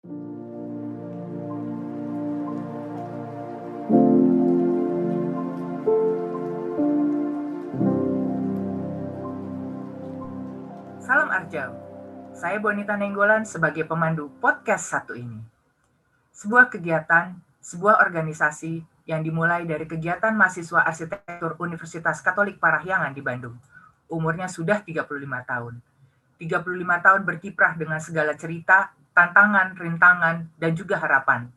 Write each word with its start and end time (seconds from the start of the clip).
Salam 0.00 0.16
Arjau. 11.28 11.76
Saya 12.32 12.56
Bonita 12.64 12.96
Nenggolan 12.96 13.44
sebagai 13.44 13.84
pemandu 13.84 14.32
podcast 14.40 14.88
satu 14.88 15.12
ini. 15.12 15.36
Sebuah 16.32 16.72
kegiatan, 16.72 17.36
sebuah 17.60 18.00
organisasi 18.00 18.80
yang 19.04 19.20
dimulai 19.20 19.68
dari 19.68 19.84
kegiatan 19.84 20.32
mahasiswa 20.32 20.80
arsitektur 20.80 21.60
Universitas 21.60 22.24
Katolik 22.24 22.56
Parahyangan 22.56 23.12
di 23.12 23.20
Bandung. 23.20 23.60
Umurnya 24.08 24.48
sudah 24.48 24.80
35 24.80 25.04
tahun. 25.44 25.76
35 26.40 27.04
tahun 27.04 27.20
berkiprah 27.28 27.76
dengan 27.76 28.00
segala 28.00 28.32
cerita, 28.32 28.96
tantangan, 29.14 29.76
rintangan, 29.76 30.48
dan 30.56 30.72
juga 30.74 30.98
harapan. 30.98 31.50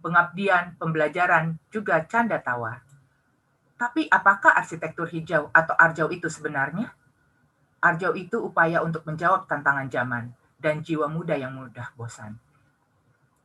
Pengabdian, 0.00 0.80
pembelajaran, 0.80 1.60
juga 1.68 2.00
canda 2.08 2.40
tawa. 2.40 2.80
Tapi 3.80 4.08
apakah 4.12 4.52
arsitektur 4.56 5.08
hijau 5.08 5.48
atau 5.52 5.72
arjau 5.76 6.08
itu 6.12 6.28
sebenarnya? 6.28 6.92
Arjau 7.80 8.12
itu 8.12 8.36
upaya 8.36 8.84
untuk 8.84 9.08
menjawab 9.08 9.48
tantangan 9.48 9.88
zaman 9.88 10.36
dan 10.60 10.84
jiwa 10.84 11.08
muda 11.08 11.32
yang 11.32 11.56
mudah 11.56 11.88
bosan. 11.96 12.36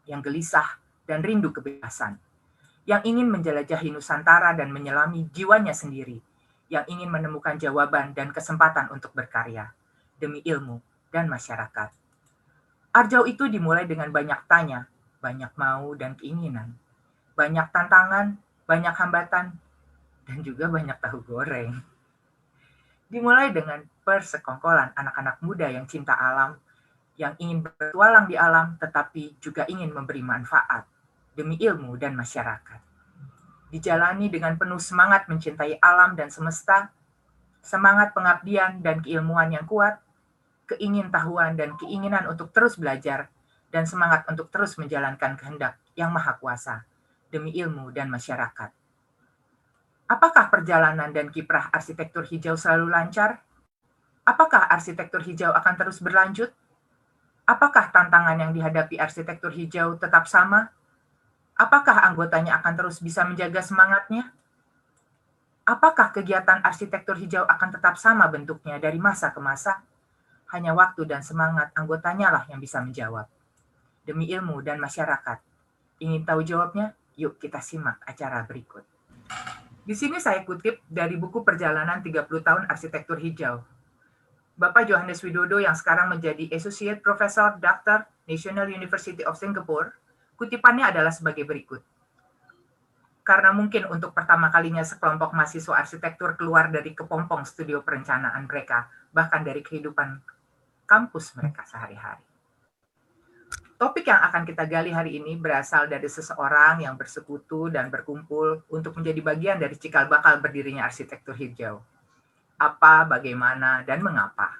Yang 0.03 0.21
gelisah 0.27 0.75
dan 1.07 1.23
rindu 1.23 1.55
kebebasan. 1.55 2.19
Yang 2.83 3.01
ingin 3.15 3.31
menjelajahi 3.31 3.95
Nusantara 3.95 4.53
dan 4.53 4.69
menyelami 4.75 5.31
jiwanya 5.31 5.71
sendiri. 5.71 6.19
Yang 6.67 6.85
ingin 6.91 7.09
menemukan 7.09 7.55
jawaban 7.55 8.11
dan 8.11 8.35
kesempatan 8.35 8.91
untuk 8.91 9.15
berkarya. 9.15 9.71
Demi 10.19 10.43
ilmu 10.43 10.83
dan 11.15 11.31
masyarakat. 11.31 12.04
Arjau 12.95 13.27
itu 13.27 13.51
dimulai 13.51 13.83
dengan 13.83 14.07
banyak 14.07 14.47
tanya, 14.47 14.87
banyak 15.19 15.51
mau 15.59 15.91
dan 15.99 16.15
keinginan. 16.15 16.79
Banyak 17.35 17.67
tantangan, 17.75 18.39
banyak 18.63 18.95
hambatan, 18.95 19.51
dan 20.23 20.37
juga 20.39 20.71
banyak 20.71 20.95
tahu 21.03 21.19
goreng. 21.27 21.75
Dimulai 23.11 23.51
dengan 23.51 23.83
persekongkolan 24.07 24.95
anak-anak 24.95 25.43
muda 25.43 25.67
yang 25.67 25.83
cinta 25.91 26.15
alam, 26.15 26.55
yang 27.19 27.35
ingin 27.35 27.67
bertualang 27.67 28.31
di 28.31 28.39
alam 28.39 28.79
tetapi 28.79 29.39
juga 29.43 29.67
ingin 29.67 29.91
memberi 29.91 30.23
manfaat 30.23 30.87
demi 31.35 31.59
ilmu 31.59 31.99
dan 31.99 32.15
masyarakat. 32.15 32.79
Dijalani 33.75 34.31
dengan 34.31 34.55
penuh 34.55 34.79
semangat 34.79 35.27
mencintai 35.27 35.83
alam 35.83 36.15
dan 36.15 36.31
semesta, 36.31 36.95
semangat 37.59 38.15
pengabdian 38.15 38.79
dan 38.79 39.03
keilmuan 39.03 39.51
yang 39.51 39.67
kuat, 39.67 39.99
keingintahuan 40.65 41.53
dan 41.57 41.77
keinginan 41.77 42.25
untuk 42.29 42.49
terus 42.49 42.77
belajar, 42.77 43.29
dan 43.69 43.83
semangat 43.83 44.23
untuk 44.29 44.47
terus 44.53 44.77
menjalankan 44.79 45.35
kehendak 45.35 45.75
yang 45.99 46.09
maha 46.13 46.37
kuasa 46.37 46.87
demi 47.27 47.51
ilmu 47.55 47.91
dan 47.91 48.07
masyarakat. 48.07 48.71
Apakah 50.05 50.53
perjalanan 50.53 51.09
dan 51.09 51.33
kiprah 51.33 51.73
arsitektur 51.73 52.23
hijau 52.29 52.53
selalu 52.53 52.93
lancar? 52.93 53.41
Apakah 54.21 54.69
arsitektur 54.69 55.21
hijau 55.25 55.49
akan 55.49 55.73
terus 55.75 55.97
berlanjut? 55.97 56.53
Apakah 57.45 57.89
tantangan 57.89 58.37
yang 58.37 58.53
dihadapi 58.53 59.01
arsitektur 59.01 59.49
hijau 59.53 59.97
tetap 59.97 60.29
sama? 60.29 60.69
Apakah 61.57 62.05
anggotanya 62.05 62.61
akan 62.61 62.73
terus 62.77 63.01
bisa 63.01 63.25
menjaga 63.25 63.61
semangatnya? 63.65 64.29
Apakah 65.65 66.13
kegiatan 66.13 66.61
arsitektur 66.61 67.17
hijau 67.17 67.41
akan 67.41 67.69
tetap 67.73 67.97
sama 67.97 68.29
bentuknya 68.29 68.77
dari 68.77 69.01
masa 69.01 69.33
ke 69.33 69.41
masa? 69.41 69.81
Hanya 70.55 70.71
waktu 70.71 71.03
dan 71.03 71.19
semangat 71.19 71.75
anggotanya 71.75 72.31
lah 72.31 72.47
yang 72.47 72.63
bisa 72.63 72.79
menjawab. 72.79 73.27
Demi 74.07 74.31
ilmu 74.31 74.63
dan 74.63 74.79
masyarakat. 74.79 75.43
Ingin 75.99 76.23
tahu 76.23 76.47
jawabnya? 76.47 76.95
Yuk 77.19 77.43
kita 77.43 77.59
simak 77.59 77.99
acara 78.07 78.39
berikut. 78.47 78.87
Di 79.83 79.91
sini 79.91 80.15
saya 80.23 80.47
kutip 80.47 80.79
dari 80.87 81.19
buku 81.19 81.43
Perjalanan 81.43 81.99
30 81.99 82.23
Tahun 82.39 82.63
Arsitektur 82.71 83.19
Hijau. 83.19 83.67
Bapak 84.55 84.87
Johannes 84.87 85.19
Widodo 85.19 85.59
yang 85.59 85.75
sekarang 85.75 86.07
menjadi 86.07 86.47
Associate 86.55 87.03
Professor 87.03 87.59
Dr. 87.59 88.07
National 88.23 88.71
University 88.71 89.27
of 89.27 89.35
Singapore, 89.35 89.91
kutipannya 90.39 90.87
adalah 90.87 91.11
sebagai 91.11 91.43
berikut. 91.43 91.83
Karena 93.27 93.51
mungkin 93.51 93.91
untuk 93.91 94.15
pertama 94.15 94.47
kalinya 94.47 94.87
sekelompok 94.87 95.35
mahasiswa 95.35 95.75
arsitektur 95.83 96.39
keluar 96.39 96.71
dari 96.71 96.95
kepompong 96.95 97.43
studio 97.43 97.83
perencanaan 97.83 98.47
mereka, 98.47 98.87
bahkan 99.11 99.43
dari 99.43 99.59
kehidupan 99.59 100.34
kampus 100.85 101.33
mereka 101.35 101.65
sehari-hari. 101.65 102.23
Topik 103.75 104.07
yang 104.07 104.23
akan 104.23 104.47
kita 104.47 104.63
gali 104.71 104.87
hari 104.95 105.19
ini 105.19 105.35
berasal 105.35 105.91
dari 105.91 106.07
seseorang 106.07 106.87
yang 106.87 106.95
bersekutu 106.95 107.67
dan 107.67 107.91
berkumpul 107.91 108.63
untuk 108.71 108.95
menjadi 108.95 109.19
bagian 109.19 109.57
dari 109.59 109.75
cikal 109.75 110.07
bakal 110.07 110.39
berdirinya 110.39 110.87
arsitektur 110.87 111.35
hijau. 111.35 111.83
Apa, 112.55 113.03
bagaimana, 113.03 113.83
dan 113.83 113.99
mengapa. 113.99 114.55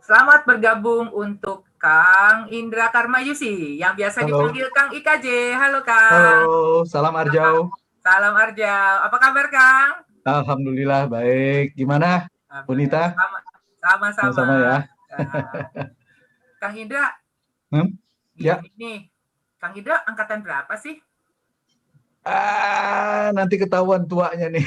Selamat 0.00 0.48
bergabung 0.48 1.12
untuk 1.12 1.68
Kang 1.76 2.48
Indra 2.48 2.88
Karmayusi 2.88 3.76
yang 3.76 3.92
biasa 3.92 4.24
Halo. 4.24 4.48
dipanggil 4.48 4.66
Kang 4.72 4.90
IKJ. 4.96 5.52
Halo 5.52 5.84
Kang. 5.84 6.48
Halo, 6.48 6.88
salam 6.88 7.12
Arjau. 7.12 7.68
Salam 8.00 8.32
Arjau. 8.32 8.94
Apa 9.04 9.16
kabar 9.20 9.46
Kang? 9.52 9.90
Alhamdulillah 10.24 11.04
baik. 11.04 11.76
Gimana, 11.76 12.24
Bonita? 12.64 13.12
Sama-sama. 13.84 14.32
Sama 14.32 14.54
ya. 14.56 14.97
Kang 16.62 16.74
Indra, 16.74 17.14
hmm? 17.70 17.88
Ya. 18.38 18.62
Ini, 18.78 19.10
Kang 19.58 19.74
Ida 19.74 20.06
angkatan 20.06 20.46
berapa 20.46 20.74
sih? 20.78 20.98
Ah, 22.28 23.30
nanti 23.32 23.56
ketahuan 23.56 24.04
tuanya 24.04 24.52
nih. 24.52 24.66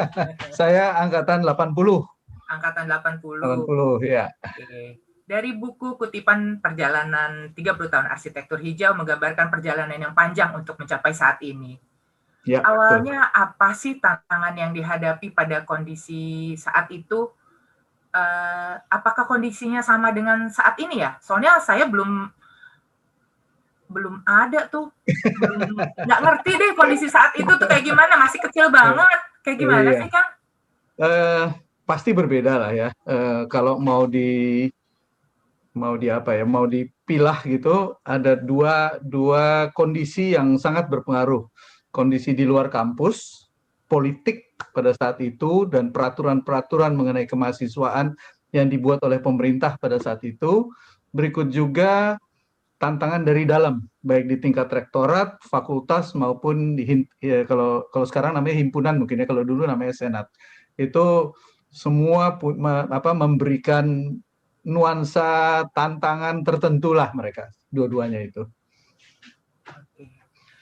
Saya 0.58 0.96
angkatan 0.98 1.44
80. 1.44 1.74
Angkatan 2.48 2.84
80. 2.88 3.44
80, 3.44 4.02
ya. 4.08 4.30
Oke. 4.40 5.04
Dari 5.24 5.50
buku 5.56 5.96
kutipan 5.96 6.60
perjalanan 6.60 7.52
30 7.56 7.92
tahun 7.92 8.06
arsitektur 8.12 8.60
hijau 8.60 8.92
menggambarkan 8.92 9.48
perjalanan 9.48 9.96
yang 9.96 10.12
panjang 10.12 10.52
untuk 10.52 10.76
mencapai 10.76 11.16
saat 11.16 11.40
ini. 11.40 11.80
Ya, 12.44 12.60
Awalnya 12.60 13.32
betul. 13.32 13.40
apa 13.40 13.68
sih 13.72 13.96
tantangan 13.96 14.52
yang 14.52 14.76
dihadapi 14.76 15.32
pada 15.32 15.64
kondisi 15.64 16.52
saat 16.60 16.92
itu? 16.92 17.32
Uh, 18.14 18.78
apakah 18.94 19.26
kondisinya 19.26 19.82
sama 19.82 20.14
dengan 20.14 20.46
saat 20.46 20.78
ini 20.78 21.02
ya? 21.02 21.18
Soalnya 21.18 21.58
saya 21.58 21.90
belum 21.90 22.30
belum 23.90 24.26
ada 24.26 24.66
tuh 24.66 24.90
nggak 26.06 26.20
ngerti 26.24 26.50
deh 26.56 26.70
kondisi 26.74 27.06
saat 27.06 27.36
itu 27.36 27.46
tuh 27.46 27.68
kayak 27.68 27.84
gimana 27.84 28.16
masih 28.16 28.40
kecil 28.42 28.72
banget 28.72 29.20
kayak 29.44 29.58
gimana 29.60 29.88
iya. 29.92 29.98
sih 30.00 30.08
kang? 30.08 30.28
Uh, 30.94 31.46
pasti 31.84 32.10
berbeda 32.16 32.58
lah 32.58 32.72
ya 32.72 32.88
uh, 33.04 33.44
kalau 33.46 33.76
mau 33.76 34.08
di 34.08 34.66
mau 35.74 35.98
di 35.98 36.08
apa 36.08 36.38
ya 36.38 36.46
mau 36.46 36.64
dipilah 36.64 37.44
gitu 37.44 37.98
ada 38.06 38.38
dua 38.38 38.96
dua 39.02 39.74
kondisi 39.74 40.32
yang 40.32 40.54
sangat 40.56 40.86
berpengaruh 40.88 41.44
kondisi 41.90 42.32
di 42.32 42.46
luar 42.46 42.70
kampus 42.70 43.50
politik 43.90 44.53
pada 44.72 44.94
saat 44.96 45.20
itu 45.20 45.68
dan 45.68 45.92
peraturan-peraturan 45.92 46.96
mengenai 46.96 47.28
kemahasiswaan 47.28 48.16
yang 48.54 48.70
dibuat 48.70 49.02
oleh 49.02 49.18
pemerintah 49.18 49.74
pada 49.76 49.98
saat 49.98 50.22
itu 50.22 50.70
berikut 51.10 51.50
juga 51.50 52.16
tantangan 52.78 53.22
dari 53.24 53.48
dalam, 53.48 53.80
baik 54.04 54.28
di 54.28 54.36
tingkat 54.42 54.68
rektorat, 54.68 55.40
fakultas 55.46 56.12
maupun 56.12 56.76
di 56.76 57.06
ya, 57.22 57.46
kalau 57.48 57.86
kalau 57.88 58.06
sekarang 58.06 58.36
namanya 58.36 58.60
himpunan 58.60 59.00
mungkin 59.00 59.22
ya, 59.22 59.26
kalau 59.26 59.46
dulu 59.46 59.64
namanya 59.64 59.94
senat. 59.94 60.26
Itu 60.76 61.32
semua 61.70 62.36
apa 62.90 63.10
memberikan 63.16 64.14
nuansa 64.64 65.62
tantangan 65.72 66.44
tertentu 66.44 66.92
lah 66.92 67.08
mereka 67.16 67.48
dua-duanya 67.72 68.20
itu. 68.20 68.44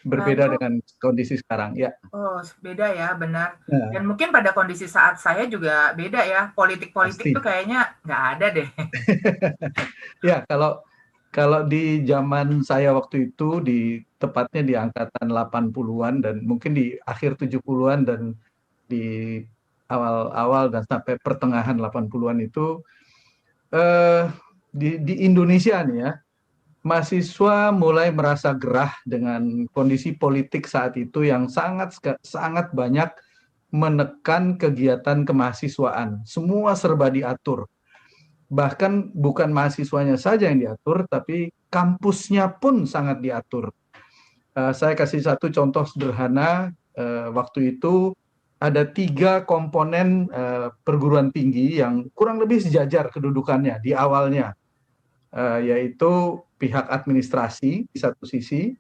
Berbeda 0.03 0.51
Lalu, 0.51 0.53
dengan 0.59 0.73
kondisi 0.99 1.35
sekarang 1.39 1.79
ya. 1.79 1.95
Oh, 2.11 2.43
beda 2.59 2.91
ya, 2.91 3.15
benar. 3.15 3.63
Ya. 3.71 3.99
Dan 3.99 4.11
mungkin 4.11 4.35
pada 4.35 4.51
kondisi 4.51 4.91
saat 4.91 5.23
saya 5.23 5.47
juga 5.47 5.95
beda 5.95 6.21
ya. 6.27 6.51
Politik-politik 6.55 7.31
itu 7.31 7.41
kayaknya 7.41 7.95
nggak 8.03 8.23
ada 8.37 8.47
deh. 8.51 8.69
ya, 10.29 10.43
kalau 10.47 10.83
kalau 11.33 11.65
di 11.65 12.05
zaman 12.05 12.61
saya 12.61 12.93
waktu 12.93 13.33
itu 13.33 13.65
di 13.65 14.03
tepatnya 14.21 14.63
di 14.63 14.75
angkatan 14.77 15.33
80-an 15.33 16.15
dan 16.21 16.45
mungkin 16.45 16.77
di 16.77 16.93
akhir 17.09 17.41
70-an 17.41 18.01
dan 18.05 18.37
di 18.85 19.41
awal-awal 19.89 20.69
dan 20.69 20.85
sampai 20.85 21.17
pertengahan 21.17 21.81
80-an 21.81 22.39
itu 22.45 22.85
eh, 23.73 24.29
di, 24.73 25.01
di 25.01 25.15
Indonesia 25.25 25.81
nih 25.81 25.99
ya 26.05 26.13
mahasiswa 26.83 27.71
mulai 27.71 28.11
merasa 28.11 28.55
gerah 28.55 28.95
dengan 29.07 29.67
kondisi 29.71 30.15
politik 30.15 30.67
saat 30.67 30.99
itu 30.99 31.27
yang 31.27 31.47
sangat 31.47 31.95
sangat 32.23 32.75
banyak 32.75 33.11
menekan 33.73 34.61
kegiatan 34.61 35.25
kemahasiswaan. 35.25 36.27
Semua 36.27 36.75
serba 36.77 37.09
diatur 37.09 37.71
bahkan 38.53 39.09
bukan 39.17 39.49
mahasiswanya 39.49 40.21
saja 40.21 40.53
yang 40.53 40.61
diatur, 40.61 41.09
tapi 41.09 41.49
kampusnya 41.73 42.53
pun 42.61 42.85
sangat 42.85 43.25
diatur. 43.25 43.73
Uh, 44.53 44.77
saya 44.77 44.93
kasih 44.93 45.25
satu 45.25 45.49
contoh 45.49 45.89
sederhana. 45.89 46.77
Uh, 46.93 47.33
waktu 47.33 47.73
itu 47.73 48.13
ada 48.61 48.85
tiga 48.85 49.49
komponen 49.49 50.29
uh, 50.29 50.69
perguruan 50.85 51.33
tinggi 51.33 51.81
yang 51.81 52.13
kurang 52.13 52.37
lebih 52.37 52.61
sejajar 52.61 53.09
kedudukannya 53.09 53.81
di 53.81 53.97
awalnya, 53.97 54.53
uh, 55.33 55.57
yaitu 55.57 56.37
pihak 56.63 56.87
administrasi 56.87 57.91
di 57.91 57.99
satu 57.99 58.23
sisi 58.23 58.71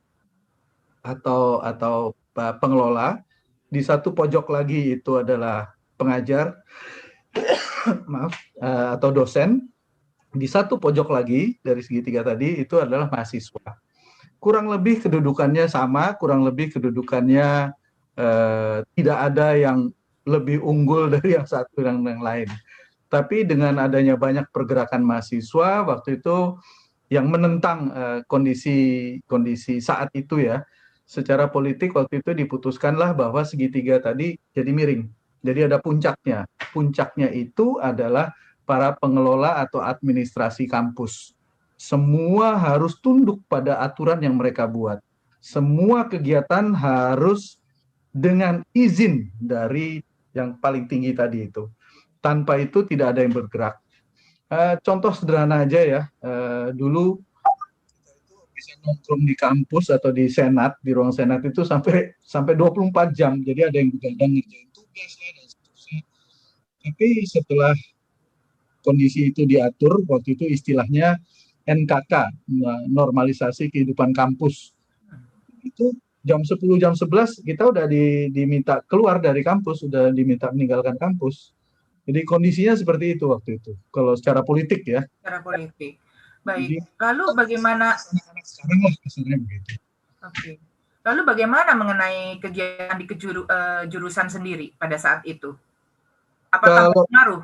atau 1.02 1.58
atau 1.58 2.14
pengelola, 2.62 3.18
di 3.66 3.82
satu 3.82 4.14
pojok 4.14 4.54
lagi 4.54 4.94
itu 4.94 5.18
adalah 5.18 5.74
pengajar, 5.98 6.54
maaf, 8.12 8.38
uh, 8.62 8.94
atau 8.94 9.10
dosen. 9.10 9.66
Di 10.32 10.48
satu 10.48 10.80
pojok 10.80 11.12
lagi 11.12 11.60
dari 11.60 11.84
segitiga 11.84 12.24
tadi 12.24 12.62
itu 12.62 12.80
adalah 12.80 13.10
mahasiswa. 13.10 13.76
Kurang 14.40 14.72
lebih 14.72 15.04
kedudukannya 15.04 15.68
sama, 15.68 16.16
kurang 16.16 16.46
lebih 16.46 16.72
kedudukannya 16.72 17.74
uh, 18.16 18.78
tidak 18.96 19.18
ada 19.28 19.58
yang 19.58 19.92
lebih 20.24 20.62
unggul 20.62 21.10
dari 21.18 21.36
yang 21.36 21.44
satu 21.44 21.84
dan 21.84 22.00
yang 22.00 22.22
lain. 22.22 22.48
Tapi 23.12 23.44
dengan 23.44 23.76
adanya 23.76 24.16
banyak 24.16 24.48
pergerakan 24.48 25.04
mahasiswa 25.04 25.84
waktu 25.84 26.16
itu 26.16 26.56
yang 27.12 27.28
menentang 27.28 27.92
uh, 27.92 28.18
kondisi 28.24 29.20
kondisi 29.28 29.84
saat 29.84 30.08
itu 30.16 30.40
ya, 30.40 30.64
secara 31.04 31.52
politik 31.52 31.92
waktu 31.92 32.24
itu 32.24 32.32
diputuskanlah 32.32 33.12
bahwa 33.12 33.44
segitiga 33.44 34.00
tadi 34.00 34.40
jadi 34.56 34.72
miring 34.72 35.04
jadi 35.42 35.66
ada 35.66 35.82
puncaknya. 35.82 36.46
Puncaknya 36.70 37.28
itu 37.34 37.76
adalah 37.82 38.30
para 38.62 38.94
pengelola 38.94 39.58
atau 39.58 39.82
administrasi 39.82 40.70
kampus. 40.70 41.34
Semua 41.74 42.54
harus 42.54 42.94
tunduk 43.02 43.42
pada 43.50 43.82
aturan 43.82 44.22
yang 44.22 44.38
mereka 44.38 44.70
buat. 44.70 45.02
Semua 45.42 46.06
kegiatan 46.06 46.70
harus 46.70 47.58
dengan 48.14 48.62
izin 48.70 49.34
dari 49.34 49.98
yang 50.30 50.54
paling 50.62 50.86
tinggi 50.86 51.10
tadi 51.10 51.50
itu. 51.50 51.66
Tanpa 52.22 52.62
itu 52.62 52.86
tidak 52.86 53.18
ada 53.18 53.26
yang 53.26 53.34
bergerak. 53.34 53.81
Uh, 54.52 54.76
contoh 54.84 55.16
sederhana 55.16 55.64
aja 55.64 55.80
ya. 55.80 56.02
Uh, 56.20 56.68
dulu 56.76 57.16
bisa 58.52 58.76
nongkrong 58.84 59.24
di 59.24 59.32
kampus 59.32 59.88
atau 59.88 60.12
di 60.12 60.28
senat, 60.28 60.76
di 60.84 60.92
ruang 60.92 61.08
senat 61.08 61.40
itu 61.40 61.64
sampai 61.64 62.12
sampai 62.20 62.52
24 62.52 63.16
jam. 63.16 63.40
Jadi 63.40 63.60
ada 63.64 63.76
yang 63.80 63.88
begadang 63.96 64.36
ngerjain 64.36 64.68
tugas 64.76 65.12
dan 65.16 65.46
seterusnya. 65.48 66.00
Tapi 66.84 67.08
setelah 67.24 67.72
kondisi 68.84 69.32
itu 69.32 69.48
diatur, 69.48 70.04
waktu 70.04 70.36
itu 70.36 70.44
istilahnya 70.44 71.16
NKK, 71.64 72.12
normalisasi 72.92 73.72
kehidupan 73.72 74.12
kampus. 74.12 74.76
Itu 75.64 75.96
jam 76.26 76.44
10, 76.44 76.60
jam 76.76 76.92
11 76.92 77.40
kita 77.40 77.72
udah 77.72 77.86
di, 77.88 78.28
diminta 78.28 78.84
keluar 78.84 79.22
dari 79.22 79.40
kampus, 79.40 79.86
sudah 79.86 80.10
diminta 80.12 80.50
meninggalkan 80.52 80.98
kampus. 80.98 81.51
Jadi 82.02 82.20
kondisinya 82.26 82.74
seperti 82.74 83.14
itu 83.14 83.30
waktu 83.30 83.62
itu. 83.62 83.78
Kalau 83.94 84.18
secara 84.18 84.42
politik 84.42 84.82
ya. 84.82 85.06
Secara 85.22 85.38
politik. 85.38 86.02
Baik. 86.42 86.66
Jadi, 86.66 86.76
Lalu 86.98 87.24
bagaimana 87.38 87.94
sekarang 87.94 89.40
begitu. 89.46 89.78
Oke. 90.22 90.58
Lalu 91.02 91.20
bagaimana 91.26 91.74
mengenai 91.74 92.38
kegiatan 92.38 92.94
di 92.94 93.06
kejuru, 93.10 93.42
uh, 93.46 93.86
jurusan 93.90 94.30
sendiri 94.30 94.74
pada 94.78 94.94
saat 94.98 95.26
itu? 95.26 95.54
Apakah 96.50 96.90
kalau, 96.90 97.06
berpengaruh? 97.06 97.42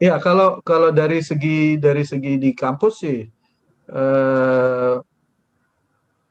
Ya, 0.00 0.14
kalau 0.20 0.64
kalau 0.64 0.88
dari 0.92 1.20
segi 1.20 1.76
dari 1.76 2.04
segi 2.04 2.40
di 2.40 2.52
kampus 2.56 2.94
sih 3.04 3.24
uh, 3.92 4.96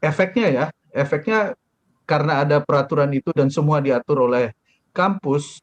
efeknya 0.02 0.48
ya, 0.50 0.66
efeknya 0.94 1.54
karena 2.10 2.42
ada 2.42 2.58
peraturan 2.62 3.14
itu 3.14 3.30
dan 3.34 3.54
semua 3.54 3.78
diatur 3.82 4.26
oleh 4.26 4.54
kampus 4.94 5.62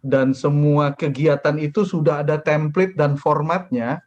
dan 0.00 0.32
semua 0.32 0.96
kegiatan 0.96 1.56
itu 1.60 1.84
sudah 1.84 2.24
ada 2.24 2.40
template 2.40 2.96
dan 2.96 3.20
formatnya. 3.20 4.00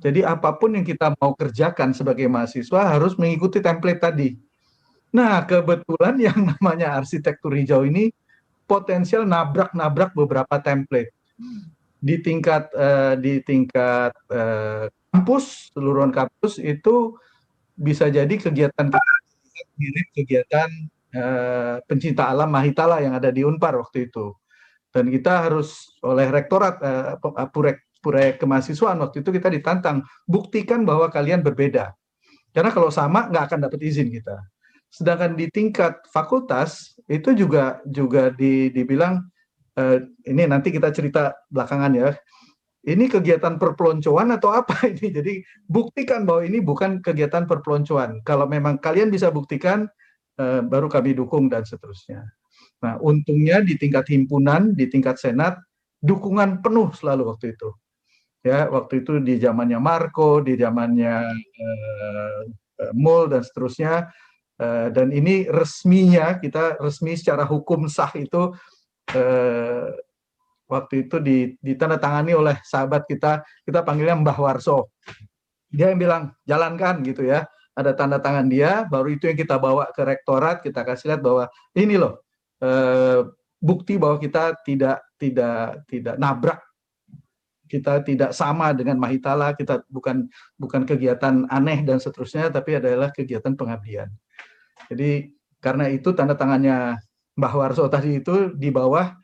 Jadi 0.00 0.24
apa 0.24 0.56
pun 0.56 0.76
yang 0.76 0.84
kita 0.84 1.12
mau 1.20 1.36
kerjakan 1.36 1.92
sebagai 1.92 2.28
mahasiswa 2.28 2.96
harus 2.96 3.16
mengikuti 3.20 3.60
template 3.60 4.00
tadi. 4.00 4.28
Nah, 5.14 5.44
kebetulan 5.44 6.16
yang 6.18 6.38
namanya 6.56 6.96
arsitektur 6.98 7.52
hijau 7.54 7.84
ini 7.84 8.10
potensial 8.64 9.28
nabrak-nabrak 9.28 10.16
beberapa 10.16 10.56
template. 10.60 11.12
Di 12.04 12.20
tingkat 12.20 12.68
uh, 12.76 13.16
di 13.16 13.40
tingkat 13.44 14.12
uh, 14.32 14.88
kampus 15.12 15.72
seluruhan 15.72 16.12
kampus 16.12 16.60
itu 16.60 17.16
bisa 17.76 18.08
jadi 18.08 18.30
kegiatan 18.30 18.92
mirip 19.74 20.08
kegiatan 20.14 20.68
uh, 21.16 21.76
pencinta 21.88 22.28
alam 22.28 22.50
Mahitala 22.52 23.00
yang 23.00 23.16
ada 23.16 23.32
di 23.32 23.42
Unpar 23.42 23.74
waktu 23.80 24.10
itu 24.12 24.36
dan 24.94 25.10
kita 25.10 25.50
harus 25.50 25.98
oleh 26.06 26.30
rektorat 26.30 26.78
uh, 26.78 27.18
purek 27.50 27.82
purek 27.98 28.38
kemahasiswaan 28.38 29.02
waktu 29.02 29.26
itu 29.26 29.34
kita 29.34 29.50
ditantang 29.50 30.06
buktikan 30.24 30.86
bahwa 30.86 31.10
kalian 31.10 31.42
berbeda 31.42 31.90
karena 32.54 32.70
kalau 32.70 32.94
sama 32.94 33.26
nggak 33.26 33.44
akan 33.50 33.60
dapat 33.66 33.80
izin 33.82 34.08
kita 34.14 34.38
Sedangkan 34.94 35.34
di 35.34 35.50
tingkat 35.50 36.06
fakultas 36.06 36.94
itu 37.10 37.34
juga 37.34 37.82
juga 37.82 38.30
di, 38.30 38.70
dibilang 38.70 39.26
uh, 39.74 39.98
ini 40.22 40.46
nanti 40.46 40.70
kita 40.70 40.94
cerita 40.94 41.34
belakangan 41.50 41.98
ya. 41.98 42.14
Ini 42.84 43.10
kegiatan 43.10 43.58
perpeloncoan 43.58 44.30
atau 44.38 44.54
apa 44.54 44.86
ini? 44.94 45.10
Jadi 45.10 45.42
buktikan 45.66 46.22
bahwa 46.22 46.46
ini 46.46 46.62
bukan 46.62 47.02
kegiatan 47.02 47.42
perpeloncoan. 47.42 48.22
Kalau 48.22 48.46
memang 48.46 48.78
kalian 48.78 49.10
bisa 49.10 49.34
buktikan, 49.34 49.90
uh, 50.38 50.62
baru 50.62 50.86
kami 50.86 51.18
dukung 51.18 51.50
dan 51.50 51.66
seterusnya. 51.66 52.22
Nah, 52.84 53.00
untungnya 53.00 53.64
di 53.64 53.80
tingkat 53.80 54.12
himpunan, 54.12 54.76
di 54.76 54.84
tingkat 54.92 55.16
senat, 55.16 55.56
dukungan 56.04 56.60
penuh 56.60 56.92
selalu 56.92 57.32
waktu 57.32 57.56
itu. 57.56 57.72
Ya, 58.44 58.68
waktu 58.68 59.00
itu 59.00 59.24
di 59.24 59.40
zamannya 59.40 59.80
Marco, 59.80 60.44
di 60.44 60.60
zamannya 60.60 61.24
uh, 61.24 62.40
Mul 62.92 63.32
dan 63.32 63.40
seterusnya, 63.40 64.12
Eh, 64.54 64.88
dan 64.94 65.10
ini 65.10 65.50
resminya 65.50 66.38
kita 66.38 66.78
resmi 66.78 67.18
secara 67.18 67.42
hukum 67.42 67.90
sah 67.90 68.14
itu 68.14 68.54
uh, 69.10 69.86
waktu 70.70 70.94
itu 71.10 71.18
ditandatangani 71.58 72.38
oleh 72.38 72.56
sahabat 72.62 73.02
kita 73.10 73.42
kita 73.66 73.82
panggilnya 73.82 74.14
Mbah 74.14 74.38
Warso 74.38 74.94
dia 75.68 75.90
yang 75.90 75.98
bilang 75.98 76.22
jalankan 76.46 77.02
gitu 77.02 77.26
ya 77.26 77.50
ada 77.74 77.98
tanda 77.98 78.22
tangan 78.22 78.46
dia 78.46 78.86
baru 78.86 79.12
itu 79.12 79.26
yang 79.26 79.34
kita 79.34 79.58
bawa 79.58 79.90
ke 79.90 80.06
rektorat 80.06 80.62
kita 80.62 80.86
kasih 80.86 81.12
lihat 81.12 81.20
bahwa 81.26 81.44
ini 81.76 81.98
loh 81.98 82.23
uh, 82.64 83.28
bukti 83.60 84.00
bahwa 84.00 84.16
kita 84.16 84.56
tidak 84.64 85.04
tidak 85.20 85.84
tidak 85.88 86.16
nabrak 86.16 86.64
kita 87.74 88.04
tidak 88.04 88.30
sama 88.36 88.70
dengan 88.70 89.00
Mahitala, 89.00 89.56
kita 89.56 89.82
bukan 89.90 90.28
bukan 90.54 90.84
kegiatan 90.86 91.48
aneh 91.48 91.82
dan 91.82 91.98
seterusnya, 91.98 92.52
tapi 92.52 92.78
adalah 92.78 93.10
kegiatan 93.10 93.56
pengabdian. 93.56 94.12
Jadi 94.92 95.32
karena 95.58 95.88
itu 95.88 96.12
tanda 96.12 96.36
tangannya 96.36 97.00
Mbah 97.34 97.54
Warso 97.56 97.88
tadi 97.90 98.20
itu 98.20 98.52
di 98.54 98.70
bawah 98.70 99.16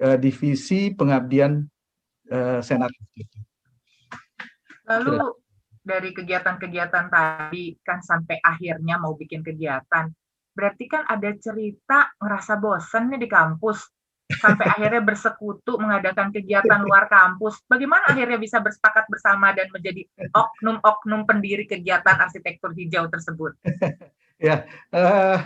uh, 0.00 0.16
divisi 0.16 0.94
pengabdian 0.94 1.60
uh, 2.32 2.62
Senat. 2.64 2.88
Lalu 4.88 5.20
dari 5.84 6.10
kegiatan-kegiatan 6.14 7.10
tadi 7.10 7.74
kan 7.84 8.00
sampai 8.00 8.38
akhirnya 8.40 8.96
mau 8.96 9.12
bikin 9.18 9.42
kegiatan, 9.42 10.08
berarti 10.54 10.84
kan 10.90 11.06
ada 11.06 11.30
cerita 11.38 12.10
ngerasa 12.18 12.58
bosan 12.58 13.10
nih 13.14 13.20
di 13.24 13.28
kampus 13.30 13.86
sampai 14.30 14.66
akhirnya 14.70 15.02
bersekutu 15.02 15.74
mengadakan 15.82 16.30
kegiatan 16.30 16.86
luar 16.86 17.10
kampus. 17.10 17.58
Bagaimana 17.66 18.14
akhirnya 18.14 18.38
bisa 18.38 18.62
bersepakat 18.62 19.10
bersama 19.10 19.50
dan 19.50 19.66
menjadi 19.74 20.06
oknum-oknum 20.30 21.26
pendiri 21.26 21.66
kegiatan 21.66 22.14
arsitektur 22.14 22.70
hijau 22.78 23.10
tersebut? 23.10 23.58
ya 24.40 24.64
uh, 24.96 25.38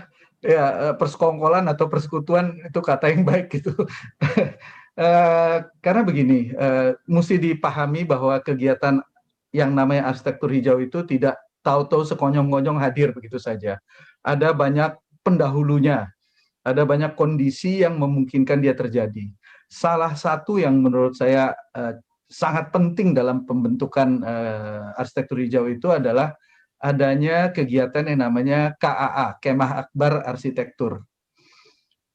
ya 0.44 0.64
eh, 0.92 0.94
persekongkolan 0.94 1.66
atau 1.66 1.90
persekutuan 1.90 2.62
itu 2.62 2.78
kata 2.78 3.10
yang 3.10 3.26
baik 3.26 3.50
gitu 3.50 3.74
uh, 3.74 5.56
karena 5.84 6.02
begini 6.06 6.54
uh, 6.54 6.94
mesti 7.08 7.40
dipahami 7.40 8.06
bahwa 8.06 8.38
kegiatan 8.38 9.02
yang 9.50 9.74
namanya 9.74 10.14
arsitektur 10.14 10.52
hijau 10.52 10.78
itu 10.78 11.02
tidak 11.08 11.40
tahu-tahu 11.64 12.04
sekonyong-konyong 12.04 12.76
hadir 12.76 13.16
begitu 13.16 13.40
saja 13.40 13.80
ada 14.20 14.52
banyak 14.52 14.94
pendahulunya 15.24 16.12
ada 16.60 16.84
banyak 16.84 17.16
kondisi 17.16 17.80
yang 17.80 17.96
memungkinkan 17.96 18.60
dia 18.60 18.76
terjadi 18.76 19.32
salah 19.72 20.12
satu 20.12 20.60
yang 20.60 20.78
menurut 20.78 21.16
saya 21.16 21.56
uh, 21.74 21.96
sangat 22.28 22.70
penting 22.74 23.16
dalam 23.16 23.48
pembentukan 23.48 24.20
uh, 24.22 24.94
arsitektur 25.00 25.40
hijau 25.40 25.66
itu 25.70 25.90
adalah 25.90 26.36
adanya 26.84 27.48
kegiatan 27.48 28.04
yang 28.12 28.28
namanya 28.28 28.76
KAA, 28.76 29.40
Kemah 29.40 29.88
Akbar 29.88 30.20
Arsitektur. 30.28 31.00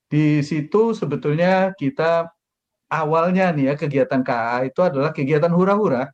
Di 0.10 0.46
situ 0.46 0.94
sebetulnya 0.94 1.74
kita 1.74 2.30
awalnya 2.90 3.54
nih 3.54 3.74
ya 3.74 3.76
kegiatan 3.78 4.22
KAA 4.22 4.74
itu 4.74 4.82
adalah 4.86 5.10
kegiatan 5.14 5.50
hura-hura. 5.50 6.10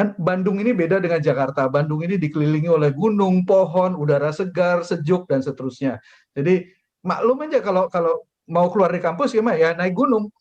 Kan 0.00 0.16
Bandung 0.16 0.56
ini 0.64 0.72
beda 0.72 0.96
dengan 0.96 1.20
Jakarta. 1.20 1.68
Bandung 1.68 2.00
ini 2.00 2.16
dikelilingi 2.16 2.72
oleh 2.72 2.88
gunung, 2.96 3.44
pohon, 3.44 3.92
udara 4.00 4.32
segar, 4.32 4.80
sejuk 4.80 5.28
dan 5.28 5.44
seterusnya. 5.44 6.00
Jadi 6.32 6.72
maklum 7.04 7.44
aja 7.44 7.60
kalau 7.60 7.84
kalau 7.92 8.24
mau 8.48 8.72
keluar 8.72 8.96
di 8.96 9.04
kampus 9.04 9.36
ya, 9.36 9.44
ya 9.60 9.76
naik 9.76 9.92
gunung. 9.92 10.32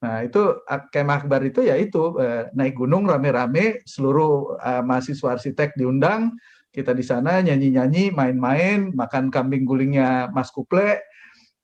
Nah 0.00 0.24
itu 0.24 0.40
kemah 0.88 1.20
akbar 1.20 1.44
itu 1.44 1.68
ya 1.68 1.76
itu 1.76 2.16
eh, 2.16 2.48
naik 2.56 2.80
gunung 2.80 3.04
rame-rame 3.04 3.84
seluruh 3.84 4.56
uh, 4.56 4.80
mahasiswa 4.80 5.36
arsitek 5.36 5.76
diundang 5.76 6.32
kita 6.72 6.96
di 6.96 7.04
sana 7.04 7.44
nyanyi-nyanyi 7.44 8.08
main-main 8.08 8.88
makan 8.96 9.28
kambing 9.28 9.68
gulingnya 9.68 10.32
Mas 10.32 10.48
Kuple 10.48 10.96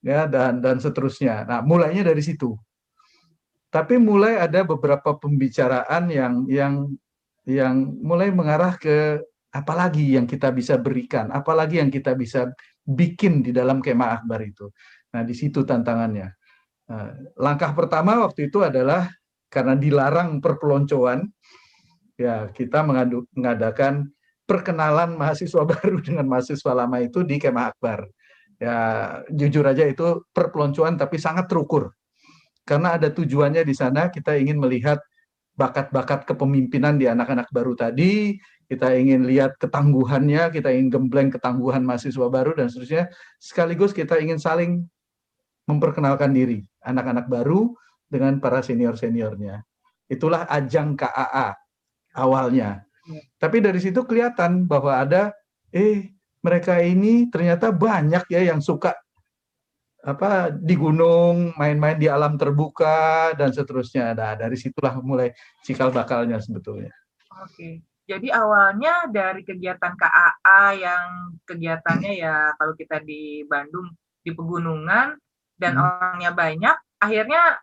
ya 0.05 0.29
dan 0.29 0.61
dan 0.61 0.77
seterusnya. 0.77 1.49
Nah 1.49 1.65
mulainya 1.65 2.05
dari 2.05 2.21
situ. 2.21 2.53
Tapi 3.73 3.97
mulai 3.97 4.37
ada 4.37 4.61
beberapa 4.61 5.17
pembicaraan 5.17 6.13
yang 6.13 6.45
yang 6.53 6.75
yang 7.59 7.99
mulai 8.03 8.31
mengarah 8.31 8.79
ke 8.79 9.19
apalagi 9.51 10.15
yang 10.15 10.31
kita 10.31 10.55
bisa 10.55 10.79
berikan, 10.79 11.35
apalagi 11.35 11.83
yang 11.83 11.91
kita 11.91 12.15
bisa 12.15 12.51
bikin 12.87 13.43
di 13.43 13.51
dalam 13.51 13.83
kemah 13.83 14.23
akbar 14.23 14.41
itu. 14.47 14.71
Nah, 15.11 15.27
di 15.27 15.35
situ 15.35 15.67
tantangannya. 15.67 16.31
Nah, 16.91 17.07
langkah 17.39 17.75
pertama 17.75 18.23
waktu 18.23 18.47
itu 18.51 18.63
adalah 18.63 19.11
karena 19.51 19.75
dilarang 19.75 20.39
perpeloncoan, 20.39 21.27
ya 22.15 22.51
kita 22.55 22.87
mengadu, 22.87 23.27
mengadakan 23.35 24.11
perkenalan 24.47 25.19
mahasiswa 25.19 25.63
baru 25.75 25.99
dengan 26.03 26.27
mahasiswa 26.31 26.73
lama 26.75 26.99
itu 27.03 27.27
di 27.27 27.39
kemah 27.39 27.75
akbar. 27.75 28.07
Ya 28.61 28.77
jujur 29.33 29.65
aja 29.65 29.89
itu 29.89 30.27
perpeloncoan 30.31 31.01
tapi 31.01 31.17
sangat 31.19 31.51
terukur. 31.51 31.91
Karena 32.63 32.95
ada 33.01 33.09
tujuannya 33.11 33.65
di 33.67 33.75
sana 33.75 34.13
kita 34.13 34.37
ingin 34.37 34.61
melihat 34.61 35.01
bakat-bakat 35.61 36.25
kepemimpinan 36.25 36.97
di 36.97 37.05
anak-anak 37.05 37.53
baru 37.53 37.77
tadi, 37.77 38.41
kita 38.65 38.97
ingin 38.97 39.29
lihat 39.29 39.61
ketangguhannya, 39.61 40.49
kita 40.49 40.73
ingin 40.73 40.89
gembleng 40.89 41.29
ketangguhan 41.29 41.85
mahasiswa 41.85 42.33
baru 42.33 42.57
dan 42.57 42.73
seterusnya. 42.73 43.13
Sekaligus 43.37 43.93
kita 43.93 44.17
ingin 44.17 44.41
saling 44.41 44.89
memperkenalkan 45.69 46.33
diri 46.33 46.65
anak-anak 46.81 47.29
baru 47.29 47.77
dengan 48.09 48.41
para 48.41 48.65
senior-seniornya. 48.65 49.61
Itulah 50.09 50.49
ajang 50.49 50.97
KAA 50.97 51.53
awalnya. 52.17 52.81
Ya. 53.05 53.21
Tapi 53.37 53.61
dari 53.61 53.79
situ 53.83 54.01
kelihatan 54.09 54.65
bahwa 54.65 54.97
ada 54.97 55.37
eh 55.71 56.11
mereka 56.41 56.81
ini 56.81 57.29
ternyata 57.29 57.69
banyak 57.69 58.25
ya 58.33 58.49
yang 58.49 58.65
suka 58.65 58.97
apa 60.01 60.49
di 60.49 60.75
gunung, 60.77 61.53
main-main 61.61 62.01
di 62.01 62.09
alam 62.09 62.41
terbuka 62.41 63.37
dan 63.37 63.53
seterusnya. 63.53 64.17
Nah, 64.17 64.33
dari 64.37 64.57
situlah 64.57 64.97
mulai 65.05 65.37
cikal 65.61 65.93
bakalnya 65.93 66.41
sebetulnya. 66.41 66.93
Oke. 67.41 67.85
Jadi 68.09 68.27
awalnya 68.33 69.07
dari 69.07 69.47
kegiatan 69.47 69.95
KAA 69.95 70.63
yang 70.83 71.07
kegiatannya 71.47 72.13
ya 72.19 72.51
kalau 72.59 72.75
kita 72.75 72.99
di 73.07 73.47
Bandung 73.47 73.87
di 74.27 74.35
pegunungan 74.35 75.15
dan 75.55 75.73
hmm. 75.79 75.85
orangnya 75.85 76.31
banyak, 76.35 76.77
akhirnya 76.99 77.63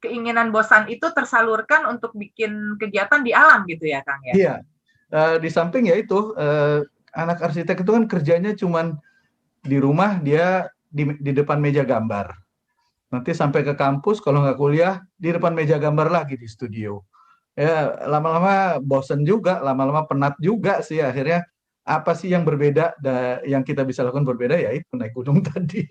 keinginan 0.00 0.54
bosan 0.54 0.86
itu 0.86 1.02
tersalurkan 1.10 1.84
untuk 1.90 2.14
bikin 2.14 2.78
kegiatan 2.78 3.26
di 3.26 3.34
alam 3.34 3.66
gitu 3.66 3.90
ya, 3.90 4.00
Kang 4.06 4.22
ya. 4.30 4.34
Iya. 4.36 4.54
Uh, 5.10 5.36
di 5.42 5.50
samping 5.50 5.90
ya 5.90 5.98
itu 5.98 6.30
uh, 6.38 6.86
anak 7.10 7.42
arsitek 7.42 7.82
itu 7.82 7.90
kan 7.90 8.04
kerjanya 8.06 8.54
cuman 8.54 8.94
di 9.66 9.82
rumah 9.82 10.22
dia 10.22 10.70
di, 10.90 11.14
di 11.22 11.30
depan 11.30 11.62
meja 11.62 11.86
gambar. 11.86 12.34
Nanti 13.10 13.30
sampai 13.34 13.62
ke 13.62 13.74
kampus 13.74 14.18
kalau 14.18 14.42
nggak 14.42 14.58
kuliah 14.58 15.02
di 15.14 15.30
depan 15.30 15.54
meja 15.54 15.78
gambar 15.78 16.10
lagi 16.10 16.34
di 16.34 16.46
studio. 16.46 17.02
Ya 17.54 18.06
lama-lama 18.06 18.78
bosen 18.82 19.26
juga, 19.26 19.58
lama-lama 19.62 20.06
penat 20.06 20.38
juga 20.38 20.82
sih 20.82 21.02
akhirnya 21.02 21.46
apa 21.82 22.14
sih 22.14 22.30
yang 22.30 22.46
berbeda 22.46 22.94
da, 23.02 23.42
yang 23.42 23.66
kita 23.66 23.82
bisa 23.82 24.06
lakukan 24.06 24.22
berbeda 24.22 24.54
ya 24.54 24.70
itu 24.70 24.94
naik 24.94 25.14
gunung 25.14 25.42
tadi. 25.48 25.82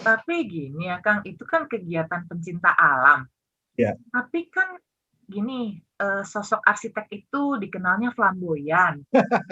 Tapi 0.00 0.34
gini 0.48 0.88
ya 0.88 1.00
Kang, 1.04 1.24
itu 1.24 1.44
kan 1.44 1.68
kegiatan 1.68 2.24
pencinta 2.28 2.72
alam. 2.76 3.28
Ya. 3.76 3.94
Tapi 4.10 4.48
kan 4.48 4.80
gini 5.28 5.76
uh, 6.00 6.24
sosok 6.24 6.64
arsitek 6.64 7.06
itu 7.12 7.60
dikenalnya 7.60 8.16
flamboyan. 8.16 9.04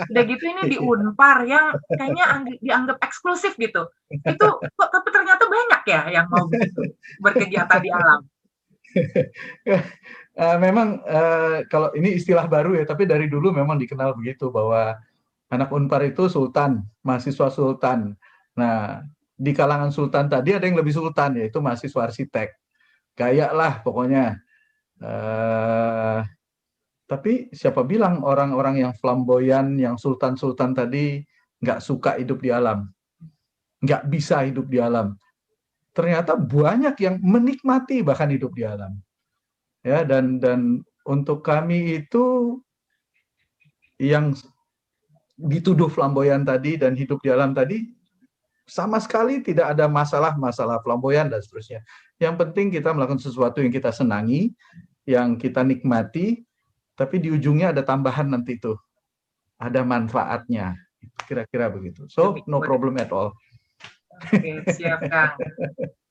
Udah 0.08 0.22
gitu 0.24 0.44
ini 0.48 0.62
di 0.72 0.78
Unpar 0.90 1.44
yang 1.44 1.76
kayaknya 1.92 2.56
dianggap 2.64 2.98
eksklusif 3.04 3.54
gitu. 3.60 3.86
Itu 4.08 4.46
kok 4.56 4.88
tapi 4.90 5.08
ternyata 5.12 5.44
banyak 5.44 5.82
ya 5.84 6.00
yang 6.10 6.26
mau 6.32 6.48
begitu, 6.48 6.96
berkegiatan 7.20 7.80
di 7.84 7.90
alam. 7.92 8.20
uh, 10.40 10.56
memang 10.64 11.04
uh, 11.04 11.68
kalau 11.68 11.92
ini 11.92 12.16
istilah 12.16 12.48
baru 12.48 12.80
ya, 12.80 12.88
tapi 12.88 13.04
dari 13.04 13.28
dulu 13.28 13.52
memang 13.52 13.76
dikenal 13.76 14.16
begitu 14.16 14.48
bahwa 14.48 14.96
anak 15.52 15.68
Unpar 15.68 16.02
itu 16.08 16.32
sultan, 16.32 16.80
mahasiswa 17.04 17.52
sultan. 17.52 18.16
Nah, 18.56 19.04
di 19.36 19.52
kalangan 19.52 19.92
sultan 19.92 20.32
tadi 20.32 20.56
ada 20.56 20.64
yang 20.64 20.80
lebih 20.80 20.96
sultan 20.96 21.36
yaitu 21.36 21.60
mahasiswa 21.60 22.08
arsitek. 22.08 22.56
Kayak 23.12 23.52
lah 23.52 23.84
pokoknya 23.84 24.45
Uh, 24.96 26.24
tapi 27.06 27.46
siapa 27.54 27.86
bilang 27.86 28.24
orang-orang 28.26 28.82
yang 28.82 28.92
flamboyan, 28.98 29.78
yang 29.78 29.94
sultan-sultan 29.94 30.74
tadi 30.74 31.22
nggak 31.62 31.78
suka 31.78 32.18
hidup 32.18 32.42
di 32.42 32.50
alam, 32.50 32.90
nggak 33.84 34.10
bisa 34.10 34.42
hidup 34.42 34.66
di 34.66 34.82
alam. 34.82 35.14
Ternyata 35.94 36.36
banyak 36.36 36.96
yang 37.00 37.16
menikmati 37.22 38.02
bahkan 38.02 38.28
hidup 38.28 38.52
di 38.52 38.66
alam. 38.66 38.98
Ya 39.86 40.02
dan 40.02 40.42
dan 40.42 40.82
untuk 41.06 41.46
kami 41.46 42.02
itu 42.02 42.58
yang 43.96 44.36
dituduh 45.38 45.88
flamboyan 45.88 46.42
tadi 46.42 46.76
dan 46.76 46.98
hidup 46.98 47.22
di 47.22 47.30
alam 47.30 47.54
tadi 47.54 47.95
sama 48.66 48.98
sekali 48.98 49.40
tidak 49.46 49.78
ada 49.78 49.86
masalah-masalah 49.86 50.82
flamboyan 50.82 51.30
dan 51.30 51.38
seterusnya. 51.38 51.86
Yang 52.18 52.34
penting 52.42 52.66
kita 52.74 52.90
melakukan 52.90 53.22
sesuatu 53.22 53.62
yang 53.62 53.70
kita 53.70 53.94
senangi, 53.94 54.50
yang 55.06 55.38
kita 55.38 55.62
nikmati, 55.62 56.42
tapi 56.98 57.22
di 57.22 57.30
ujungnya 57.30 57.70
ada 57.70 57.86
tambahan 57.86 58.26
nanti 58.26 58.58
itu. 58.58 58.74
Ada 59.56 59.86
manfaatnya. 59.86 60.74
Kira-kira 61.24 61.70
begitu. 61.70 62.10
So, 62.10 62.34
no 62.50 62.58
problem 62.60 62.98
at 62.98 63.14
all. 63.14 63.32
Oke, 64.34 64.66
siap 64.74 65.06
Kang. 65.06 65.38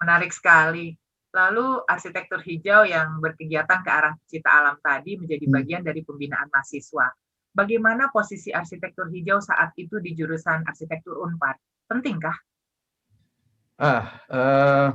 Menarik 0.01 0.31
sekali. 0.31 0.95
Lalu 1.35 1.83
arsitektur 1.83 2.39
hijau 2.39 2.88
yang 2.88 3.19
berkegiatan 3.19 3.83
ke 3.83 3.91
arah 3.91 4.15
cita 4.24 4.47
alam 4.47 4.79
tadi 4.79 5.19
menjadi 5.19 5.43
hmm. 5.43 5.53
bagian 5.59 5.83
dari 5.83 6.00
pembinaan 6.07 6.47
mahasiswa. 6.47 7.12
Bagaimana 7.51 8.07
posisi 8.07 8.55
arsitektur 8.55 9.12
hijau 9.12 9.43
saat 9.43 9.75
itu 9.75 10.00
di 10.00 10.15
jurusan 10.15 10.63
arsitektur 10.63 11.19
Unpad? 11.19 11.59
Pentingkah? 11.86 12.38
Ah, 13.75 14.04
uh, 14.32 14.88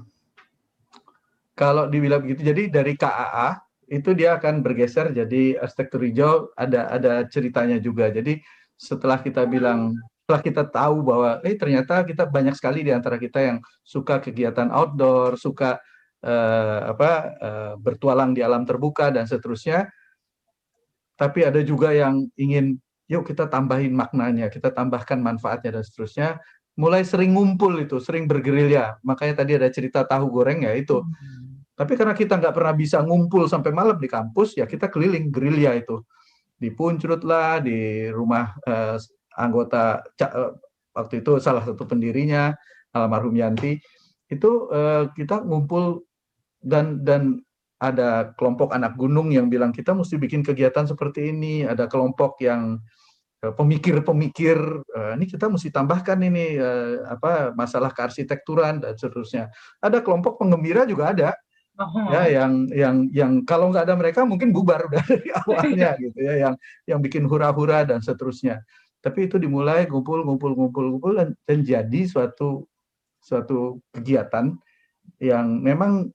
kalau 1.52 1.92
dibilang 1.92 2.24
begitu, 2.24 2.40
jadi 2.40 2.72
dari 2.72 2.96
KAA 2.96 3.60
itu 3.90 4.14
dia 4.14 4.38
akan 4.38 4.62
bergeser 4.62 5.10
jadi 5.10 5.58
arsitektur 5.60 6.00
hijau 6.06 6.54
ada 6.56 6.88
ada 6.88 7.26
ceritanya 7.28 7.76
juga. 7.76 8.08
Jadi 8.08 8.40
setelah 8.80 9.20
kita 9.20 9.44
bilang 9.44 9.92
setelah 10.24 10.40
kita 10.40 10.64
tahu 10.70 11.02
bahwa 11.04 11.42
eh 11.42 11.58
ternyata 11.58 12.06
kita 12.06 12.24
banyak 12.24 12.54
sekali 12.54 12.86
di 12.86 12.94
antara 12.94 13.18
kita 13.18 13.42
yang 13.42 13.58
suka 13.82 14.22
kegiatan 14.22 14.70
outdoor, 14.70 15.36
suka 15.36 15.76
uh, 16.24 16.80
apa 16.96 17.10
uh, 17.36 17.72
bertualang 17.76 18.32
di 18.32 18.40
alam 18.40 18.64
terbuka 18.64 19.12
dan 19.12 19.28
seterusnya. 19.28 19.90
Tapi 21.18 21.44
ada 21.44 21.60
juga 21.60 21.92
yang 21.92 22.24
ingin 22.40 22.80
yuk 23.10 23.26
kita 23.28 23.50
tambahin 23.50 23.92
maknanya, 23.92 24.48
kita 24.48 24.72
tambahkan 24.72 25.20
manfaatnya 25.20 25.76
dan 25.76 25.84
seterusnya 25.84 26.40
mulai 26.80 27.04
sering 27.04 27.36
ngumpul 27.36 27.76
itu, 27.76 28.00
sering 28.00 28.24
bergerilya. 28.24 28.96
Makanya 29.04 29.44
tadi 29.44 29.52
ada 29.60 29.68
cerita 29.68 30.08
tahu 30.08 30.32
goreng 30.32 30.64
ya 30.64 30.72
itu. 30.72 31.04
Hmm. 31.04 31.60
Tapi 31.76 31.92
karena 31.96 32.16
kita 32.16 32.40
nggak 32.40 32.56
pernah 32.56 32.72
bisa 32.72 33.04
ngumpul 33.04 33.44
sampai 33.48 33.72
malam 33.76 34.00
di 34.00 34.08
kampus, 34.08 34.56
ya 34.56 34.64
kita 34.64 34.88
keliling 34.88 35.28
gerilya 35.28 35.76
itu. 35.76 36.00
Di 36.56 36.72
Puncrut 36.72 37.20
lah, 37.24 37.60
di 37.60 38.08
rumah 38.08 38.56
eh, 38.64 38.96
anggota 39.36 40.00
eh, 40.16 40.52
waktu 40.96 41.20
itu 41.20 41.40
salah 41.40 41.64
satu 41.64 41.84
pendirinya 41.88 42.52
almarhum 42.92 43.32
Yanti 43.36 43.80
itu 44.28 44.50
eh, 44.72 45.08
kita 45.16 45.40
ngumpul 45.44 46.04
dan 46.60 47.00
dan 47.00 47.40
ada 47.80 48.36
kelompok 48.36 48.76
anak 48.76 48.92
gunung 49.00 49.32
yang 49.32 49.48
bilang 49.48 49.72
kita 49.72 49.96
mesti 49.96 50.20
bikin 50.20 50.44
kegiatan 50.44 50.84
seperti 50.84 51.32
ini, 51.32 51.64
ada 51.64 51.88
kelompok 51.88 52.36
yang 52.44 52.76
pemikir-pemikir 53.40 54.56
uh, 54.84 55.12
ini 55.16 55.24
kita 55.24 55.48
mesti 55.48 55.72
tambahkan 55.72 56.20
ini 56.20 56.60
uh, 56.60 57.08
apa 57.08 57.56
masalah 57.56 57.88
kearsitekturan 57.88 58.84
dan 58.84 58.92
seterusnya. 59.00 59.48
Ada 59.80 60.04
kelompok 60.04 60.36
penggembira 60.36 60.84
juga 60.84 61.16
ada. 61.16 61.30
Oh. 61.80 62.12
Ya 62.12 62.28
yang 62.28 62.68
yang 62.68 62.96
yang 63.08 63.32
kalau 63.48 63.72
nggak 63.72 63.88
ada 63.88 63.96
mereka 63.96 64.28
mungkin 64.28 64.52
bubar 64.52 64.84
udah 64.92 65.00
dari 65.08 65.32
awalnya 65.40 65.96
gitu 65.96 66.20
ya 66.20 66.34
yang 66.36 66.54
yang 66.84 67.00
bikin 67.00 67.24
hura-hura 67.24 67.88
dan 67.88 68.04
seterusnya. 68.04 68.60
Tapi 69.00 69.32
itu 69.32 69.40
dimulai 69.40 69.88
ngumpul 69.88 70.20
ngumpul 70.20 70.52
ngumpul 70.52 70.84
ngumpul 70.92 71.12
dan, 71.16 71.32
dan 71.48 71.64
jadi 71.64 72.00
suatu 72.04 72.68
suatu 73.24 73.80
kegiatan 73.96 74.52
yang 75.16 75.64
memang 75.64 76.12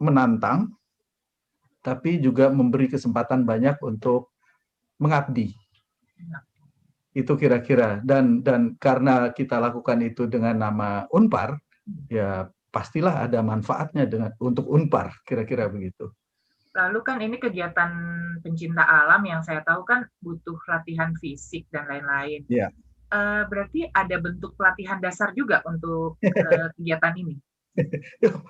menantang 0.00 0.72
tapi 1.84 2.16
juga 2.16 2.48
memberi 2.48 2.88
kesempatan 2.88 3.44
banyak 3.44 3.76
untuk 3.84 4.32
mengabdi. 4.96 5.52
Itu 7.14 7.38
kira-kira 7.38 8.02
dan 8.02 8.42
dan 8.42 8.74
karena 8.76 9.30
kita 9.30 9.62
lakukan 9.62 10.02
itu 10.02 10.26
dengan 10.26 10.58
nama 10.58 11.06
Unpar, 11.14 11.54
ya 12.10 12.50
pastilah 12.74 13.30
ada 13.30 13.38
manfaatnya 13.38 14.04
dengan 14.10 14.34
untuk 14.42 14.66
Unpar, 14.66 15.22
kira-kira 15.22 15.70
begitu. 15.70 16.10
Lalu 16.74 16.98
kan 17.06 17.22
ini 17.22 17.38
kegiatan 17.38 17.90
pencinta 18.42 18.82
alam 18.82 19.22
yang 19.22 19.46
saya 19.46 19.62
tahu 19.62 19.86
kan 19.86 20.10
butuh 20.18 20.58
latihan 20.66 21.14
fisik 21.22 21.70
dan 21.70 21.86
lain-lain. 21.86 22.42
Ya. 22.50 22.74
Uh, 23.14 23.46
berarti 23.46 23.86
ada 23.94 24.18
bentuk 24.18 24.58
pelatihan 24.58 24.98
dasar 24.98 25.30
juga 25.38 25.62
untuk 25.70 26.18
uh, 26.18 26.68
kegiatan 26.74 27.14
ini. 27.14 27.38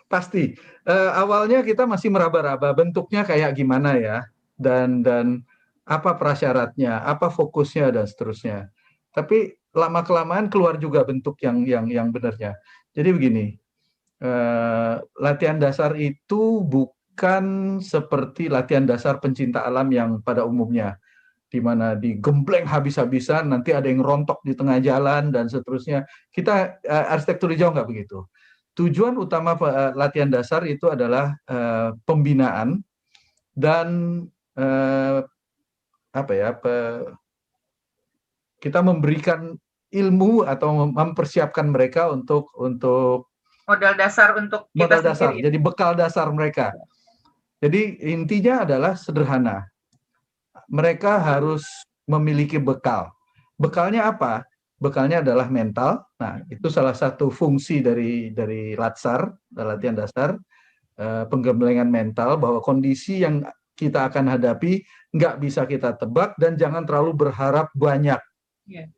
Pasti. 0.09 0.57
Uh, 0.89 1.13
awalnya 1.13 1.61
kita 1.61 1.85
masih 1.85 2.09
meraba-raba 2.09 2.73
bentuknya 2.73 3.29
kayak 3.29 3.53
gimana 3.61 4.01
ya, 4.01 4.25
dan 4.57 5.05
dan 5.05 5.45
apa 5.85 6.17
prasyaratnya, 6.17 7.05
apa 7.05 7.29
fokusnya 7.29 7.93
dan 7.93 8.05
seterusnya. 8.09 8.73
Tapi 9.13 9.53
lama 9.77 10.01
kelamaan 10.01 10.49
keluar 10.49 10.81
juga 10.81 11.05
bentuk 11.05 11.37
yang 11.45 11.63
yang 11.69 11.87
yang 11.93 12.09
benarnya. 12.09 12.57
Jadi 12.97 13.09
begini, 13.13 13.47
uh, 14.25 15.03
latihan 15.21 15.61
dasar 15.61 15.93
itu 16.01 16.65
bukan 16.65 17.79
seperti 17.85 18.49
latihan 18.49 18.89
dasar 18.89 19.21
pencinta 19.21 19.63
alam 19.63 19.93
yang 19.93 20.25
pada 20.25 20.43
umumnya 20.49 20.97
di 21.55 21.63
mana 21.63 21.95
digembleng 21.95 22.67
habis-habisan 22.67 23.47
nanti 23.47 23.71
ada 23.71 23.87
yang 23.87 24.03
rontok 24.03 24.43
di 24.43 24.59
tengah 24.59 24.83
jalan 24.83 25.31
dan 25.31 25.47
seterusnya 25.47 26.03
kita 26.35 26.83
uh, 26.83 27.15
arsitektur 27.15 27.55
hijau 27.55 27.71
nggak 27.71 27.87
begitu 27.87 28.27
tujuan 28.75 29.15
utama 29.15 29.55
uh, 29.55 29.95
latihan 29.95 30.27
dasar 30.27 30.67
itu 30.67 30.91
adalah 30.91 31.39
uh, 31.47 31.95
pembinaan 32.03 32.83
dan 33.55 33.87
uh, 34.59 35.23
apa 36.15 36.33
ya 36.33 36.55
pe, 36.55 37.03
kita 38.63 38.81
memberikan 38.81 39.59
ilmu 39.91 40.47
atau 40.47 40.87
mempersiapkan 40.95 41.69
mereka 41.69 42.09
untuk 42.15 42.55
untuk 42.55 43.35
modal 43.67 43.99
dasar 43.99 44.39
untuk 44.39 44.71
modal 44.73 45.03
dasar 45.03 45.35
jadi 45.35 45.59
bekal 45.59 45.99
dasar 45.99 46.31
mereka 46.31 46.71
jadi 47.65 47.97
intinya 48.13 48.69
adalah 48.69 48.93
sederhana. 48.93 49.65
Mereka 50.69 51.17
harus 51.17 51.65
memiliki 52.05 52.61
bekal. 52.61 53.09
Bekalnya 53.57 54.13
apa? 54.13 54.45
Bekalnya 54.77 55.25
adalah 55.25 55.49
mental. 55.49 56.05
Nah, 56.21 56.45
itu 56.53 56.69
salah 56.69 56.93
satu 56.93 57.33
fungsi 57.33 57.81
dari 57.81 58.37
dari 58.37 58.77
latsar, 58.77 59.33
latihan 59.57 59.97
dasar, 59.97 60.37
eh, 61.01 61.25
penggemblengan 61.25 61.89
mental 61.89 62.37
bahwa 62.37 62.61
kondisi 62.61 63.25
yang 63.25 63.41
kita 63.75 64.07
akan 64.09 64.39
hadapi 64.39 64.87
nggak 65.15 65.39
bisa 65.43 65.67
kita 65.67 65.95
tebak 65.95 66.35
dan 66.39 66.59
jangan 66.59 66.83
terlalu 66.87 67.27
berharap 67.27 67.71
banyak. 67.75 68.19
Yeah. 68.67 68.91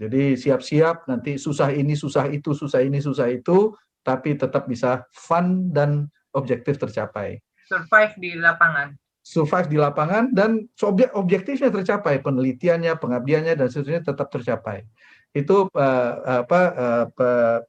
Jadi 0.00 0.34
siap-siap 0.34 1.06
nanti 1.06 1.36
susah 1.36 1.70
ini, 1.70 1.94
susah 1.94 2.26
itu, 2.32 2.56
susah 2.56 2.80
ini, 2.82 2.98
susah 2.98 3.28
itu, 3.30 3.76
tapi 4.02 4.34
tetap 4.34 4.66
bisa 4.66 5.06
fun 5.14 5.70
dan 5.70 6.10
objektif 6.34 6.80
tercapai. 6.80 7.38
Survive 7.68 8.14
di 8.18 8.34
lapangan. 8.34 8.96
Survive 9.22 9.70
di 9.70 9.78
lapangan 9.78 10.34
dan 10.34 10.66
objek 10.82 11.14
objektifnya 11.14 11.70
tercapai 11.70 12.18
penelitiannya 12.18 12.98
pengabdiannya 12.98 13.54
dan 13.54 13.70
seterusnya 13.70 14.02
tetap 14.02 14.26
tercapai. 14.34 14.82
Itu 15.30 15.70
uh, 15.70 16.12
apa 16.42 16.60
uh, 16.74 17.04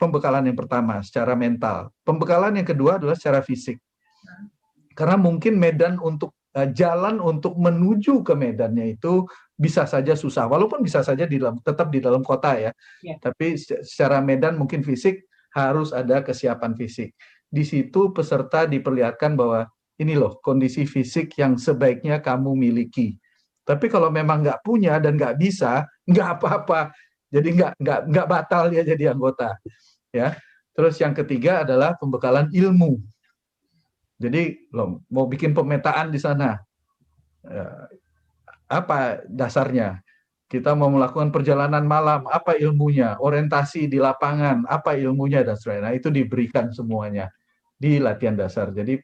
pembekalan 0.02 0.50
yang 0.50 0.58
pertama 0.58 1.06
secara 1.06 1.38
mental. 1.38 1.94
Pembekalan 2.02 2.58
yang 2.58 2.66
kedua 2.66 2.98
adalah 2.98 3.14
secara 3.14 3.46
fisik 3.46 3.78
karena 4.94 5.18
mungkin 5.20 5.60
medan 5.60 6.00
untuk 6.00 6.34
uh, 6.58 6.70
jalan 6.72 7.20
untuk 7.20 7.58
menuju 7.58 8.22
ke 8.26 8.34
medannya 8.34 8.96
itu 8.96 9.26
bisa 9.54 9.86
saja 9.86 10.18
susah 10.18 10.50
walaupun 10.50 10.82
bisa 10.82 11.06
saja 11.06 11.30
di 11.30 11.38
dalam 11.38 11.62
tetap 11.62 11.94
di 11.94 12.02
dalam 12.02 12.26
kota 12.26 12.58
ya, 12.58 12.72
ya. 13.06 13.16
tapi 13.22 13.58
secara 13.60 14.18
medan 14.24 14.58
mungkin 14.58 14.82
fisik 14.82 15.30
harus 15.54 15.94
ada 15.94 16.26
kesiapan 16.26 16.74
fisik 16.74 17.14
di 17.54 17.62
situ 17.62 18.10
peserta 18.10 18.66
diperlihatkan 18.66 19.38
bahwa 19.38 19.70
ini 20.02 20.18
loh 20.18 20.42
kondisi 20.42 20.90
fisik 20.90 21.38
yang 21.38 21.54
sebaiknya 21.54 22.18
kamu 22.18 22.58
miliki. 22.58 23.14
Tapi 23.62 23.86
kalau 23.94 24.10
memang 24.10 24.42
nggak 24.42 24.66
punya 24.66 24.98
dan 24.98 25.16
nggak 25.16 25.38
bisa, 25.38 25.86
nggak 26.10 26.28
apa-apa. 26.42 26.90
Jadi 27.30 27.54
nggak 27.54 27.72
nggak 27.78 28.00
nggak 28.10 28.28
batal 28.28 28.74
dia 28.74 28.82
jadi 28.82 29.14
anggota. 29.14 29.54
Ya. 30.10 30.34
Terus 30.74 30.98
yang 30.98 31.14
ketiga 31.14 31.62
adalah 31.62 31.94
pembekalan 32.02 32.50
ilmu. 32.50 32.98
Jadi 34.24 34.72
loh 34.72 35.04
mau 35.12 35.28
bikin 35.28 35.52
pemetaan 35.52 36.08
di 36.08 36.20
sana. 36.20 36.56
Ya, 37.44 37.92
apa 38.72 39.20
dasarnya? 39.28 40.00
Kita 40.48 40.78
mau 40.78 40.88
melakukan 40.88 41.34
perjalanan 41.34 41.84
malam, 41.84 42.30
apa 42.30 42.54
ilmunya? 42.56 43.18
Orientasi 43.18 43.90
di 43.90 43.98
lapangan, 43.98 44.64
apa 44.70 44.94
ilmunya 44.96 45.42
dan 45.42 45.58
sebagainya. 45.58 45.84
Nah, 45.90 45.94
itu 45.98 46.08
diberikan 46.14 46.70
semuanya 46.72 47.28
di 47.74 47.98
latihan 47.98 48.38
dasar. 48.38 48.70
Jadi 48.70 48.96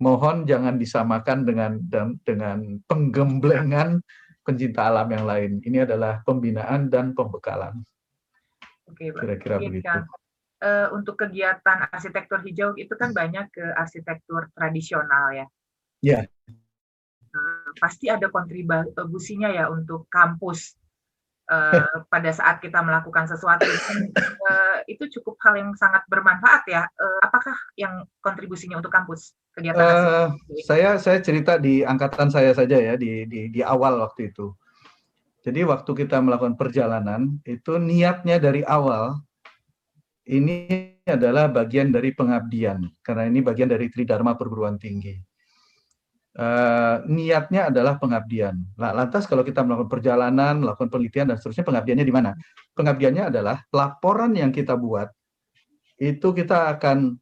mohon 0.00 0.48
jangan 0.48 0.80
disamakan 0.80 1.44
dengan 1.44 1.76
dengan 2.24 2.80
penggemblengan 2.86 4.00
pencinta 4.46 4.88
alam 4.88 5.10
yang 5.10 5.26
lain. 5.26 5.50
Ini 5.60 5.84
adalah 5.84 6.22
pembinaan 6.24 6.88
dan 6.88 7.12
pembekalan. 7.18 7.82
Oke, 8.88 9.10
kira-kira 9.10 9.58
begitu. 9.58 9.90
Uh, 10.60 10.92
untuk 10.92 11.16
kegiatan 11.16 11.88
arsitektur 11.88 12.44
hijau 12.44 12.76
itu 12.76 12.92
kan 12.92 13.16
banyak 13.16 13.48
ke 13.48 13.64
arsitektur 13.80 14.52
tradisional 14.52 15.32
ya. 15.32 15.46
Ya. 16.04 16.20
Uh, 17.32 17.72
pasti 17.80 18.12
ada 18.12 18.28
kontribusinya 18.28 19.48
ya 19.48 19.72
untuk 19.72 20.04
kampus 20.12 20.76
uh, 21.50 21.84
pada 22.12 22.30
saat 22.30 22.62
kita 22.62 22.80
melakukan 22.80 23.26
sesuatu 23.26 23.66
uh, 23.66 24.78
itu 24.86 25.10
cukup 25.18 25.36
hal 25.42 25.58
yang 25.58 25.70
sangat 25.74 26.06
bermanfaat 26.06 26.62
ya. 26.70 26.82
Uh, 26.96 27.20
apakah 27.26 27.56
yang 27.74 28.06
kontribusinya 28.22 28.78
untuk 28.78 28.94
kampus 28.94 29.34
kegiatan? 29.52 29.82
Uh, 29.82 30.26
saya 30.64 30.96
saya 30.96 31.18
cerita 31.20 31.58
di 31.58 31.82
angkatan 31.82 32.30
saya 32.30 32.54
saja 32.54 32.78
ya 32.78 32.94
di 32.94 33.26
di, 33.26 33.50
di 33.50 33.60
awal 33.60 34.00
waktu 34.00 34.30
itu. 34.30 34.54
Jadi 35.40 35.64
waktu 35.64 35.90
kita 36.04 36.20
melakukan 36.20 36.54
perjalanan 36.60 37.40
itu 37.48 37.80
niatnya 37.80 38.36
dari 38.36 38.60
awal 38.60 39.24
ini 40.30 40.94
adalah 41.02 41.50
bagian 41.50 41.90
dari 41.90 42.14
pengabdian 42.14 42.86
karena 43.02 43.26
ini 43.26 43.42
bagian 43.42 43.66
dari 43.66 43.90
Tridharma 43.90 44.38
perguruan 44.38 44.78
tinggi 44.78 45.18
uh, 46.38 47.02
niatnya 47.10 47.74
adalah 47.74 47.98
pengabdian. 47.98 48.54
Nah, 48.78 48.94
lantas 48.94 49.26
kalau 49.26 49.42
kita 49.42 49.66
melakukan 49.66 49.90
perjalanan, 49.90 50.62
melakukan 50.62 50.86
penelitian 50.86 51.34
dan 51.34 51.36
seterusnya, 51.40 51.66
pengabdiannya 51.66 52.06
di 52.06 52.14
mana? 52.14 52.30
Pengabdiannya 52.78 53.34
adalah 53.34 53.56
laporan 53.74 54.36
yang 54.38 54.54
kita 54.54 54.78
buat 54.78 55.10
itu 56.00 56.32
kita 56.32 56.72
akan 56.78 57.20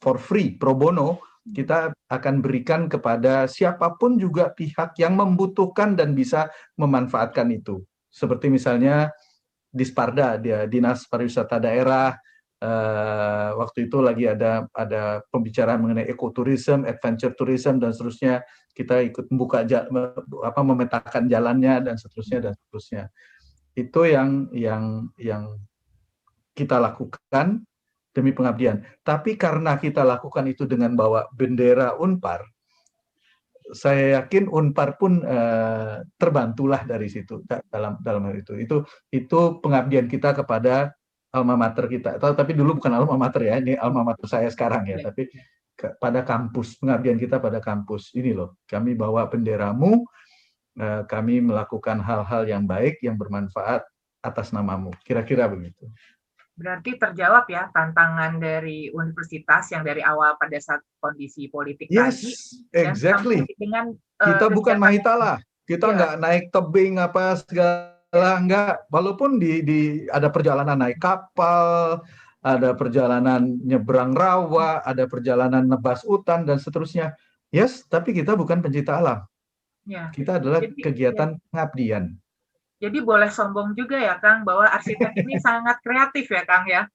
for 0.00 0.16
free 0.16 0.56
pro 0.56 0.72
bono 0.72 1.20
kita 1.48 1.92
akan 2.12 2.44
berikan 2.44 2.88
kepada 2.92 3.48
siapa 3.48 3.96
pun 3.96 4.20
juga 4.20 4.52
pihak 4.52 4.96
yang 5.00 5.16
membutuhkan 5.16 5.96
dan 5.96 6.12
bisa 6.12 6.52
memanfaatkan 6.76 7.48
itu. 7.52 7.80
Seperti 8.12 8.52
misalnya 8.52 9.12
Disparda, 9.68 10.40
dia 10.40 10.64
Dinas 10.64 11.04
Pariwisata 11.04 11.60
Daerah, 11.60 12.16
uh, 12.62 13.50
waktu 13.58 13.86
itu 13.86 14.02
lagi 14.02 14.26
ada 14.26 14.66
ada 14.74 15.22
pembicaraan 15.30 15.78
mengenai 15.78 16.06
ekoturism, 16.10 16.84
adventure 16.88 17.34
tourism 17.34 17.78
dan 17.78 17.94
seterusnya. 17.94 18.42
Kita 18.74 19.02
ikut 19.02 19.26
membuka 19.34 19.66
apa 20.46 20.60
memetakan 20.62 21.26
jalannya 21.26 21.82
dan 21.82 21.94
seterusnya 21.98 22.38
dan 22.50 22.52
seterusnya. 22.54 23.10
Itu 23.74 24.06
yang 24.06 24.50
yang 24.54 25.10
yang 25.18 25.58
kita 26.54 26.78
lakukan 26.78 27.62
demi 28.14 28.34
pengabdian. 28.34 28.82
Tapi 29.02 29.38
karena 29.38 29.78
kita 29.78 30.02
lakukan 30.02 30.46
itu 30.50 30.66
dengan 30.66 30.94
bawa 30.98 31.26
bendera 31.30 31.94
Unpar, 31.98 32.42
saya 33.72 34.22
yakin 34.22 34.48
Unpar 34.48 34.96
pun 34.96 35.20
uh, 35.24 36.00
terbantulah 36.16 36.84
dari 36.88 37.08
situ 37.12 37.44
dalam 37.46 38.00
dalam 38.00 38.22
hal 38.28 38.40
itu. 38.40 38.56
Itu 38.56 38.76
itu 39.12 39.60
pengabdian 39.60 40.08
kita 40.08 40.32
kepada 40.32 40.92
alma 41.32 41.54
mater 41.56 41.88
kita. 41.88 42.16
Tapi 42.16 42.52
dulu 42.56 42.80
bukan 42.80 42.92
alma 42.92 43.16
mater 43.20 43.48
ya, 43.48 43.60
ini 43.60 43.76
alma 43.76 44.04
mater 44.04 44.24
saya 44.24 44.48
sekarang 44.48 44.88
ya. 44.88 45.04
Tapi 45.04 45.28
pada 46.02 46.26
kampus, 46.26 46.74
pengabdian 46.80 47.20
kita 47.20 47.38
pada 47.38 47.62
kampus. 47.62 48.10
Ini 48.16 48.34
loh, 48.34 48.58
kami 48.66 48.98
bawa 48.98 49.30
benderamu, 49.30 50.02
eh, 50.74 51.02
kami 51.06 51.38
melakukan 51.38 52.02
hal-hal 52.02 52.42
yang 52.50 52.66
baik, 52.66 52.98
yang 53.04 53.14
bermanfaat 53.14 53.86
atas 54.18 54.50
namamu. 54.50 54.90
Kira-kira 55.06 55.46
begitu. 55.46 55.86
Berarti 56.58 56.98
terjawab 56.98 57.46
ya 57.46 57.70
tantangan 57.70 58.42
dari 58.42 58.90
universitas 58.90 59.70
yang 59.70 59.86
dari 59.86 60.02
awal 60.02 60.34
pada 60.34 60.58
saat 60.58 60.82
kondisi 60.98 61.46
politik 61.46 61.86
yes, 61.86 62.18
tadi. 62.74 62.90
exactly. 62.90 63.38
Dengan 63.54 63.94
uh, 63.94 64.26
kita 64.26 64.50
bukan 64.50 64.76
mahitalah, 64.82 65.38
kita 65.70 65.86
ya. 65.86 65.94
nggak 65.94 66.14
naik 66.18 66.44
tebing 66.50 66.98
apa 66.98 67.38
segala 67.38 67.94
lah 68.08 68.40
enggak 68.40 68.88
walaupun 68.88 69.36
di 69.36 69.60
di 69.60 69.80
ada 70.08 70.32
perjalanan 70.32 70.80
naik 70.80 70.96
kapal 70.96 72.00
ada 72.40 72.72
perjalanan 72.72 73.44
nyebrang 73.60 74.16
rawa 74.16 74.80
ada 74.80 75.04
perjalanan 75.04 75.68
nebas 75.68 76.08
hutan 76.08 76.48
dan 76.48 76.56
seterusnya 76.56 77.12
Yes, 77.48 77.84
tapi 77.88 78.12
kita 78.12 78.36
bukan 78.36 78.60
pencipta 78.60 79.00
alam. 79.00 79.24
Ya. 79.88 80.12
Kita 80.12 80.36
adalah 80.36 80.60
Jadi, 80.60 80.84
kegiatan 80.84 81.28
ya. 81.32 81.40
pengabdian. 81.48 82.04
Jadi 82.78 83.02
boleh 83.02 83.26
sombong 83.26 83.74
juga 83.74 83.98
ya 83.98 84.22
Kang 84.22 84.46
bahwa 84.46 84.70
arsitek 84.70 85.10
ini 85.18 85.34
sangat 85.46 85.82
kreatif 85.82 86.30
ya 86.30 86.42
Kang 86.46 86.64
ya. 86.70 86.86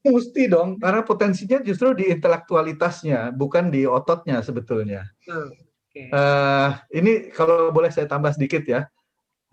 Mesti 0.00 0.48
dong, 0.48 0.80
karena 0.80 1.04
potensinya 1.04 1.60
justru 1.60 1.92
di 1.92 2.08
intelektualitasnya, 2.08 3.36
bukan 3.36 3.68
di 3.68 3.84
ototnya 3.84 4.40
sebetulnya. 4.40 5.04
Okay. 5.20 6.08
Uh, 6.08 6.16
eh, 6.16 6.68
ini 6.96 7.12
kalau 7.36 7.68
boleh 7.68 7.92
saya 7.92 8.08
tambah 8.08 8.32
sedikit 8.32 8.64
ya, 8.64 8.88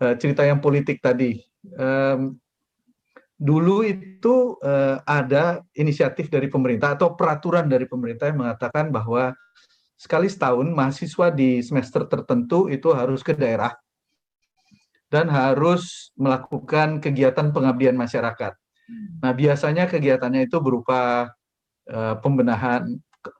uh, 0.00 0.14
cerita 0.16 0.48
yang 0.48 0.64
politik 0.64 1.04
tadi. 1.04 1.36
Um, 1.76 2.40
dulu 3.36 3.84
itu 3.84 4.56
uh, 4.64 5.04
ada 5.04 5.60
inisiatif 5.76 6.32
dari 6.32 6.48
pemerintah 6.48 6.96
atau 6.96 7.12
peraturan 7.12 7.68
dari 7.68 7.84
pemerintah 7.84 8.32
yang 8.32 8.40
mengatakan 8.40 8.88
bahwa 8.88 9.36
sekali 10.00 10.32
setahun 10.32 10.64
mahasiswa 10.72 11.28
di 11.28 11.60
semester 11.60 12.08
tertentu 12.08 12.72
itu 12.72 12.88
harus 12.96 13.20
ke 13.20 13.36
daerah 13.36 13.76
dan 15.08 15.32
harus 15.32 16.12
melakukan 16.16 17.00
kegiatan 17.00 17.52
pengabdian 17.52 17.96
masyarakat. 17.96 18.52
Nah, 19.20 19.32
biasanya 19.36 19.84
kegiatannya 19.88 20.48
itu 20.48 20.60
berupa 20.60 21.28
uh, 21.92 22.14
pembenahan 22.20 22.88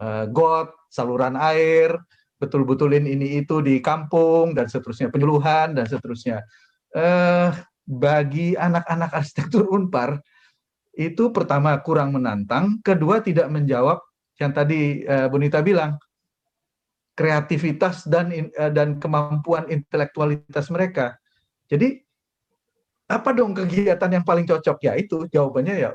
uh, 0.01 0.25
got, 0.29 0.73
saluran 0.93 1.37
air, 1.37 1.97
betul-betulin 2.41 3.05
ini 3.05 3.41
itu 3.41 3.61
di 3.65 3.81
kampung 3.81 4.53
dan 4.53 4.69
seterusnya, 4.69 5.09
penyuluhan 5.09 5.77
dan 5.77 5.85
seterusnya. 5.89 6.45
Uh, 6.93 7.53
bagi 7.89 8.53
anak-anak 8.57 9.13
arsitektur 9.17 9.65
Unpar 9.73 10.21
itu 10.93 11.33
pertama 11.33 11.77
kurang 11.81 12.13
menantang, 12.13 12.81
kedua 12.85 13.25
tidak 13.25 13.49
menjawab 13.49 14.01
yang 14.37 14.53
tadi 14.53 15.05
uh, 15.09 15.33
Bonita 15.33 15.65
bilang 15.65 15.97
kreativitas 17.17 18.07
dan 18.07 18.31
uh, 18.31 18.71
dan 18.71 19.01
kemampuan 19.01 19.67
intelektualitas 19.73 20.69
mereka. 20.69 21.17
Jadi 21.69 22.01
apa 23.09 23.31
dong 23.33 23.57
kegiatan 23.57 24.11
yang 24.13 24.25
paling 24.25 24.45
cocok 24.45 24.79
ya 24.85 24.93
itu 24.97 25.25
jawabannya 25.33 25.75
ya 25.81 25.91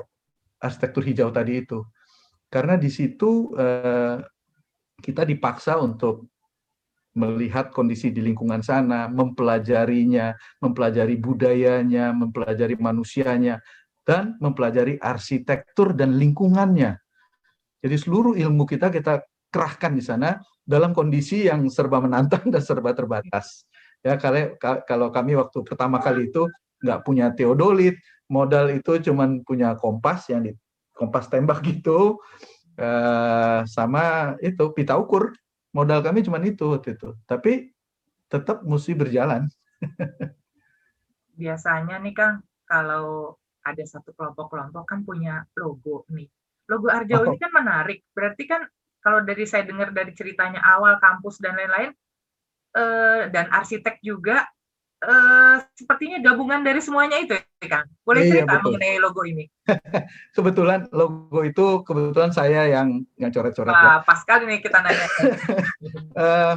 arsitektur 0.58 1.06
hijau 1.06 1.30
tadi 1.30 1.62
itu 1.62 1.86
karena 2.50 2.74
di 2.74 2.90
situ 2.90 3.54
eh, 3.54 4.18
kita 4.98 5.22
dipaksa 5.22 5.78
untuk 5.78 6.30
melihat 7.14 7.70
kondisi 7.70 8.10
di 8.10 8.18
lingkungan 8.18 8.58
sana, 8.58 9.06
mempelajarinya, 9.06 10.34
mempelajari 10.58 11.14
budayanya, 11.14 12.10
mempelajari 12.10 12.74
manusianya, 12.74 13.62
dan 14.02 14.34
mempelajari 14.42 14.98
arsitektur 14.98 15.94
dan 15.94 16.18
lingkungannya. 16.18 16.98
Jadi 17.78 17.96
seluruh 17.96 18.34
ilmu 18.34 18.66
kita 18.66 18.90
kita 18.90 19.22
kerahkan 19.48 19.94
di 19.94 20.02
sana 20.02 20.42
dalam 20.66 20.90
kondisi 20.90 21.46
yang 21.46 21.62
serba 21.70 22.02
menantang 22.02 22.50
dan 22.50 22.62
serba 22.62 22.90
terbatas. 22.90 23.62
Ya 24.04 24.20
kalau 24.20 24.52
kalau 24.84 25.08
kami 25.08 25.32
waktu 25.32 25.64
pertama 25.64 25.96
kali 25.96 26.28
itu 26.28 26.44
nggak 26.84 27.00
punya 27.08 27.32
teodolit, 27.32 27.96
modal 28.28 28.68
itu 28.68 29.00
cuman 29.00 29.40
punya 29.40 29.72
kompas 29.80 30.28
yang 30.28 30.44
di 30.44 30.52
kompas 30.92 31.32
tembak 31.32 31.64
gitu, 31.70 32.20
eh, 32.76 33.64
sama 33.64 34.36
itu 34.44 34.70
pita 34.76 35.00
ukur. 35.00 35.32
Modal 35.74 36.04
kami 36.06 36.22
cuman 36.22 36.44
itu 36.46 36.70
waktu 36.70 36.94
itu. 36.94 37.16
Tapi 37.26 37.74
tetap 38.30 38.62
mesti 38.62 38.94
berjalan. 38.94 39.50
Biasanya 41.34 41.98
nih 41.98 42.14
Kang, 42.14 42.46
kalau 42.62 43.34
ada 43.64 43.82
satu 43.82 44.14
kelompok-kelompok 44.14 44.84
kan 44.86 45.02
punya 45.02 45.42
logo 45.58 46.06
nih. 46.12 46.30
Logo 46.70 46.92
Arjau 46.92 47.24
oh. 47.24 47.26
ini 47.32 47.38
kan 47.40 47.50
menarik. 47.50 48.06
Berarti 48.14 48.44
kan 48.46 48.62
kalau 49.02 49.24
dari 49.26 49.44
saya 49.48 49.66
dengar 49.66 49.90
dari 49.90 50.14
ceritanya 50.14 50.62
awal 50.62 50.96
kampus 51.02 51.42
dan 51.42 51.58
lain-lain, 51.58 51.90
eh, 52.74 53.22
dan 53.30 53.46
arsitek 53.50 54.02
juga 54.02 54.44
uh, 55.04 55.56
sepertinya 55.76 56.18
gabungan 56.20 56.64
dari 56.64 56.80
semuanya 56.80 57.20
itu 57.20 57.36
ya 57.36 57.68
Kang. 57.68 57.86
Boleh 58.02 58.20
iya, 58.24 58.30
cerita 58.42 58.52
betul. 58.58 58.64
mengenai 58.72 58.98
logo 59.00 59.22
ini? 59.24 59.44
kebetulan 60.36 60.80
logo 60.90 61.40
itu 61.44 61.64
kebetulan 61.84 62.32
saya 62.32 62.68
yang 62.68 63.04
yang 63.20 63.30
coret-coret. 63.30 63.72
Wah, 63.72 64.00
pas 64.02 64.18
sekali 64.20 64.48
nih 64.48 64.58
kita 64.64 64.78
nanya. 64.80 65.06
uh, 66.16 66.54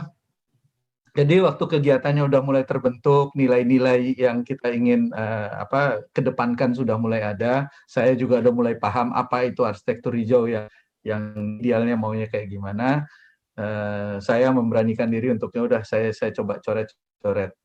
jadi 1.20 1.36
waktu 1.44 1.64
kegiatannya 1.78 2.24
udah 2.28 2.42
mulai 2.44 2.64
terbentuk, 2.64 3.34
nilai-nilai 3.34 4.16
yang 4.16 4.44
kita 4.44 4.72
ingin 4.72 5.12
uh, 5.14 5.64
apa 5.68 6.04
kedepankan 6.12 6.76
sudah 6.76 6.96
mulai 7.00 7.24
ada. 7.24 7.72
Saya 7.88 8.16
juga 8.16 8.40
udah 8.44 8.54
mulai 8.54 8.74
paham 8.80 9.12
apa 9.16 9.48
itu 9.48 9.64
arsitektur 9.64 10.16
hijau 10.16 10.48
ya, 10.48 10.68
yang 11.04 11.60
idealnya 11.60 11.96
maunya 11.96 12.28
kayak 12.28 12.52
gimana. 12.52 13.08
Uh, 13.58 14.22
saya 14.22 14.54
memberanikan 14.54 15.10
diri 15.10 15.34
untuknya 15.34 15.62
udah 15.66 15.82
saya 15.82 16.14
saya 16.14 16.30
coba 16.30 16.62
coret-coret. 16.62 17.58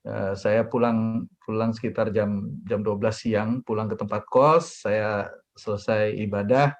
Eh, 0.00 0.32
saya 0.32 0.64
pulang 0.64 1.28
pulang 1.44 1.76
sekitar 1.76 2.08
jam 2.08 2.48
jam 2.64 2.80
12 2.80 3.04
siang 3.12 3.60
pulang 3.60 3.84
ke 3.84 4.00
tempat 4.00 4.24
kos 4.24 4.88
saya 4.88 5.28
selesai 5.52 6.16
ibadah 6.24 6.72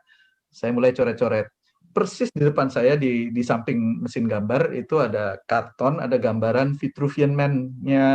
saya 0.48 0.72
mulai 0.72 0.96
coret-coret. 0.96 1.52
Persis 1.92 2.32
di 2.32 2.40
depan 2.48 2.72
saya 2.72 2.96
di 2.96 3.28
di 3.28 3.42
samping 3.44 4.08
mesin 4.08 4.24
gambar 4.24 4.72
itu 4.72 4.96
ada 5.04 5.36
karton 5.44 6.00
ada 6.00 6.16
gambaran 6.16 6.80
Vitruvian 6.80 7.36
Man-nya 7.36 8.08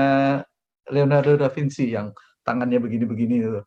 Leonardo 0.90 1.38
da 1.38 1.54
Vinci 1.54 1.94
yang 1.94 2.10
tangannya 2.42 2.82
begini-begini 2.82 3.36
itu 3.42 3.62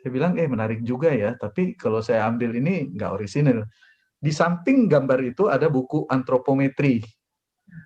saya 0.00 0.08
bilang 0.16 0.32
eh 0.40 0.48
menarik 0.48 0.80
juga 0.80 1.12
ya 1.12 1.36
tapi 1.36 1.76
kalau 1.76 2.00
saya 2.00 2.24
ambil 2.24 2.56
ini 2.56 2.88
nggak 2.96 3.10
orisinil 3.20 3.68
di 4.20 4.30
samping 4.30 4.84
gambar 4.84 5.20
itu 5.24 5.48
ada 5.48 5.72
buku 5.72 6.04
antropometri 6.12 7.00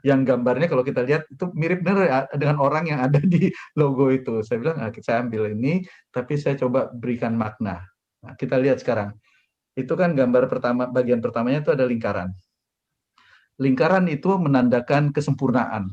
yang 0.04 0.24
gambarnya 0.24 0.68
kalau 0.68 0.84
kita 0.84 1.04
lihat 1.04 1.28
itu 1.28 1.44
mirip 1.52 1.84
benar 1.84 2.04
ya 2.04 2.18
dengan 2.36 2.60
orang 2.60 2.88
yang 2.88 3.00
ada 3.04 3.20
di 3.20 3.52
logo 3.76 4.08
itu. 4.12 4.40
Saya 4.44 4.60
bilang, 4.60 4.80
nah, 4.80 4.90
saya 5.00 5.24
ambil 5.24 5.52
ini, 5.52 5.84
tapi 6.12 6.36
saya 6.40 6.56
coba 6.56 6.88
berikan 6.92 7.36
makna. 7.36 7.84
Nah, 8.24 8.32
kita 8.36 8.56
lihat 8.60 8.80
sekarang. 8.80 9.16
Itu 9.74 9.98
kan 9.98 10.14
gambar 10.14 10.46
pertama, 10.48 10.86
bagian 10.88 11.18
pertamanya 11.20 11.60
itu 11.64 11.72
ada 11.74 11.84
lingkaran. 11.84 12.30
Lingkaran 13.60 14.06
itu 14.10 14.30
menandakan 14.34 15.10
kesempurnaan. 15.14 15.90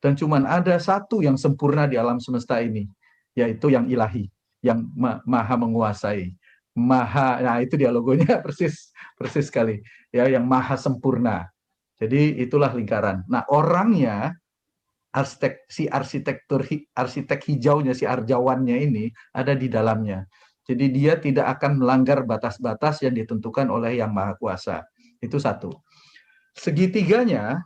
Dan 0.00 0.12
cuma 0.14 0.38
ada 0.44 0.76
satu 0.76 1.24
yang 1.24 1.40
sempurna 1.40 1.88
di 1.88 1.96
alam 1.96 2.20
semesta 2.20 2.60
ini, 2.60 2.86
yaitu 3.32 3.72
yang 3.72 3.88
ilahi, 3.88 4.28
yang 4.60 4.84
ma 4.92 5.18
maha 5.24 5.56
menguasai. 5.56 6.36
Maha, 6.76 7.40
nah 7.40 7.56
itu 7.64 7.80
dia 7.80 7.88
logonya 7.88 8.36
persis 8.44 8.92
persis 9.16 9.48
sekali. 9.48 9.80
Ya, 10.12 10.28
yang 10.28 10.44
maha 10.44 10.76
sempurna 10.76 11.48
jadi 11.96 12.44
itulah 12.44 12.72
lingkaran. 12.76 13.24
Nah, 13.26 13.48
orangnya 13.48 14.36
arsitek 15.16 15.64
si 15.64 15.88
arsitektur 15.88 16.60
arsitek 16.92 17.40
hijaunya 17.48 17.96
si 17.96 18.04
arjawannya 18.04 18.76
ini 18.76 19.04
ada 19.32 19.56
di 19.56 19.72
dalamnya. 19.72 20.28
Jadi 20.66 20.92
dia 20.92 21.16
tidak 21.16 21.56
akan 21.56 21.80
melanggar 21.80 22.26
batas-batas 22.28 23.00
yang 23.00 23.16
ditentukan 23.16 23.70
oleh 23.70 24.02
Yang 24.02 24.12
Maha 24.12 24.34
Kuasa. 24.36 24.84
Itu 25.22 25.40
satu. 25.40 25.72
Segitiganya 26.52 27.64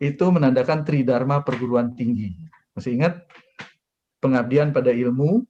itu 0.00 0.24
menandakan 0.30 0.86
tridharma 0.86 1.44
perguruan 1.44 1.92
tinggi. 1.92 2.32
Masih 2.72 2.94
ingat 2.94 3.26
pengabdian 4.22 4.70
pada 4.70 4.94
ilmu, 4.94 5.44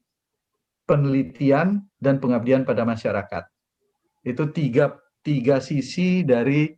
penelitian 0.89 1.85
dan 2.01 2.17
pengabdian 2.17 2.65
pada 2.65 2.89
masyarakat. 2.89 3.45
Itu 4.25 4.49
tiga 4.49 4.97
tiga 5.21 5.61
sisi 5.61 6.25
dari 6.25 6.73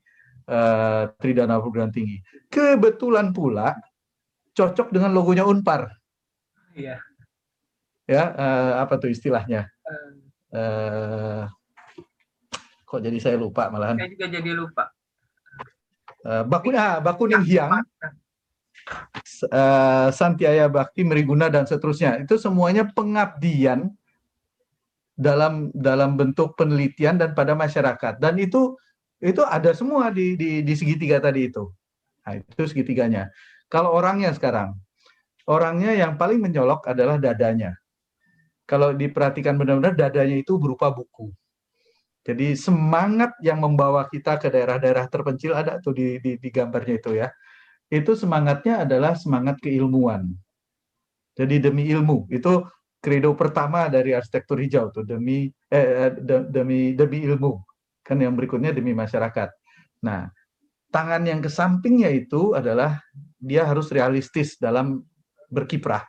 uh, 0.51 1.15
Tridana 1.15 1.63
Perguruan 1.63 1.95
Tinggi. 1.95 2.19
Kebetulan 2.51 3.31
pula 3.31 3.79
cocok 4.51 4.91
dengan 4.91 5.15
logonya 5.15 5.47
Unpar. 5.47 5.87
Iya. 6.75 6.99
Ya, 8.11 8.35
uh, 8.35 8.73
apa 8.83 8.99
tuh 8.99 9.15
istilahnya? 9.15 9.71
Uh, 10.51 11.47
kok 12.83 12.99
jadi 13.07 13.19
saya 13.23 13.39
lupa 13.39 13.71
malahan. 13.71 13.95
Saya 14.03 14.11
juga 14.11 14.27
jadi 14.27 14.51
lupa. 14.51 14.91
Uh, 16.27 16.43
baku, 16.45 16.75
ah, 16.75 16.99
Bakuning 17.01 17.47
Hyang, 17.47 17.81
uh, 19.49 20.09
Santiaya 20.11 20.67
Bakti, 20.67 21.07
Meriguna 21.07 21.47
dan 21.49 21.65
seterusnya. 21.71 22.19
Itu 22.21 22.37
semuanya 22.37 22.91
pengabdian 22.91 23.95
dalam 25.21 25.69
dalam 25.77 26.17
bentuk 26.17 26.57
penelitian 26.57 27.21
dan 27.21 27.37
pada 27.37 27.53
masyarakat. 27.53 28.17
Dan 28.17 28.41
itu 28.41 28.73
itu 29.21 29.45
ada 29.45 29.77
semua 29.77 30.09
di, 30.09 30.33
di, 30.33 30.65
di 30.65 30.73
segitiga 30.73 31.21
tadi 31.21 31.53
itu. 31.53 31.69
Nah, 32.25 32.41
itu 32.41 32.65
segitiganya. 32.65 33.29
Kalau 33.69 33.93
orangnya 33.93 34.33
sekarang, 34.33 34.81
orangnya 35.45 35.93
yang 35.93 36.17
paling 36.17 36.41
mencolok 36.41 36.89
adalah 36.89 37.21
dadanya. 37.21 37.77
Kalau 38.65 38.97
diperhatikan 38.97 39.61
benar-benar 39.61 39.93
dadanya 39.93 40.41
itu 40.41 40.57
berupa 40.57 40.89
buku. 40.89 41.29
Jadi 42.25 42.57
semangat 42.57 43.37
yang 43.45 43.61
membawa 43.61 44.09
kita 44.09 44.41
ke 44.41 44.49
daerah-daerah 44.49 45.09
terpencil 45.09 45.57
ada 45.57 45.81
tuh 45.81 45.93
di, 45.93 46.17
di, 46.21 46.41
di 46.41 46.49
gambarnya 46.49 46.97
itu 46.97 47.17
ya. 47.17 47.29
Itu 47.93 48.17
semangatnya 48.17 48.89
adalah 48.89 49.19
semangat 49.19 49.61
keilmuan. 49.61 50.33
Jadi 51.35 51.61
demi 51.61 51.89
ilmu 51.89 52.31
itu 52.31 52.63
kredo 53.01 53.33
pertama 53.33 53.89
dari 53.89 54.13
arsitektur 54.13 54.61
hijau 54.61 54.93
tuh 54.93 55.09
demi 55.09 55.49
eh, 55.73 56.13
eh 56.13 56.13
demi 56.53 56.93
demi 56.93 57.19
ilmu 57.25 57.57
kan 58.05 58.21
yang 58.21 58.37
berikutnya 58.37 58.77
demi 58.77 58.93
masyarakat. 58.93 59.49
Nah, 60.05 60.29
tangan 60.93 61.23
yang 61.25 61.41
ke 61.41 61.49
sampingnya 61.49 62.13
itu 62.13 62.53
adalah 62.53 63.01
dia 63.41 63.65
harus 63.65 63.89
realistis 63.89 64.61
dalam 64.61 65.01
berkiprah. 65.49 66.05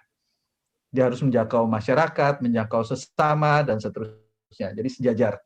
Dia 0.92 1.08
harus 1.08 1.24
menjangkau 1.24 1.70
masyarakat, 1.72 2.44
menjangkau 2.44 2.84
sesama 2.84 3.64
dan 3.64 3.80
seterusnya. 3.80 4.76
Jadi 4.76 4.90
sejajar. 4.92 5.40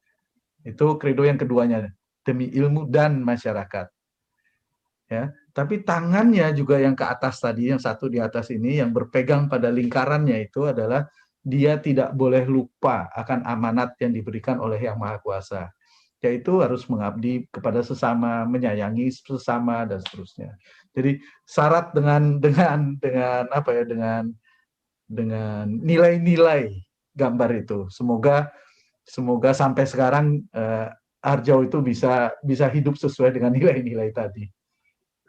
Itu 0.65 0.97
kredo 0.97 1.21
yang 1.21 1.37
keduanya 1.37 1.85
demi 2.25 2.49
ilmu 2.49 2.89
dan 2.89 3.21
masyarakat. 3.21 3.93
Ya, 5.05 5.29
tapi 5.53 5.85
tangannya 5.85 6.49
juga 6.57 6.81
yang 6.81 6.97
ke 6.97 7.05
atas 7.05 7.37
tadi, 7.37 7.69
yang 7.69 7.77
satu 7.77 8.09
di 8.09 8.17
atas 8.17 8.49
ini 8.49 8.81
yang 8.81 8.89
berpegang 8.89 9.45
pada 9.45 9.69
lingkarannya 9.69 10.49
itu 10.49 10.65
adalah 10.65 11.05
dia 11.45 11.77
tidak 11.77 12.17
boleh 12.17 12.41
lupa 12.49 13.05
akan 13.13 13.45
amanat 13.45 13.93
yang 14.01 14.17
diberikan 14.17 14.57
oleh 14.57 14.81
Yang 14.81 14.97
Maha 14.97 15.17
Kuasa 15.21 15.69
yaitu 16.25 16.57
harus 16.57 16.89
mengabdi 16.89 17.45
kepada 17.53 17.85
sesama, 17.85 18.49
menyayangi 18.49 19.13
sesama 19.13 19.85
dan 19.85 20.01
seterusnya. 20.01 20.57
Jadi 20.97 21.21
syarat 21.45 21.93
dengan 21.93 22.41
dengan 22.41 22.97
dengan 22.97 23.45
apa 23.53 23.69
ya 23.69 23.83
dengan 23.85 24.33
dengan 25.05 25.69
nilai-nilai 25.85 26.81
gambar 27.13 27.49
itu. 27.61 27.85
Semoga 27.93 28.49
semoga 29.05 29.53
sampai 29.53 29.85
sekarang 29.85 30.41
uh, 30.49 30.89
Arjau 31.21 31.61
itu 31.61 31.77
bisa 31.85 32.33
bisa 32.41 32.65
hidup 32.73 32.97
sesuai 32.97 33.29
dengan 33.29 33.53
nilai-nilai 33.57 34.09
tadi. 34.09 34.49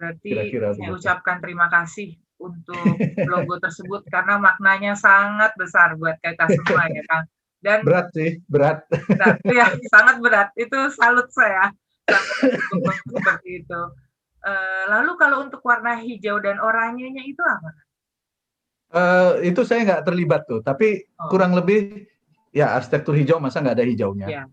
Berarti 0.01 0.29
Kira 0.33 0.45
-kira 0.49 0.69
saya 0.73 0.81
begitu. 0.81 0.97
ucapkan 0.97 1.37
terima 1.45 1.69
kasih 1.69 2.17
untuk 2.37 2.97
logo 3.33 3.57
tersebut 3.61 4.05
karena 4.13 4.37
maknanya 4.37 4.93
sangat 4.97 5.57
besar 5.57 5.97
buat 5.97 6.17
kita 6.21 6.47
semua 6.53 6.89
ya 6.93 7.03
Kang. 7.09 7.25
Dan 7.57 7.83
berat 7.83 8.13
sih, 8.13 8.39
berat. 8.47 8.85
berat 9.11 9.41
ya, 9.49 9.73
sangat 9.91 10.17
berat. 10.21 10.49
Itu 10.55 10.93
salut 10.93 11.27
saya 11.33 11.73
seperti 13.11 13.65
itu. 13.65 13.81
Uh, 14.47 14.85
lalu 14.93 15.19
kalau 15.19 15.43
untuk 15.43 15.59
warna 15.67 15.99
hijau 15.99 16.39
dan 16.39 16.63
oranyenya 16.63 17.27
itu 17.27 17.43
apa? 17.43 17.71
Uh, 18.95 19.33
itu 19.43 19.67
saya 19.67 19.83
nggak 19.83 20.05
terlibat 20.07 20.47
tuh, 20.47 20.63
tapi 20.63 21.03
oh. 21.19 21.27
kurang 21.27 21.59
lebih 21.59 22.07
ya 22.55 22.79
arsitektur 22.79 23.19
hijau 23.19 23.43
masa 23.43 23.59
nggak 23.59 23.83
ada 23.83 23.87
hijaunya. 23.89 24.29
Yeah. 24.31 24.47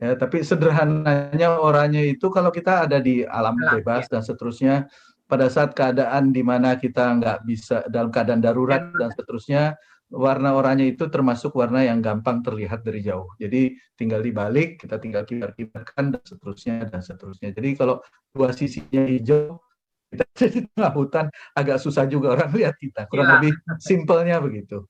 Ya, 0.00 0.16
tapi 0.16 0.40
sederhananya 0.40 1.60
oranye 1.60 2.16
itu 2.16 2.32
kalau 2.32 2.48
kita 2.48 2.88
ada 2.88 3.04
di 3.04 3.20
alam, 3.20 3.52
alam 3.60 3.80
bebas 3.80 4.08
ya. 4.08 4.16
dan 4.16 4.22
seterusnya, 4.24 4.88
pada 5.30 5.46
saat 5.46 5.70
keadaan 5.78 6.34
di 6.34 6.42
mana 6.42 6.74
kita 6.74 7.14
nggak 7.22 7.38
bisa 7.46 7.86
dalam 7.86 8.10
keadaan 8.10 8.42
darurat 8.42 8.90
ya. 8.90 9.06
dan 9.06 9.10
seterusnya, 9.14 9.62
warna 10.10 10.58
oranye 10.58 10.90
itu 10.90 11.06
termasuk 11.06 11.54
warna 11.54 11.86
yang 11.86 12.02
gampang 12.02 12.42
terlihat 12.42 12.82
dari 12.82 13.00
jauh. 13.06 13.30
Jadi 13.38 13.78
tinggal 13.94 14.20
dibalik, 14.26 14.82
kita 14.82 14.98
tinggal 14.98 15.22
kibar-kibarkan 15.22 16.18
dan 16.18 16.22
seterusnya 16.26 16.90
dan 16.90 17.00
seterusnya. 17.00 17.54
Jadi 17.54 17.78
kalau 17.78 18.02
dua 18.34 18.50
sisinya 18.50 19.06
hijau, 19.06 19.62
kita 20.10 20.26
di 20.50 20.60
tengah 20.74 20.92
hutan 20.92 21.26
agak 21.54 21.78
susah 21.78 22.10
juga 22.10 22.34
orang 22.34 22.50
lihat 22.50 22.74
kita. 22.82 23.06
Kurang 23.06 23.26
ya. 23.30 23.34
lebih 23.38 23.52
simpelnya 23.78 24.42
begitu. 24.42 24.82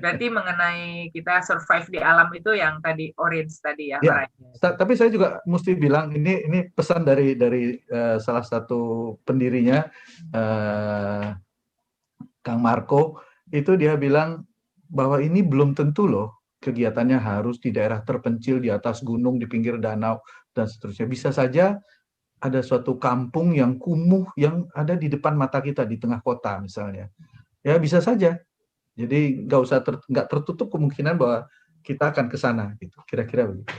Berarti 0.00 0.26
mengenai 0.28 1.08
kita 1.12 1.40
survive 1.40 1.88
di 1.88 2.00
alam 2.00 2.28
itu 2.36 2.52
yang 2.52 2.78
tadi 2.84 3.12
orange 3.16 3.56
tadi 3.64 3.92
ya. 3.92 3.98
ya 4.04 4.28
tapi 4.60 4.92
saya 4.96 5.08
juga 5.08 5.40
mesti 5.48 5.72
bilang 5.76 6.12
ini 6.12 6.44
ini 6.44 6.68
pesan 6.68 7.08
dari 7.08 7.32
dari 7.36 7.76
uh, 7.88 8.20
salah 8.20 8.44
satu 8.44 9.14
pendirinya 9.24 9.88
uh, 10.36 11.32
Kang 12.44 12.60
Marco 12.60 13.20
itu 13.52 13.76
dia 13.76 13.96
bilang 13.96 14.44
bahwa 14.90 15.22
ini 15.22 15.40
belum 15.40 15.72
tentu 15.72 16.04
loh 16.04 16.40
kegiatannya 16.60 17.16
harus 17.16 17.56
di 17.56 17.72
daerah 17.72 18.04
terpencil 18.04 18.60
di 18.60 18.68
atas 18.68 19.00
gunung 19.00 19.40
di 19.40 19.48
pinggir 19.48 19.80
danau 19.80 20.20
dan 20.52 20.68
seterusnya. 20.68 21.08
Bisa 21.08 21.32
saja 21.32 21.80
ada 22.40 22.60
suatu 22.60 22.96
kampung 22.96 23.56
yang 23.56 23.76
kumuh 23.80 24.28
yang 24.36 24.68
ada 24.76 24.96
di 24.96 25.08
depan 25.08 25.36
mata 25.36 25.60
kita 25.60 25.88
di 25.88 25.96
tengah 25.96 26.20
kota 26.20 26.60
misalnya. 26.60 27.08
Ya 27.60 27.76
bisa 27.76 28.00
saja 28.00 28.40
jadi 29.00 29.20
nggak 29.48 29.60
usah 29.60 29.78
ter, 29.80 29.96
nggak 30.04 30.26
tertutup 30.28 30.68
kemungkinan 30.68 31.16
bahwa 31.16 31.48
kita 31.80 32.12
akan 32.12 32.28
ke 32.28 32.36
sana 32.36 32.76
gitu. 32.76 33.00
Kira-kira 33.08 33.48
begitu. 33.48 33.72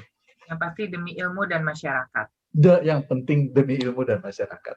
Yang 0.49 0.57
pasti 0.57 0.83
demi 0.89 1.11
ilmu 1.15 1.45
dan 1.45 1.61
masyarakat. 1.61 2.27
The, 2.51 2.83
yang 2.83 3.07
penting 3.07 3.53
demi 3.55 3.79
ilmu 3.79 4.03
dan 4.03 4.19
masyarakat. 4.19 4.75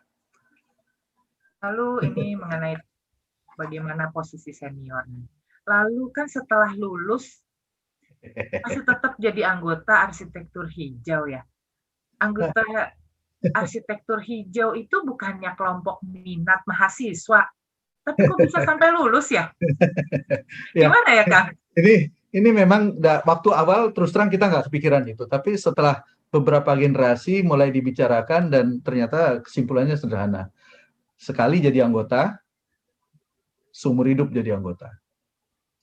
Lalu 1.65 1.89
ini 2.13 2.27
mengenai 2.43 2.77
bagaimana 3.57 4.13
posisi 4.13 4.53
senior. 4.53 5.09
Lalu 5.65 6.13
kan 6.13 6.29
setelah 6.29 6.71
lulus 6.77 7.41
masih 8.65 8.85
tetap 8.89 9.21
jadi 9.21 9.43
anggota 9.45 10.09
arsitektur 10.09 10.69
hijau 10.69 11.29
ya. 11.29 11.45
Anggota 12.21 12.65
arsitektur 13.61 14.25
hijau 14.25 14.73
itu 14.73 14.97
bukannya 15.05 15.53
kelompok 15.57 16.01
minat 16.05 16.65
mahasiswa, 16.65 17.45
tapi 18.05 18.29
kok 18.29 18.39
bisa 18.39 18.61
sampai 18.61 18.93
lulus 18.93 19.33
ya? 19.33 19.49
ya? 20.79 20.93
Gimana 20.93 21.11
ya 21.17 21.25
Kang? 21.25 21.47
Ini 21.75 21.95
ini 22.37 22.49
memang 22.53 23.01
waktu 23.01 23.49
awal 23.57 23.91
terus 23.97 24.13
terang 24.13 24.29
kita 24.29 24.53
nggak 24.53 24.69
kepikiran 24.69 25.09
itu, 25.09 25.25
tapi 25.25 25.57
setelah 25.57 26.05
beberapa 26.29 26.77
generasi 26.77 27.41
mulai 27.41 27.73
dibicarakan 27.73 28.53
dan 28.53 28.67
ternyata 28.85 29.41
kesimpulannya 29.41 29.97
sederhana. 29.97 30.53
Sekali 31.17 31.63
jadi 31.63 31.87
anggota, 31.87 32.37
seumur 33.73 34.11
hidup 34.11 34.35
jadi 34.35 34.59
anggota. 34.59 34.93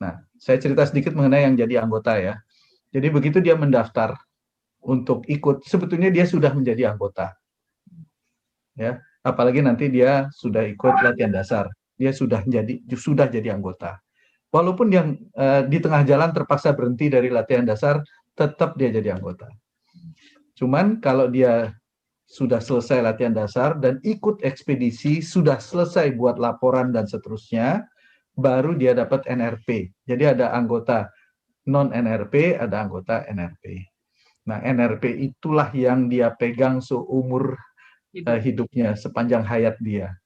Nah, 0.03 0.21
saya 0.35 0.59
cerita 0.59 0.83
sedikit 0.85 1.15
mengenai 1.15 1.47
yang 1.47 1.55
jadi 1.55 1.81
anggota 1.81 2.19
ya. 2.19 2.35
Jadi 2.91 3.07
begitu 3.07 3.39
dia 3.39 3.55
mendaftar 3.55 4.19
untuk 4.83 5.23
ikut, 5.31 5.63
sebetulnya 5.63 6.11
dia 6.11 6.27
sudah 6.27 6.51
menjadi 6.51 6.91
anggota. 6.91 7.31
Ya, 8.75 8.99
apalagi 9.23 9.63
nanti 9.63 9.87
dia 9.87 10.27
sudah 10.35 10.67
ikut 10.67 10.99
latihan 10.99 11.31
dasar 11.31 11.71
dia 12.01 12.09
sudah 12.09 12.41
jadi 12.41 12.81
sudah 12.97 13.29
jadi 13.29 13.53
anggota. 13.53 14.01
Walaupun 14.49 14.87
yang 14.89 15.07
uh, 15.37 15.63
di 15.63 15.77
tengah 15.77 16.01
jalan 16.03 16.33
terpaksa 16.33 16.73
berhenti 16.73 17.07
dari 17.07 17.29
latihan 17.29 17.63
dasar, 17.63 18.01
tetap 18.33 18.75
dia 18.75 18.89
jadi 18.89 19.15
anggota. 19.15 19.47
Cuman 20.57 20.99
kalau 20.99 21.29
dia 21.29 21.71
sudah 22.25 22.59
selesai 22.59 23.03
latihan 23.05 23.31
dasar 23.31 23.77
dan 23.77 24.01
ikut 24.01 24.43
ekspedisi, 24.43 25.21
sudah 25.23 25.61
selesai 25.61 26.11
buat 26.17 26.41
laporan 26.41 26.91
dan 26.91 27.07
seterusnya, 27.07 27.85
baru 28.35 28.75
dia 28.75 28.91
dapat 28.91 29.27
NRP. 29.27 29.91
Jadi 30.07 30.23
ada 30.25 30.51
anggota 30.55 31.07
non 31.67 31.91
NRP, 31.91 32.59
ada 32.59 32.87
anggota 32.87 33.23
NRP. 33.27 33.87
Nah, 34.47 34.59
NRP 34.63 35.31
itulah 35.31 35.69
yang 35.71 36.09
dia 36.09 36.33
pegang 36.33 36.81
seumur 36.81 37.55
uh, 38.25 38.39
hidupnya, 38.41 38.97
sepanjang 38.97 39.45
hayat 39.45 39.77
dia. 39.79 40.17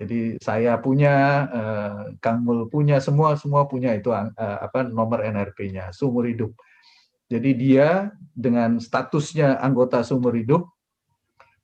Jadi 0.00 0.40
saya 0.40 0.80
punya, 0.80 1.44
uh, 1.52 2.00
Kang 2.24 2.40
Mul 2.40 2.72
punya, 2.72 3.04
semua 3.04 3.36
semua 3.36 3.68
punya 3.68 3.92
itu 3.92 4.08
uh, 4.08 4.32
apa 4.32 4.88
nomor 4.88 5.20
NRP-nya 5.20 5.92
seumur 5.92 6.24
hidup. 6.24 6.56
Jadi 7.28 7.52
dia 7.52 8.08
dengan 8.32 8.80
statusnya 8.80 9.60
anggota 9.60 10.00
seumur 10.00 10.32
hidup 10.32 10.64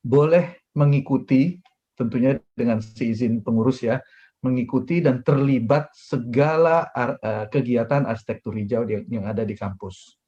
boleh 0.04 0.60
mengikuti 0.76 1.64
tentunya 1.96 2.36
dengan 2.52 2.84
seizin 2.84 3.40
pengurus 3.40 3.80
ya, 3.80 4.04
mengikuti 4.44 5.00
dan 5.00 5.24
terlibat 5.24 5.96
segala 5.96 6.92
uh, 6.92 7.48
kegiatan 7.48 8.04
arsitektur 8.04 8.52
hijau 8.52 8.84
yang 8.84 9.24
ada 9.24 9.48
di 9.48 9.56
kampus 9.56 10.20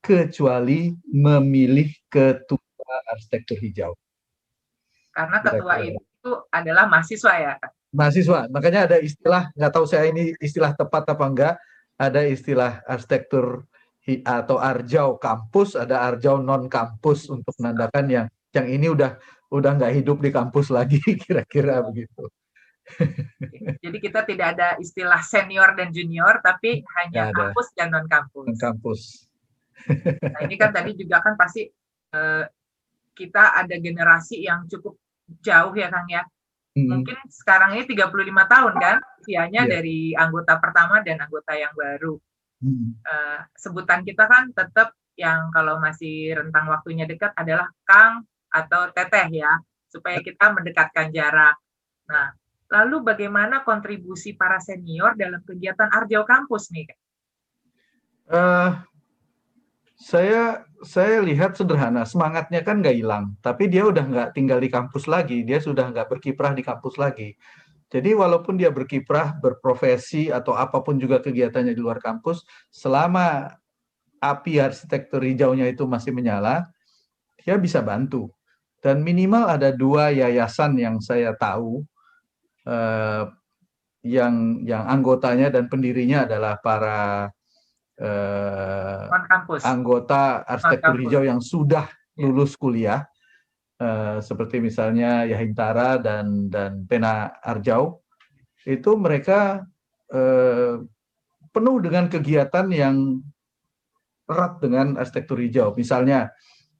kecuali 0.00 0.90
memilih 1.12 1.92
ketua 2.08 2.96
arsitektur 3.12 3.60
hijau. 3.60 3.92
Karena 5.12 5.38
ketua 5.44 5.84
itu 5.84 6.00
itu 6.00 6.11
adalah 6.50 6.86
mahasiswa 6.86 7.32
ya? 7.38 7.54
Mahasiswa. 7.92 8.48
Makanya 8.48 8.88
ada 8.88 8.96
istilah 9.02 9.50
nggak 9.52 9.72
tahu 9.72 9.84
saya 9.84 10.08
ini 10.08 10.32
istilah 10.38 10.72
tepat 10.72 11.12
apa 11.12 11.24
enggak 11.26 11.54
ada 12.00 12.20
istilah 12.24 12.80
arsitektur 12.88 13.66
atau 14.26 14.58
arjau 14.58 15.14
kampus 15.14 15.78
ada 15.78 16.02
arjau 16.10 16.42
non 16.42 16.66
kampus 16.66 17.30
untuk 17.30 17.54
menandakan 17.62 18.06
yang 18.10 18.26
yang 18.50 18.66
ini 18.66 18.90
udah 18.90 19.14
udah 19.54 19.70
nggak 19.78 19.94
hidup 20.02 20.18
di 20.18 20.30
kampus 20.34 20.72
lagi 20.72 20.98
kira-kira 21.22 21.84
begitu. 21.84 22.26
Jadi 23.78 23.98
kita 24.02 24.26
tidak 24.26 24.58
ada 24.58 24.74
istilah 24.82 25.22
senior 25.22 25.78
dan 25.78 25.94
junior 25.94 26.42
tapi 26.42 26.82
hanya 26.98 27.30
kampus 27.30 27.70
dan 27.78 27.94
non 27.94 28.08
kampus. 28.10 28.46
Non 28.48 28.58
kampus. 28.58 29.00
Nah 30.18 30.40
ini 30.46 30.54
kan 30.58 30.74
tadi 30.74 30.96
juga 30.98 31.22
kan 31.22 31.38
pasti 31.38 31.68
eh, 32.12 32.44
kita 33.12 33.54
ada 33.60 33.76
generasi 33.76 34.42
yang 34.42 34.64
cukup 34.66 34.96
jauh 35.40 35.74
ya 35.76 35.88
Kang 35.88 36.08
ya. 36.08 36.22
Hmm. 36.72 36.88
Mungkin 36.88 37.16
sekarang 37.28 37.76
ini 37.76 37.84
35 37.84 38.08
tahun 38.48 38.74
kan 38.80 38.96
usianya 39.20 39.68
yeah. 39.68 39.70
dari 39.70 39.98
anggota 40.16 40.56
pertama 40.56 41.04
dan 41.04 41.20
anggota 41.20 41.52
yang 41.52 41.72
baru. 41.76 42.16
Hmm. 42.62 42.96
Uh, 43.04 43.38
sebutan 43.58 44.06
kita 44.06 44.24
kan 44.24 44.54
tetap 44.56 44.96
yang 45.18 45.52
kalau 45.52 45.76
masih 45.76 46.32
rentang 46.32 46.72
waktunya 46.72 47.04
dekat 47.04 47.36
adalah 47.36 47.68
Kang 47.84 48.24
atau 48.48 48.88
Teteh 48.88 49.28
ya, 49.32 49.52
supaya 49.92 50.24
kita 50.24 50.48
mendekatkan 50.48 51.12
jarak. 51.12 51.60
Nah, 52.08 52.32
lalu 52.72 53.04
bagaimana 53.04 53.60
kontribusi 53.60 54.32
para 54.32 54.56
senior 54.56 55.12
dalam 55.12 55.44
kegiatan 55.44 55.92
Arjau 55.92 56.24
Kampus 56.24 56.72
nih? 56.72 56.88
Uh, 58.32 58.72
Saya 60.02 60.66
saya 60.82 61.22
lihat 61.22 61.54
sederhana, 61.54 62.02
semangatnya 62.02 62.66
kan 62.66 62.82
nggak 62.82 62.96
hilang, 62.98 63.38
tapi 63.38 63.70
dia 63.70 63.86
udah 63.86 64.02
nggak 64.02 64.28
tinggal 64.34 64.58
di 64.58 64.66
kampus 64.66 65.06
lagi, 65.06 65.46
dia 65.46 65.62
sudah 65.62 65.94
nggak 65.94 66.10
berkiprah 66.10 66.58
di 66.58 66.66
kampus 66.66 66.98
lagi. 66.98 67.38
Jadi 67.86 68.10
walaupun 68.10 68.58
dia 68.58 68.74
berkiprah, 68.74 69.38
berprofesi 69.38 70.26
atau 70.32 70.58
apa 70.58 70.82
pun 70.82 70.98
juga 70.98 71.22
kegiatannya 71.22 71.70
di 71.70 71.78
luar 71.78 72.02
kampus, 72.02 72.42
selama 72.74 73.54
api 74.18 74.58
arsitektur 74.58 75.22
hijaunya 75.22 75.70
itu 75.70 75.86
masih 75.86 76.10
menyala, 76.10 76.66
dia 77.38 77.54
bisa 77.54 77.78
bantu. 77.78 78.26
Dan 78.82 79.06
minimal 79.06 79.46
ada 79.54 79.70
dua 79.70 80.10
yayasan 80.10 80.74
yang 80.82 80.98
saya 80.98 81.30
tahu 81.38 81.86
eh, 82.66 83.24
yang 84.02 84.66
yang 84.66 84.82
anggotanya 84.90 85.46
dan 85.54 85.70
pendirinya 85.70 86.26
adalah 86.26 86.58
para 86.58 87.30
uh, 88.02 89.06
anggota 89.62 90.42
arsitektur 90.42 90.98
hijau 91.06 91.22
yang 91.22 91.40
sudah 91.40 91.86
ya. 91.86 92.26
lulus 92.26 92.58
kuliah 92.58 93.06
uh, 93.78 94.18
seperti 94.18 94.58
misalnya 94.58 95.24
Yahintara 95.24 96.02
dan 96.02 96.50
dan 96.50 96.82
Pena 96.84 97.30
Arjau 97.40 98.02
itu 98.66 98.94
mereka 98.98 99.62
uh, 100.10 100.82
penuh 101.50 101.76
dengan 101.82 102.10
kegiatan 102.10 102.66
yang 102.70 103.22
erat 104.26 104.62
dengan 104.62 104.96
arsitektur 104.96 105.38
hijau. 105.38 105.72
Misalnya 105.78 106.30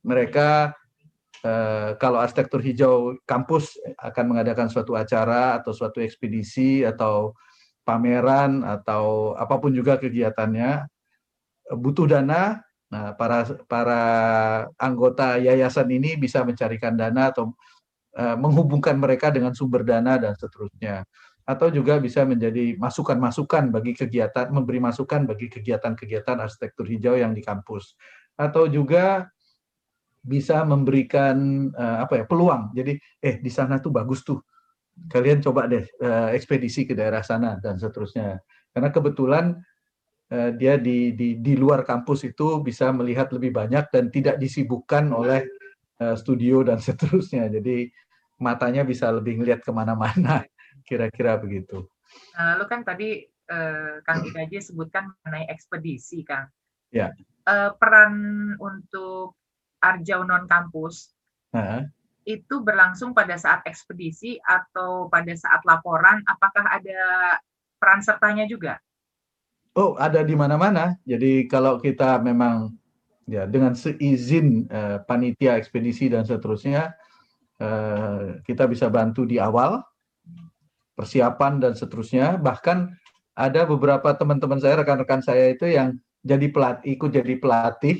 mereka 0.02 0.74
Uh, 1.42 1.98
kalau 1.98 2.22
arsitektur 2.22 2.62
hijau 2.62 3.18
kampus 3.26 3.74
akan 3.98 4.30
mengadakan 4.30 4.70
suatu 4.70 4.94
acara 4.94 5.58
atau 5.58 5.74
suatu 5.74 5.98
ekspedisi 5.98 6.86
atau 6.86 7.34
pameran 7.82 8.62
atau 8.62 9.34
apa 9.34 9.58
pun 9.58 9.74
juga 9.74 9.98
kegiatannya 9.98 10.86
butuh 11.70 12.10
dana, 12.10 12.58
nah 12.90 13.14
para 13.14 13.46
para 13.70 14.00
anggota 14.76 15.38
yayasan 15.38 15.88
ini 15.88 16.18
bisa 16.18 16.42
mencarikan 16.42 16.98
dana 16.98 17.30
atau 17.30 17.54
uh, 18.18 18.36
menghubungkan 18.36 18.98
mereka 18.98 19.30
dengan 19.30 19.54
sumber 19.54 19.86
dana 19.86 20.18
dan 20.18 20.34
seterusnya. 20.34 21.06
Atau 21.42 21.74
juga 21.74 21.98
bisa 21.98 22.22
menjadi 22.22 22.78
masukan-masukan 22.78 23.74
bagi 23.74 23.98
kegiatan, 23.98 24.46
memberi 24.54 24.78
masukan 24.78 25.26
bagi 25.26 25.50
kegiatan-kegiatan 25.50 26.38
arsitektur 26.38 26.86
hijau 26.86 27.18
yang 27.18 27.34
di 27.34 27.42
kampus. 27.42 27.98
Atau 28.38 28.70
juga 28.70 29.26
bisa 30.22 30.62
memberikan 30.62 31.66
uh, 31.74 32.06
apa 32.06 32.22
ya 32.22 32.24
peluang. 32.30 32.70
Jadi 32.78 32.94
eh 33.18 33.42
di 33.42 33.50
sana 33.50 33.82
tuh 33.82 33.90
bagus 33.90 34.22
tuh. 34.22 34.38
Kalian 34.92 35.42
coba 35.42 35.66
deh 35.66 35.82
uh, 35.82 36.30
ekspedisi 36.30 36.86
ke 36.86 36.94
daerah 36.94 37.26
sana 37.26 37.58
dan 37.58 37.74
seterusnya. 37.74 38.38
Karena 38.70 38.94
kebetulan 38.94 39.56
Eh, 39.56 39.71
dia 40.32 40.80
di, 40.80 41.12
di 41.12 41.36
di 41.44 41.54
luar 41.60 41.84
kampus 41.84 42.24
itu 42.24 42.64
bisa 42.64 42.88
melihat 42.88 43.28
lebih 43.36 43.52
banyak 43.52 43.92
dan 43.92 44.08
tidak 44.08 44.40
disibukkan 44.40 45.12
oleh 45.12 45.44
uh, 46.00 46.16
studio 46.16 46.64
dan 46.64 46.80
seterusnya. 46.86 47.52
Jadi 47.52 47.90
matanya 48.40 48.82
bisa 48.82 49.12
lebih 49.12 49.38
ngelihat 49.38 49.62
ke 49.62 49.70
mana-mana, 49.70 50.42
kira-kira 50.88 51.36
begitu. 51.38 51.86
Nah, 52.36 52.56
lalu 52.56 52.64
kan 52.68 52.80
tadi 52.82 53.22
uh, 53.52 54.02
Kang 54.02 54.26
Ikaji 54.26 54.58
sebutkan 54.58 55.12
mengenai 55.22 55.46
ekspedisi, 55.52 56.24
Kang. 56.26 56.48
Ya. 56.92 57.12
Uh, 57.48 57.74
peran 57.76 58.14
untuk 58.60 59.34
Arjau 59.82 60.22
non 60.22 60.46
kampus 60.46 61.10
uh-huh. 61.50 61.82
itu 62.22 62.62
berlangsung 62.62 63.10
pada 63.10 63.34
saat 63.34 63.66
ekspedisi 63.66 64.38
atau 64.38 65.10
pada 65.10 65.32
saat 65.34 65.64
laporan. 65.66 66.22
Apakah 66.28 66.68
ada 66.70 67.00
peran 67.82 67.98
sertanya 67.98 68.46
juga? 68.46 68.78
Oh, 69.72 69.96
ada 69.96 70.20
di 70.20 70.36
mana-mana. 70.36 71.00
Jadi 71.08 71.48
kalau 71.48 71.80
kita 71.80 72.20
memang 72.20 72.76
ya 73.24 73.48
dengan 73.48 73.72
seizin 73.72 74.68
uh, 74.68 75.00
panitia 75.08 75.56
ekspedisi 75.56 76.12
dan 76.12 76.28
seterusnya 76.28 76.92
uh, 77.56 78.36
kita 78.44 78.68
bisa 78.68 78.92
bantu 78.92 79.24
di 79.24 79.40
awal 79.40 79.80
persiapan 80.92 81.56
dan 81.56 81.72
seterusnya. 81.72 82.36
Bahkan 82.36 82.92
ada 83.32 83.64
beberapa 83.64 84.12
teman-teman 84.12 84.60
saya, 84.60 84.84
rekan-rekan 84.84 85.24
saya 85.24 85.56
itu 85.56 85.64
yang 85.64 85.96
jadi 86.20 86.52
pelatih, 86.52 86.92
ikut 86.92 87.10
jadi 87.16 87.34
pelatih. 87.40 87.96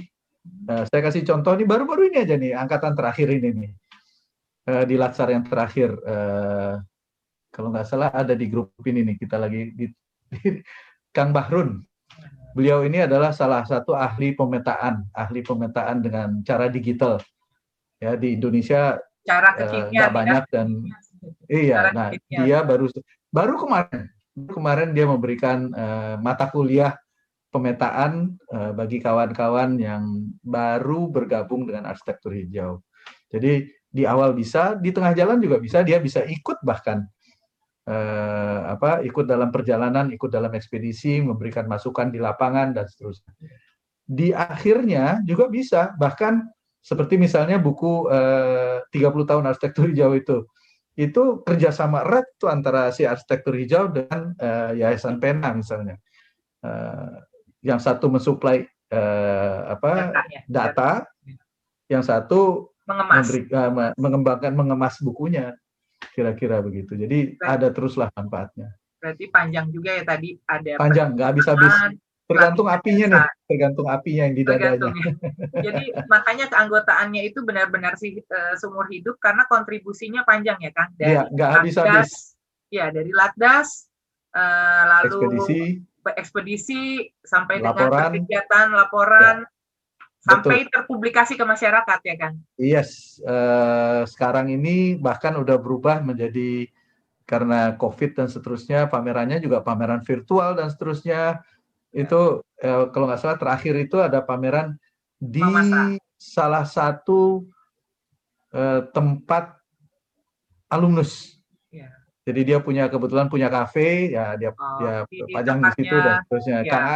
Uh, 0.69 0.85
saya 0.93 1.01
kasih 1.09 1.25
contoh 1.25 1.57
nih 1.57 1.65
baru-baru 1.65 2.13
ini 2.13 2.17
aja 2.21 2.37
nih, 2.37 2.53
angkatan 2.53 2.93
terakhir 2.93 3.33
ini 3.33 3.49
nih 3.49 3.73
uh, 4.69 4.85
di 4.85 5.01
Latsar 5.01 5.33
yang 5.33 5.49
terakhir. 5.49 5.97
Uh, 6.05 6.85
kalau 7.49 7.73
nggak 7.73 7.89
salah 7.89 8.13
ada 8.13 8.37
di 8.37 8.45
grup 8.53 8.77
ini 8.85 9.09
nih 9.09 9.17
kita 9.17 9.41
lagi 9.41 9.73
di 9.73 9.89
Kang 11.13 11.31
Bahrun. 11.31 11.85
Beliau 12.53 12.85
ini 12.85 13.05
adalah 13.05 13.33
salah 13.33 13.65
satu 13.65 13.97
ahli 13.97 14.37
pemetaan, 14.37 15.09
ahli 15.17 15.41
pemetaan 15.41 16.05
dengan 16.05 16.29
cara 16.45 16.69
digital. 16.69 17.21
Ya 17.97 18.17
di 18.17 18.37
Indonesia 18.37 19.01
cara 19.23 19.55
uh, 19.57 19.89
nggak 19.89 20.11
ya. 20.11 20.13
banyak 20.13 20.45
dan 20.51 20.69
iya. 21.47 21.95
Nah 21.95 22.11
kekinian. 22.13 22.41
dia 22.45 22.59
baru 22.67 22.87
baru 23.31 23.55
kemarin 23.57 24.03
kemarin 24.53 24.91
dia 24.93 25.07
memberikan 25.07 25.71
uh, 25.73 26.17
mata 26.19 26.49
kuliah 26.51 26.97
pemetaan 27.53 28.37
uh, 28.49 28.73
bagi 28.73 28.99
kawan-kawan 28.99 29.77
yang 29.77 30.33
baru 30.41 31.13
bergabung 31.13 31.69
dengan 31.69 31.93
arsitektur 31.93 32.33
hijau. 32.33 32.81
Jadi 33.29 33.69
di 33.93 34.09
awal 34.09 34.33
bisa, 34.33 34.73
di 34.73 34.89
tengah 34.89 35.13
jalan 35.13 35.37
juga 35.37 35.61
bisa, 35.61 35.85
dia 35.85 36.01
bisa 36.01 36.25
ikut 36.25 36.65
bahkan 36.65 37.05
eh, 37.87 38.61
apa 38.75 39.03
ikut 39.03 39.27
dalam 39.27 39.51
perjalanan, 39.51 40.11
ikut 40.11 40.31
dalam 40.31 40.53
ekspedisi, 40.55 41.23
memberikan 41.23 41.67
masukan 41.67 42.11
di 42.11 42.19
lapangan 42.23 42.75
dan 42.75 42.87
seterusnya. 42.87 43.33
Di 44.03 44.35
akhirnya 44.35 45.23
juga 45.27 45.47
bisa 45.49 45.95
bahkan 45.99 46.47
seperti 46.83 47.15
misalnya 47.19 47.63
buku 47.63 48.11
eh, 48.11 48.83
30 48.91 49.31
tahun 49.31 49.45
arsitektur 49.47 49.91
hijau 49.91 50.13
itu 50.19 50.39
itu 50.93 51.41
kerjasama 51.41 52.05
erat 52.05 52.29
tuh 52.37 52.53
antara 52.53 52.93
si 52.93 53.09
arsitektur 53.09 53.57
hijau 53.57 53.89
dan 53.89 54.37
eh, 54.37 54.83
yayasan 54.83 55.17
pena 55.23 55.55
misalnya 55.55 55.97
eh, 56.61 57.17
yang 57.63 57.79
satu 57.79 58.11
mensuplai 58.11 58.67
eh, 58.91 59.59
apa 59.73 60.13
data 60.51 61.07
yang 61.89 62.03
satu 62.03 62.73
mengemas. 62.89 63.31
Memberi, 63.31 63.41
uh, 63.55 63.93
mengembangkan 63.95 64.53
mengemas 64.57 64.99
bukunya 64.99 65.55
kira-kira 66.13 66.61
begitu. 66.61 66.95
Jadi 66.95 67.41
berarti, 67.41 67.53
ada 67.57 67.69
teruslah 67.73 68.09
manfaatnya. 68.13 68.69
Berarti 69.01 69.25
panjang 69.33 69.67
juga 69.73 69.91
ya 69.97 70.05
tadi 70.07 70.37
ada 70.47 70.79
panjang, 70.79 71.09
nggak 71.17 71.29
habis-habis. 71.33 71.75
Tergantung 72.23 72.71
apinya 72.71 73.07
nih, 73.13 73.25
tergantung 73.45 73.87
apinya 73.93 74.23
yang 74.31 74.37
di 74.39 74.43
dadanya. 74.47 74.95
Jadi 75.53 75.85
makanya 76.07 76.47
keanggotaannya 76.49 77.23
itu 77.29 77.45
benar-benar 77.45 77.99
sih 78.01 78.25
uh, 78.25 78.55
seumur 78.57 78.89
hidup 78.89 79.21
karena 79.21 79.45
kontribusinya 79.51 80.25
panjang 80.25 80.57
ya 80.63 80.73
kan. 80.73 80.89
Dari 80.97 81.13
ya, 81.13 81.29
nggak 81.29 81.51
habis-habis. 81.61 82.39
Ya 82.73 82.89
dari 82.89 83.13
latdas, 83.13 83.91
uh, 84.33 84.85
lalu 84.97 85.29
ekspedisi, 85.29 85.61
ekspedisi 86.17 86.83
sampai 87.21 87.61
laporan, 87.61 87.91
dengan 87.91 88.09
kegiatan 88.17 88.67
laporan. 88.73 89.37
Ya 89.45 89.62
sampai 90.23 90.65
Betul. 90.65 90.71
terpublikasi 90.71 91.35
ke 91.35 91.43
masyarakat 91.43 91.99
ya 92.07 92.15
kan? 92.15 92.33
Yes, 92.55 93.19
uh, 93.27 94.07
sekarang 94.07 94.55
ini 94.55 94.95
bahkan 94.95 95.35
udah 95.35 95.59
berubah 95.59 95.99
menjadi 95.99 96.71
karena 97.27 97.75
COVID 97.75 98.19
dan 98.19 98.29
seterusnya 98.31 98.87
pamerannya 98.87 99.43
juga 99.43 99.63
pameran 99.63 100.03
virtual 100.07 100.55
dan 100.55 100.71
seterusnya 100.71 101.43
ya. 101.43 102.01
itu 102.07 102.43
uh, 102.63 102.85
kalau 102.95 103.11
nggak 103.11 103.21
salah 103.21 103.39
terakhir 103.39 103.75
itu 103.83 103.99
ada 103.99 104.23
pameran 104.23 104.79
di 105.19 105.43
Mamasa. 105.43 105.99
salah 106.19 106.65
satu 106.67 107.47
uh, 108.55 108.87
tempat 108.95 109.59
alumnus. 110.71 111.35
Ya. 111.69 111.91
Jadi 112.23 112.55
dia 112.55 112.59
punya 112.63 112.87
kebetulan 112.87 113.27
punya 113.27 113.51
kafe 113.51 114.15
ya 114.15 114.39
dia 114.39 114.55
oh, 114.55 114.79
dia 114.79 114.95
di, 115.11 115.35
pajang 115.35 115.59
di, 115.59 115.71
situ 115.75 115.97
dan 115.99 116.23
seterusnya. 116.23 116.59
Ya. 116.63 116.71
Kang 116.71 116.87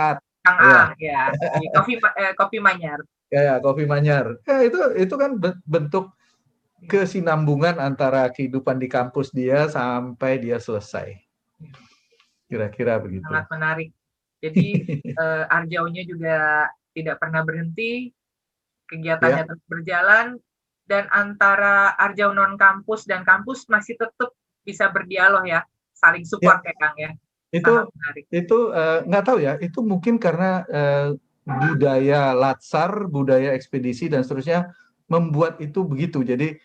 Kang 0.47 0.59
A, 0.63 0.95
ya, 0.95 1.35
ya. 1.35 1.75
kopi 1.75 1.99
eh, 1.99 2.33
kopi 2.39 2.63
Manyar 2.63 3.03
ya, 3.33 3.41
ya 3.53 3.55
kopi 3.59 3.85
manyar. 3.89 4.39
Ya 4.47 4.63
itu 4.63 4.79
itu 4.99 5.15
kan 5.19 5.39
bentuk 5.67 6.13
kesinambungan 6.87 7.81
antara 7.81 8.29
kehidupan 8.31 8.77
di 8.77 8.87
kampus 8.87 9.33
dia 9.33 9.67
sampai 9.67 10.39
dia 10.39 10.61
selesai. 10.61 11.17
Kira-kira 12.47 13.01
begitu. 13.03 13.27
Sangat 13.27 13.49
menarik. 13.51 13.89
Jadi 14.45 14.67
uh, 15.17 15.45
Arjaunya 15.57 16.05
juga 16.07 16.69
tidak 16.95 17.17
pernah 17.19 17.43
berhenti. 17.43 18.13
Kegiatannya 18.87 19.43
ya. 19.43 19.49
terus 19.49 19.65
berjalan. 19.67 20.27
Dan 20.87 21.11
antara 21.11 21.99
Arjau 21.99 22.31
non 22.31 22.55
kampus 22.55 23.11
dan 23.11 23.27
kampus 23.27 23.67
masih 23.67 23.99
tetap 23.99 24.31
bisa 24.63 24.87
berdialog 24.95 25.43
ya. 25.43 25.67
Saling 25.97 26.23
support 26.23 26.63
ya, 26.63 26.71
ya 26.71 26.75
Kang 26.79 26.97
ya. 27.01 27.11
Itu 27.51 27.73
itu 28.31 28.59
uh, 28.71 29.03
nggak 29.03 29.25
tahu 29.27 29.39
ya. 29.43 29.59
Itu 29.59 29.83
mungkin 29.83 30.23
karena 30.23 30.63
uh, 30.71 31.19
budaya 31.47 32.35
latsar, 32.35 33.07
budaya 33.07 33.55
ekspedisi 33.55 34.11
dan 34.11 34.27
seterusnya 34.27 34.75
membuat 35.07 35.63
itu 35.63 35.87
begitu. 35.87 36.27
Jadi 36.27 36.59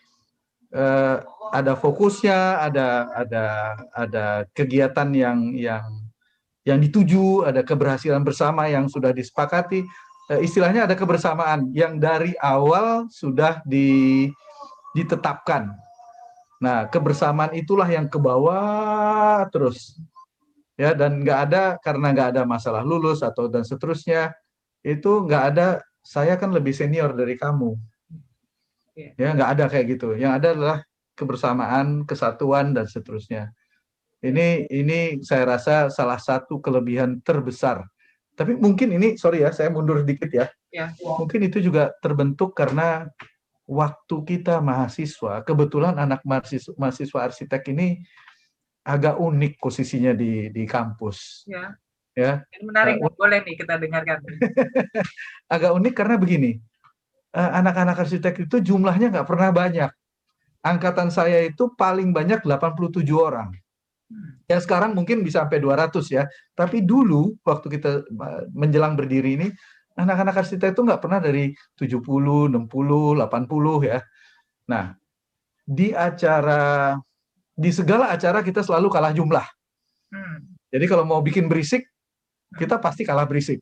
eh, 0.74 1.16
ada 1.52 1.72
fokusnya, 1.78 2.66
ada 2.66 3.06
ada 3.14 3.44
ada 3.94 4.26
kegiatan 4.50 5.06
yang 5.14 5.54
yang 5.54 6.02
yang 6.62 6.78
dituju, 6.78 7.42
ada 7.46 7.62
keberhasilan 7.66 8.22
bersama 8.22 8.70
yang 8.70 8.86
sudah 8.86 9.10
disepakati. 9.10 9.82
uh, 10.30 10.38
istilahnya 10.38 10.86
ada 10.86 10.94
kebersamaan 10.94 11.74
yang 11.74 11.98
dari 11.98 12.38
awal 12.38 13.10
sudah 13.10 13.58
di, 13.66 14.30
ditetapkan. 14.94 15.74
Nah, 16.62 16.86
kebersamaan 16.86 17.58
itulah 17.58 17.90
yang 17.90 18.06
ke 18.06 18.14
bawah 18.22 19.42
terus, 19.50 19.98
ya 20.78 20.94
dan 20.94 21.18
nggak 21.26 21.38
ada 21.50 21.62
karena 21.82 22.14
nggak 22.14 22.28
ada 22.38 22.42
masalah 22.46 22.86
lulus 22.86 23.18
atau 23.26 23.50
dan 23.50 23.66
seterusnya 23.66 24.30
itu 24.82 25.26
nggak 25.26 25.44
ada. 25.54 25.66
Saya 26.02 26.34
kan 26.34 26.50
lebih 26.50 26.74
senior 26.74 27.14
dari 27.14 27.38
kamu, 27.38 27.78
iya. 28.98 29.14
ya 29.14 29.28
nggak 29.38 29.50
ada 29.54 29.64
kayak 29.70 29.86
gitu. 29.94 30.18
Yang 30.18 30.32
ada 30.42 30.48
adalah 30.50 30.78
kebersamaan, 31.14 32.02
kesatuan 32.02 32.74
dan 32.74 32.90
seterusnya. 32.90 33.54
Ini 34.22 34.66
ini 34.70 35.22
saya 35.22 35.58
rasa 35.58 35.90
salah 35.94 36.18
satu 36.18 36.58
kelebihan 36.58 37.22
terbesar. 37.22 37.86
Tapi 38.34 38.58
mungkin 38.58 38.94
ini 38.98 39.14
sorry 39.14 39.46
ya, 39.46 39.54
saya 39.54 39.70
mundur 39.70 40.02
sedikit 40.02 40.30
ya. 40.30 40.46
ya. 40.74 40.90
Mungkin 40.98 41.46
itu 41.46 41.62
juga 41.62 41.94
terbentuk 42.02 42.54
karena 42.58 43.06
waktu 43.68 44.16
kita 44.26 44.58
mahasiswa, 44.58 45.46
kebetulan 45.46 45.98
anak 45.98 46.24
mahasiswa, 46.26 46.74
mahasiswa 46.74 47.18
arsitek 47.30 47.62
ini 47.70 48.02
agak 48.82 49.18
unik 49.18 49.62
posisinya 49.62 50.10
di 50.14 50.50
di 50.50 50.64
kampus. 50.66 51.46
Ya. 51.46 51.74
Ya. 52.12 52.44
Menarik, 52.60 53.00
uh, 53.00 53.08
boleh 53.16 53.40
nih 53.40 53.56
kita 53.56 53.80
dengarkan. 53.80 54.20
agak 55.54 55.72
unik 55.72 55.94
karena 55.96 56.16
begini, 56.20 56.60
eh, 57.32 57.50
anak-anak 57.56 58.04
arsitek 58.04 58.44
itu 58.44 58.60
jumlahnya 58.60 59.08
nggak 59.08 59.28
pernah 59.28 59.48
banyak. 59.48 59.90
Angkatan 60.62 61.08
saya 61.08 61.42
itu 61.42 61.72
paling 61.74 62.12
banyak 62.12 62.44
87 62.44 63.02
orang. 63.16 63.50
Ya 64.44 64.60
sekarang 64.60 64.92
mungkin 64.92 65.24
bisa 65.24 65.42
sampai 65.42 65.58
200 65.58 66.04
ya. 66.12 66.28
Tapi 66.52 66.84
dulu 66.84 67.32
waktu 67.42 67.66
kita 67.80 68.04
menjelang 68.52 68.94
berdiri 68.94 69.40
ini 69.40 69.48
anak-anak 69.96 70.44
arsitek 70.44 70.76
itu 70.76 70.84
nggak 70.84 71.02
pernah 71.02 71.20
dari 71.20 71.52
70, 71.80 72.52
60, 72.52 73.16
80 73.16 73.88
ya. 73.88 73.98
Nah, 74.68 74.94
di 75.64 75.92
acara 75.92 76.94
di 77.52 77.70
segala 77.72 78.12
acara 78.12 78.40
kita 78.40 78.64
selalu 78.64 78.88
kalah 78.88 79.12
jumlah. 79.12 79.46
Hmm. 80.12 80.38
Jadi 80.72 80.84
kalau 80.88 81.04
mau 81.04 81.20
bikin 81.20 81.48
berisik, 81.52 81.84
kita 82.58 82.76
pasti 82.80 83.02
kalah 83.06 83.24
berisik. 83.24 83.60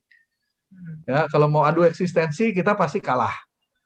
Hmm. 0.71 1.03
Ya, 1.07 1.21
kalau 1.31 1.51
mau 1.51 1.67
adu 1.67 1.83
eksistensi, 1.83 2.55
kita 2.55 2.79
pasti 2.79 3.03
kalah. 3.03 3.35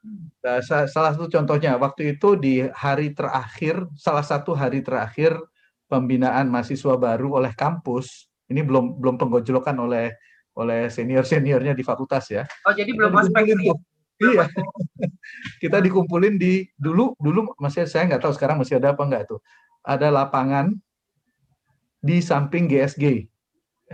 Hmm. 0.04 0.28
Nah, 0.44 0.60
salah 0.64 1.12
satu 1.16 1.28
contohnya 1.32 1.80
waktu 1.80 2.16
itu 2.16 2.36
di 2.36 2.64
hari 2.68 3.16
terakhir, 3.16 3.88
salah 3.96 4.24
satu 4.24 4.52
hari 4.52 4.84
terakhir 4.84 5.36
pembinaan 5.88 6.48
mahasiswa 6.48 6.96
baru 6.96 7.40
oleh 7.40 7.52
kampus 7.56 8.28
ini 8.52 8.60
belum 8.60 9.00
belum 9.00 9.16
penggojlokan 9.16 9.76
oleh 9.80 10.12
oleh 10.54 10.86
senior 10.92 11.24
seniornya 11.26 11.72
di 11.74 11.82
fakultas 11.82 12.30
ya. 12.30 12.44
Oh 12.68 12.72
jadi 12.76 12.92
belum 12.92 13.12
ospek 13.16 13.56
nih. 13.56 13.72
Iya. 14.22 14.46
kita 15.62 15.82
dikumpulin 15.82 16.38
di 16.38 16.62
dulu 16.78 17.18
dulu 17.18 17.56
masih 17.58 17.88
saya 17.90 18.06
nggak 18.06 18.22
tahu 18.22 18.32
sekarang 18.36 18.60
masih 18.60 18.78
ada 18.78 18.94
apa 18.94 19.02
enggak 19.02 19.26
tuh. 19.26 19.40
Ada 19.82 20.08
lapangan 20.12 20.70
di 22.04 22.20
samping 22.20 22.68
GSG 22.70 23.33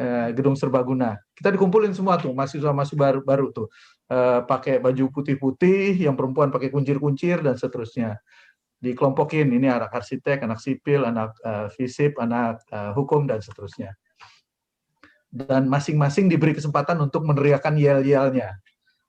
eh, 0.01 0.29
Gedung 0.33 0.57
Serbaguna. 0.57 1.21
Kita 1.37 1.53
dikumpulin 1.53 1.93
semua 1.93 2.17
tuh 2.17 2.33
mahasiswa 2.33 2.73
mahasiswa 2.73 2.97
baru 2.97 3.21
baru 3.21 3.47
tuh 3.53 3.69
eh, 4.09 4.41
pakai 4.49 4.81
baju 4.81 5.13
putih-putih, 5.13 6.01
yang 6.01 6.17
perempuan 6.17 6.49
pakai 6.49 6.73
kuncir-kuncir 6.73 7.45
dan 7.45 7.61
seterusnya 7.61 8.17
dikelompokin 8.81 9.53
ini 9.53 9.69
anak 9.69 9.93
arsitek, 9.93 10.41
anak 10.49 10.59
sipil, 10.59 11.05
anak 11.05 11.37
uh, 11.45 11.69
fisip, 11.77 12.17
anak 12.17 12.65
uh, 12.73 12.97
hukum 12.97 13.29
dan 13.29 13.45
seterusnya. 13.45 13.93
Dan 15.31 15.71
masing-masing 15.71 16.27
diberi 16.27 16.57
kesempatan 16.57 16.99
untuk 16.99 17.23
meneriakan 17.23 17.79
yel-yelnya. 17.79 18.59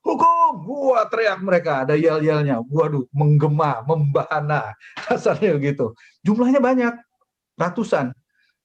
Hukum, 0.05 0.61
gua 0.61 1.07
teriak 1.09 1.41
mereka, 1.41 1.87
ada 1.87 1.97
yel-yelnya. 1.97 2.61
Waduh, 2.61 3.09
menggema, 3.15 3.81
membahana, 3.87 4.75
kasarnya 5.07 5.57
begitu. 5.57 5.95
Jumlahnya 6.21 6.61
banyak, 6.61 6.93
ratusan. 7.57 8.13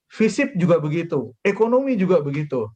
Fisip 0.07 0.55
juga 0.55 0.79
begitu, 0.79 1.35
ekonomi 1.43 1.99
juga 1.99 2.23
begitu. 2.23 2.71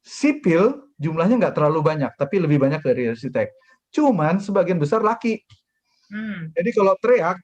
Sipil 0.00 0.88
jumlahnya 0.96 1.36
nggak 1.36 1.56
terlalu 1.56 1.84
banyak, 1.84 2.12
tapi 2.16 2.40
lebih 2.40 2.56
banyak 2.56 2.80
dari 2.80 3.12
arsitek. 3.12 3.52
Cuman 3.92 4.40
sebagian 4.40 4.80
besar 4.80 5.04
laki, 5.04 5.44
Hmm. 6.08 6.52
Jadi 6.56 6.70
kalau 6.72 6.94
teriak 6.98 7.36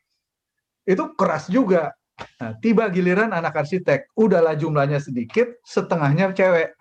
itu 0.88 1.04
keras 1.16 1.48
juga. 1.48 1.92
Nah, 2.40 2.54
tiba 2.62 2.86
giliran 2.88 3.34
anak 3.34 3.64
arsitek, 3.64 4.06
udahlah 4.14 4.54
jumlahnya 4.54 5.02
sedikit, 5.02 5.58
setengahnya 5.66 6.30
cewek. 6.32 6.72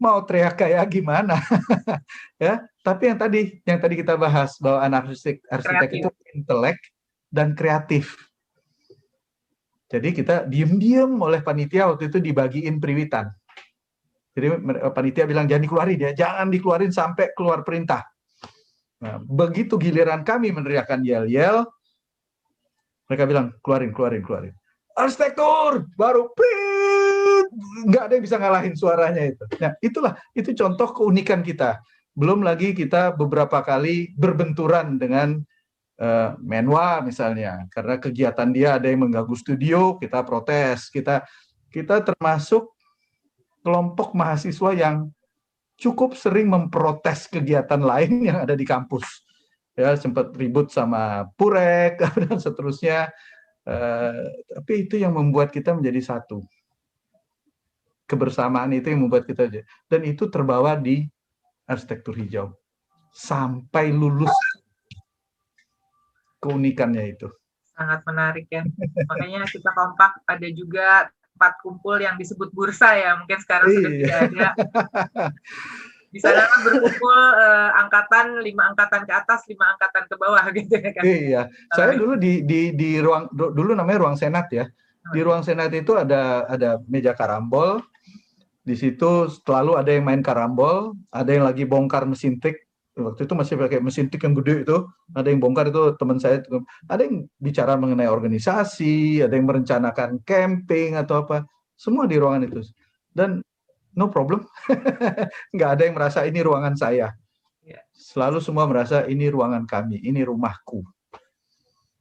Mau 0.00 0.24
teriak 0.24 0.56
kayak 0.56 0.88
gimana? 0.88 1.36
ya, 2.42 2.64
tapi 2.80 3.12
yang 3.12 3.18
tadi 3.20 3.40
yang 3.68 3.78
tadi 3.78 3.94
kita 4.00 4.16
bahas 4.16 4.56
bahwa 4.58 4.80
anak 4.82 5.12
arsitek 5.12 5.44
arsitek 5.48 5.90
itu 5.92 6.08
intelek 6.34 6.78
dan 7.28 7.52
kreatif. 7.52 8.16
Jadi 9.90 10.08
kita 10.14 10.46
diem-diem 10.46 11.10
oleh 11.18 11.42
panitia 11.42 11.90
waktu 11.90 12.06
itu 12.06 12.22
dibagiin 12.22 12.78
periwitan. 12.78 13.26
Jadi 14.30 14.46
panitia 14.94 15.26
bilang 15.26 15.50
jangan 15.50 15.66
dikeluarin 15.66 15.98
ya, 15.98 16.10
jangan 16.14 16.46
dikeluarin 16.46 16.94
sampai 16.94 17.34
keluar 17.34 17.66
perintah. 17.66 18.06
Nah, 19.02 19.18
begitu 19.18 19.74
giliran 19.74 20.22
kami 20.22 20.54
meneriakkan 20.54 21.02
yel-yel, 21.02 21.66
mereka 23.10 23.26
bilang 23.26 23.46
keluarin, 23.66 23.90
keluarin, 23.90 24.22
keluarin. 24.22 24.54
Arsitektur 24.94 25.90
baru 25.98 26.30
nggak 27.90 28.02
ada 28.06 28.12
yang 28.14 28.24
bisa 28.24 28.38
ngalahin 28.38 28.78
suaranya 28.78 29.34
itu. 29.34 29.42
Nah, 29.58 29.74
itulah 29.82 30.14
itu 30.38 30.54
contoh 30.54 30.94
keunikan 30.94 31.42
kita. 31.42 31.82
Belum 32.14 32.46
lagi 32.46 32.70
kita 32.70 33.18
beberapa 33.18 33.66
kali 33.66 34.14
berbenturan 34.14 35.02
dengan 35.02 35.42
uh, 36.00 36.34
Menwa 36.40 37.04
misalnya, 37.04 37.68
karena 37.68 38.00
kegiatan 38.00 38.48
dia 38.50 38.80
ada 38.80 38.88
yang 38.88 39.06
mengganggu 39.06 39.36
studio, 39.36 40.00
kita 40.00 40.24
protes, 40.24 40.88
kita 40.88 41.22
kita 41.70 42.02
termasuk 42.02 42.72
kelompok 43.62 44.16
mahasiswa 44.16 44.72
yang 44.74 45.12
cukup 45.78 46.16
sering 46.16 46.50
memprotes 46.50 47.28
kegiatan 47.30 47.78
lain 47.78 48.26
yang 48.26 48.42
ada 48.42 48.56
di 48.56 48.66
kampus. 48.66 49.04
Ya, 49.78 49.94
sempat 49.94 50.34
ribut 50.34 50.68
sama 50.74 51.30
Purek 51.38 52.02
dan 52.26 52.36
seterusnya. 52.40 53.12
Uh, 53.62 54.26
tapi 54.56 54.88
itu 54.88 54.98
yang 54.98 55.14
membuat 55.14 55.52
kita 55.54 55.76
menjadi 55.76 56.16
satu. 56.16 56.42
Kebersamaan 58.10 58.74
itu 58.74 58.90
yang 58.90 59.06
membuat 59.06 59.22
kita 59.22 59.46
dan 59.86 60.00
itu 60.02 60.26
terbawa 60.26 60.74
di 60.74 61.06
arsitektur 61.70 62.18
hijau 62.18 62.50
sampai 63.14 63.94
lulus 63.94 64.34
keunikannya 66.40 67.14
itu. 67.14 67.28
Sangat 67.76 68.04
menarik 68.08 68.48
ya. 68.50 68.64
Makanya 69.08 69.46
kita 69.46 69.70
kompak 69.72 70.20
ada 70.26 70.48
juga 70.50 71.08
tempat 71.40 71.56
kumpul 71.64 71.96
yang 71.96 72.20
disebut 72.20 72.52
bursa 72.52 73.00
ya 73.00 73.16
mungkin 73.16 73.40
sekarang 73.40 73.72
sudah 73.72 73.88
iya. 73.88 74.04
tidak 74.04 74.20
ada 74.28 74.48
di 76.12 76.18
sana 76.20 76.44
kan 76.44 76.60
berkumpul 76.68 77.16
uh, 77.16 77.70
angkatan 77.80 78.44
lima 78.44 78.68
angkatan 78.68 79.08
ke 79.08 79.12
atas 79.16 79.48
lima 79.48 79.72
angkatan 79.72 80.04
ke 80.04 80.14
bawah 80.20 80.44
gitu 80.60 80.74
ya 80.76 80.90
kan 80.92 81.02
iya 81.08 81.42
saya 81.72 81.96
dulu 81.96 82.20
di 82.20 82.44
di 82.44 82.76
di 82.76 83.00
ruang 83.00 83.32
dulu 83.32 83.72
namanya 83.72 84.04
ruang 84.04 84.20
senat 84.20 84.52
ya 84.52 84.68
oh, 84.68 85.16
di 85.16 85.18
iya. 85.22 85.24
ruang 85.24 85.40
senat 85.40 85.72
itu 85.72 85.96
ada 85.96 86.44
ada 86.44 86.76
meja 86.92 87.16
karambol 87.16 87.80
di 88.60 88.76
situ 88.76 89.32
selalu 89.32 89.80
ada 89.80 89.96
yang 89.96 90.04
main 90.04 90.20
karambol 90.20 90.92
ada 91.08 91.30
yang 91.32 91.48
lagi 91.48 91.64
bongkar 91.64 92.04
mesin 92.04 92.36
tik 92.36 92.68
waktu 92.98 93.22
itu 93.22 93.34
masih 93.38 93.54
pakai 93.54 93.78
mesin 93.78 94.10
tik 94.10 94.26
yang 94.26 94.34
gede 94.42 94.66
itu 94.66 94.76
ada 95.14 95.28
yang 95.30 95.38
bongkar 95.38 95.70
itu 95.70 95.94
teman 95.94 96.18
saya 96.18 96.42
ada 96.90 97.02
yang 97.06 97.30
bicara 97.38 97.78
mengenai 97.78 98.10
organisasi 98.10 99.22
ada 99.22 99.34
yang 99.38 99.46
merencanakan 99.46 100.18
camping 100.26 100.98
atau 100.98 101.22
apa 101.22 101.46
semua 101.78 102.10
di 102.10 102.18
ruangan 102.18 102.50
itu 102.50 102.66
dan 103.14 103.46
no 103.94 104.10
problem 104.10 104.42
nggak 105.54 105.70
ada 105.70 105.82
yang 105.86 105.94
merasa 105.94 106.26
ini 106.26 106.42
ruangan 106.42 106.74
saya 106.74 107.14
ya. 107.62 107.78
selalu 107.94 108.42
semua 108.42 108.66
merasa 108.66 109.06
ini 109.06 109.30
ruangan 109.30 109.62
kami 109.70 110.02
ini 110.02 110.26
rumahku 110.26 110.82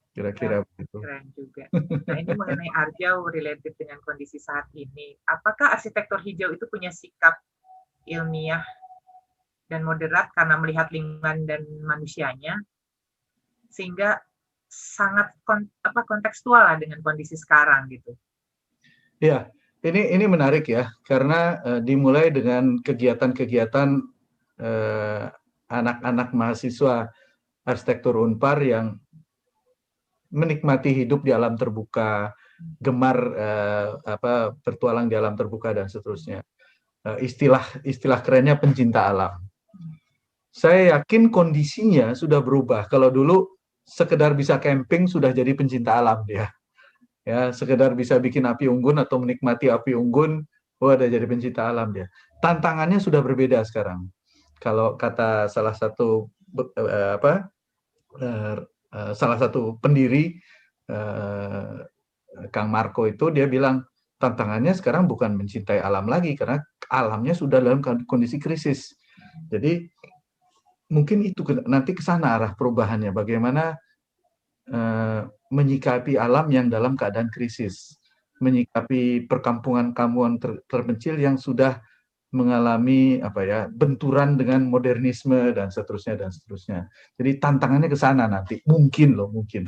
kira-kira 0.10 0.68
begitu. 0.68 1.00
Keren 1.00 1.32
juga. 1.32 1.64
Nah 2.12 2.18
ini 2.20 2.34
mengenai 2.36 2.68
Arjau 2.76 3.24
related 3.32 3.72
dengan 3.80 4.04
kondisi 4.04 4.36
saat 4.36 4.68
ini. 4.76 5.16
Apakah 5.24 5.72
arsitektur 5.72 6.20
hijau 6.20 6.52
itu 6.52 6.68
punya 6.68 6.92
sikap 6.92 7.40
ilmiah 8.04 8.60
dan 9.70 9.86
moderat 9.86 10.34
karena 10.34 10.58
melihat 10.58 10.90
lingkungan 10.90 11.46
dan 11.46 11.62
manusianya 11.86 12.58
sehingga 13.70 14.18
sangat 14.70 15.30
kon, 15.46 15.70
apa 15.86 16.02
kontekstual 16.10 16.66
lah 16.66 16.78
dengan 16.82 17.02
kondisi 17.06 17.38
sekarang 17.38 17.86
gitu. 17.94 18.18
Ya, 19.22 19.54
ini 19.86 20.10
ini 20.10 20.26
menarik 20.26 20.66
ya 20.66 20.90
karena 21.06 21.62
uh, 21.62 21.80
dimulai 21.82 22.34
dengan 22.34 22.82
kegiatan-kegiatan 22.82 23.90
uh, 24.58 25.24
anak-anak 25.70 26.34
mahasiswa 26.34 27.14
arsitektur 27.62 28.18
Unpar 28.26 28.58
yang 28.66 28.98
menikmati 30.34 30.94
hidup 30.94 31.26
di 31.26 31.34
alam 31.34 31.58
terbuka, 31.58 32.34
gemar 32.82 33.18
uh, 33.38 33.88
apa 34.02 34.54
bertualang 34.66 35.10
di 35.10 35.18
alam 35.18 35.38
terbuka 35.38 35.74
dan 35.78 35.86
seterusnya. 35.90 36.42
Uh, 37.06 37.18
istilah 37.22 37.64
istilah 37.86 38.22
kerennya 38.22 38.58
pencinta 38.58 39.10
alam 39.10 39.49
saya 40.60 41.00
yakin 41.00 41.32
kondisinya 41.32 42.12
sudah 42.12 42.44
berubah. 42.44 42.92
Kalau 42.92 43.08
dulu 43.08 43.48
sekedar 43.88 44.36
bisa 44.36 44.60
camping 44.60 45.08
sudah 45.08 45.32
jadi 45.32 45.56
pencinta 45.56 45.96
alam 46.04 46.20
dia. 46.28 46.52
Ya, 47.24 47.56
sekedar 47.56 47.96
bisa 47.96 48.20
bikin 48.20 48.44
api 48.44 48.68
unggun 48.68 49.00
atau 49.00 49.24
menikmati 49.24 49.72
api 49.72 49.96
unggun, 49.96 50.44
oh 50.84 50.90
ada 50.92 51.08
jadi 51.08 51.24
pencinta 51.24 51.72
alam 51.72 51.96
dia. 51.96 52.12
Tantangannya 52.44 53.00
sudah 53.00 53.24
berbeda 53.24 53.64
sekarang. 53.64 54.12
Kalau 54.60 55.00
kata 55.00 55.48
salah 55.48 55.72
satu 55.72 56.28
uh, 56.60 57.16
apa 57.16 57.48
uh, 58.20 58.58
uh, 58.92 59.12
salah 59.16 59.40
satu 59.40 59.80
pendiri 59.80 60.36
Kang 62.50 62.74
Marco 62.74 63.06
itu 63.06 63.30
dia 63.30 63.46
bilang 63.46 63.86
tantangannya 64.18 64.74
sekarang 64.74 65.06
bukan 65.06 65.38
mencintai 65.38 65.78
alam 65.78 66.10
lagi 66.10 66.34
karena 66.34 66.58
alamnya 66.90 67.38
sudah 67.38 67.62
dalam 67.62 67.86
kondisi 68.10 68.42
krisis. 68.42 68.98
Jadi 69.54 69.86
mungkin 70.90 71.22
itu 71.22 71.46
nanti 71.70 71.94
ke 71.94 72.02
sana 72.02 72.36
arah 72.36 72.52
perubahannya 72.58 73.14
bagaimana 73.14 73.78
uh, 74.74 75.22
menyikapi 75.54 76.18
alam 76.18 76.50
yang 76.50 76.68
dalam 76.70 76.98
keadaan 76.98 77.30
krisis 77.30 77.98
menyikapi 78.40 79.28
perkampungan-kampungan 79.28 80.40
ter 80.40 80.52
terpencil 80.66 81.20
yang 81.20 81.36
sudah 81.36 81.84
mengalami 82.30 83.18
apa 83.26 83.42
ya 83.42 83.60
benturan 83.68 84.38
dengan 84.38 84.62
modernisme 84.70 85.50
dan 85.50 85.74
seterusnya 85.74 86.16
dan 86.16 86.30
seterusnya. 86.30 86.86
Jadi 87.18 87.42
tantangannya 87.42 87.90
ke 87.90 87.98
sana 87.98 88.30
nanti 88.30 88.62
mungkin 88.70 89.18
loh 89.18 89.34
mungkin. 89.34 89.66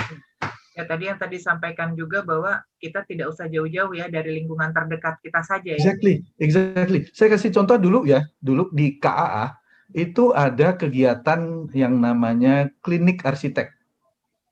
Ya 0.71 0.87
tadi 0.87 1.09
yang 1.09 1.19
tadi 1.19 1.35
sampaikan 1.35 1.97
juga 1.97 2.23
bahwa 2.23 2.63
kita 2.79 3.03
tidak 3.03 3.33
usah 3.33 3.51
jauh-jauh 3.51 3.91
ya 3.91 4.07
dari 4.07 4.39
lingkungan 4.39 4.71
terdekat 4.71 5.19
kita 5.19 5.41
saja. 5.43 5.75
Ya. 5.75 5.77
Exactly, 5.77 6.23
exactly. 6.39 7.01
Saya 7.11 7.35
kasih 7.35 7.51
contoh 7.51 7.75
dulu 7.81 8.07
ya. 8.07 8.23
Dulu 8.39 8.71
di 8.71 8.95
KAA 8.95 9.60
itu 9.91 10.31
ada 10.31 10.75
kegiatan 10.75 11.67
yang 11.75 11.99
namanya 11.99 12.71
klinik 12.83 13.23
arsitek. 13.23 13.71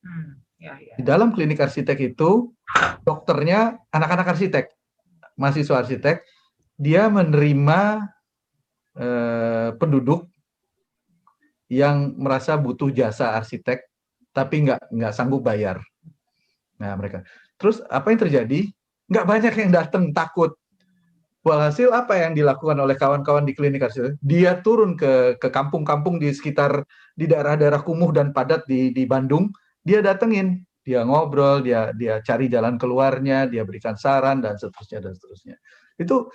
Hmm, 0.04 0.40
ya, 0.60 0.76
ya. 0.80 0.94
Di 1.00 1.04
dalam 1.04 1.32
klinik 1.32 1.60
arsitek 1.60 2.16
itu 2.16 2.52
dokternya 3.04 3.80
anak-anak 3.92 4.36
arsitek, 4.36 4.72
mahasiswa 5.40 5.80
arsitek, 5.80 6.24
dia 6.76 7.08
menerima 7.08 8.08
eh, 9.00 9.70
penduduk 9.80 10.28
yang 11.70 12.18
merasa 12.18 12.58
butuh 12.58 12.90
jasa 12.90 13.38
arsitek 13.38 13.86
tapi 14.34 14.68
nggak 14.68 14.92
nggak 14.92 15.14
sanggup 15.16 15.46
bayar. 15.46 15.80
Nah 16.82 16.96
mereka. 16.98 17.24
Terus 17.60 17.80
apa 17.88 18.12
yang 18.12 18.20
terjadi? 18.28 18.60
Nggak 19.10 19.26
banyak 19.26 19.54
yang 19.58 19.72
datang 19.74 20.04
takut 20.14 20.59
Walhasil 21.40 21.88
apa 21.96 22.20
yang 22.20 22.36
dilakukan 22.36 22.76
oleh 22.76 23.00
kawan-kawan 23.00 23.48
di 23.48 23.56
klinik 23.56 23.88
arsitek? 23.88 24.20
Dia 24.20 24.60
turun 24.60 25.00
ke 25.00 25.40
ke 25.40 25.48
kampung-kampung 25.48 26.20
di 26.20 26.36
sekitar 26.36 26.84
di 27.16 27.32
daerah-daerah 27.32 27.80
kumuh 27.80 28.12
dan 28.12 28.36
padat 28.36 28.68
di 28.68 28.92
di 28.92 29.08
Bandung, 29.08 29.48
dia 29.80 30.04
datengin, 30.04 30.60
dia 30.84 31.08
ngobrol, 31.08 31.64
dia 31.64 31.96
dia 31.96 32.20
cari 32.20 32.52
jalan 32.52 32.76
keluarnya, 32.76 33.48
dia 33.48 33.64
berikan 33.64 33.96
saran 33.96 34.44
dan 34.44 34.60
seterusnya 34.60 35.00
dan 35.00 35.16
seterusnya. 35.16 35.56
Itu 35.96 36.28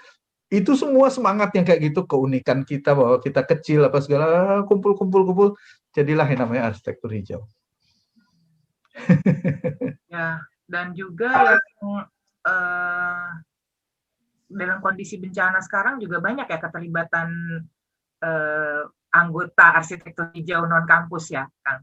itu 0.49 0.73
semua 0.73 1.13
semangat 1.13 1.53
yang 1.53 1.69
kayak 1.69 1.93
gitu 1.93 2.09
keunikan 2.09 2.65
kita 2.65 2.97
bahwa 2.97 3.21
kita 3.21 3.45
kecil 3.45 3.85
apa 3.85 4.01
segala 4.01 4.65
kumpul-kumpul 4.65 5.23
kumpul 5.29 5.49
jadilah 5.93 6.25
yang 6.25 6.49
namanya 6.49 6.73
arsitektur 6.73 7.13
hijau. 7.13 7.45
ya, 10.15 10.41
dan 10.65 10.97
juga 10.97 11.59
yang 11.59 12.09
uh, 12.47 13.29
dalam 14.49 14.78
kondisi 14.84 15.16
bencana 15.16 15.59
sekarang 15.64 15.99
juga 15.99 16.20
banyak 16.20 16.47
ya 16.47 16.59
keterlibatan 16.61 17.28
eh, 18.20 18.82
anggota 19.14 19.78
arsitektur 19.78 20.34
hijau 20.34 20.66
non 20.66 20.84
kampus 20.84 21.30
ya, 21.30 21.47
Kang. 21.62 21.80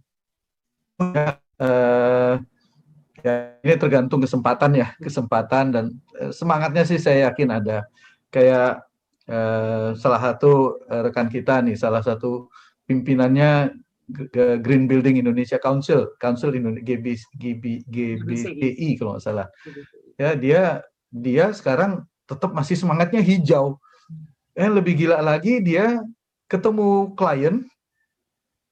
Ya, 1.01 1.39
uh, 1.64 2.36
ya, 3.24 3.34
ini 3.64 3.74
tergantung 3.80 4.22
kesempatan 4.22 4.76
ya, 4.76 4.93
kesempatan 4.99 5.66
dan 5.74 5.86
uh, 6.20 6.30
semangatnya 6.36 6.84
sih 6.84 6.99
saya 6.99 7.32
yakin 7.32 7.49
ada. 7.49 7.88
Kayak 8.30 8.86
uh, 9.32 9.95
salah 9.95 10.22
satu 10.22 10.84
rekan 10.91 11.32
kita 11.32 11.64
nih, 11.64 11.80
salah 11.80 12.03
satu 12.03 12.51
pimpinannya 12.86 13.72
Green 14.59 14.91
Building 14.91 15.24
Indonesia 15.24 15.55
Council, 15.55 16.12
Council 16.20 16.51
Indonesia 16.51 16.84
GB, 16.84 17.16
GB, 17.39 17.64
GBI 17.88 18.89
kalau 18.99 19.16
nggak 19.16 19.24
salah. 19.24 19.47
Ya 20.20 20.36
dia 20.36 20.84
dia 21.07 21.55
sekarang 21.55 22.03
tetap 22.30 22.52
masih 22.52 22.76
semangatnya 22.78 23.22
hijau. 23.24 23.80
Eh 24.58 24.68
lebih 24.68 25.00
gila 25.00 25.24
lagi 25.24 25.64
dia 25.64 26.02
ketemu 26.52 27.16
klien 27.16 27.64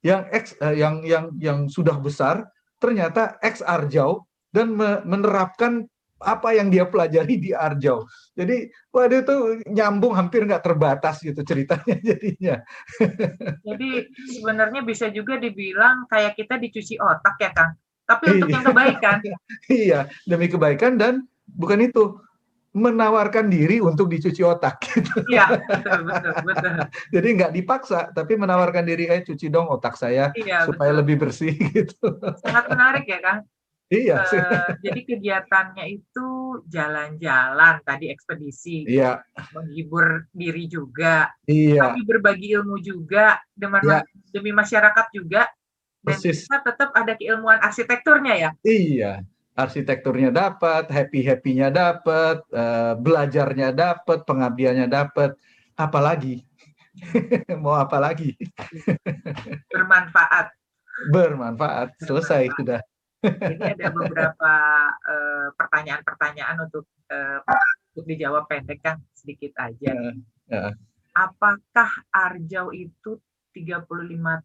yang 0.04 0.28
ex 0.32 0.56
eh, 0.60 0.76
yang 0.80 1.04
yang 1.04 1.32
yang 1.39 1.60
sudah 1.72 1.95
besar 2.00 2.47
ternyata 2.80 3.39
ex 3.43 3.60
Arjau 3.64 4.28
dan 4.56 4.76
me 4.76 5.04
menerapkan 5.04 5.88
apa 6.20 6.52
yang 6.52 6.68
dia 6.68 6.84
pelajari 6.84 7.39
di 7.39 7.52
Arjau. 7.56 8.04
Jadi, 8.36 8.68
waduh 8.91 9.24
itu 9.24 9.36
nyambung 9.72 10.12
hampir 10.12 10.43
nggak 10.43 10.64
terbatas 10.68 11.24
gitu 11.24 11.39
ceritanya 11.47 11.95
jadinya. 12.12 12.60
Jadi 13.64 13.89
sebenarnya 14.36 14.84
bisa 14.84 15.08
juga 15.10 15.39
dibilang 15.39 16.06
kayak 16.12 16.36
kita 16.36 16.60
dicuci 16.60 17.00
otak 17.00 17.36
ya 17.39 17.52
Kang. 17.56 17.72
Tapi 18.04 18.24
untuk 18.36 18.50
yang 18.52 18.66
kebaikan. 18.68 19.18
iya, 19.72 20.00
demi 20.28 20.52
kebaikan 20.52 21.00
dan 21.00 21.24
bukan 21.47 21.88
itu 21.88 22.20
menawarkan 22.74 23.49
diri 23.49 23.82
untuk 23.82 24.11
dicuci 24.11 24.45
otak. 24.45 24.78
Gitu. 24.86 25.26
Iya, 25.34 25.57
betul, 25.65 25.99
betul, 26.05 26.34
betul. 26.45 26.74
Jadi 27.15 27.28
nggak 27.39 27.51
dipaksa, 27.53 27.99
tapi 28.13 28.38
menawarkan 28.38 28.86
diri, 28.86 29.09
eh 29.09 29.26
cuci 29.26 29.49
dong 29.49 29.70
otak 29.74 29.97
saya 29.97 30.30
iya, 30.38 30.65
supaya 30.70 30.93
betul. 30.93 30.99
lebih 31.01 31.15
bersih 31.26 31.53
gitu. 31.74 32.20
Sangat 32.45 32.70
menarik 32.70 33.05
ya, 33.09 33.20
Kang. 33.22 33.41
Iya. 33.89 34.22
Uh, 34.22 34.70
jadi 34.86 35.01
kegiatannya 35.01 35.86
itu 35.97 36.28
jalan-jalan, 36.70 37.82
tadi 37.82 38.13
ekspedisi, 38.13 38.86
iya. 38.86 39.26
menghibur 39.49 40.30
diri 40.30 40.70
juga, 40.70 41.34
iya. 41.49 41.89
tapi 41.89 42.05
berbagi 42.05 42.53
ilmu 42.53 42.78
juga 42.86 43.41
demi, 43.57 43.82
iya. 43.82 44.05
demi 44.30 44.53
masyarakat 44.53 45.09
juga, 45.09 45.49
dan 46.05 46.22
Persis. 46.22 46.45
kita 46.45 46.70
tetap 46.70 46.93
ada 46.93 47.17
keilmuan 47.17 47.57
arsitekturnya 47.65 48.34
ya. 48.38 48.49
Iya 48.61 49.26
arsitekturnya 49.58 50.30
dapat, 50.32 50.88
happy-happy-nya 50.88 51.74
dapat, 51.74 52.43
uh, 52.54 52.93
belajarnya 52.95 53.76
dapat, 53.76 54.24
pengabdiannya 54.24 54.88
dapat, 54.88 55.36
apalagi 55.76 56.43
mau 57.64 57.76
apa 57.80 57.97
lagi? 58.00 58.36
Bermanfaat. 59.74 60.52
Bermanfaat. 61.12 61.95
Selesai 62.04 62.47
Bermanfaat. 62.47 62.58
sudah. 62.60 62.80
Ini 63.20 63.64
ada 63.76 63.88
beberapa 64.00 64.54
uh, 64.91 65.47
pertanyaan-pertanyaan 65.56 66.58
untuk 66.68 66.88
uh, 67.12 67.39
untuk 67.95 68.06
dijawab 68.08 68.47
pendek 68.47 68.80
kan 68.84 69.00
sedikit 69.16 69.56
aja. 69.60 69.91
Uh, 69.91 70.16
uh. 70.56 70.72
Apakah 71.16 71.91
Arjau 72.16 72.72
itu 72.72 73.20
35 73.52 73.88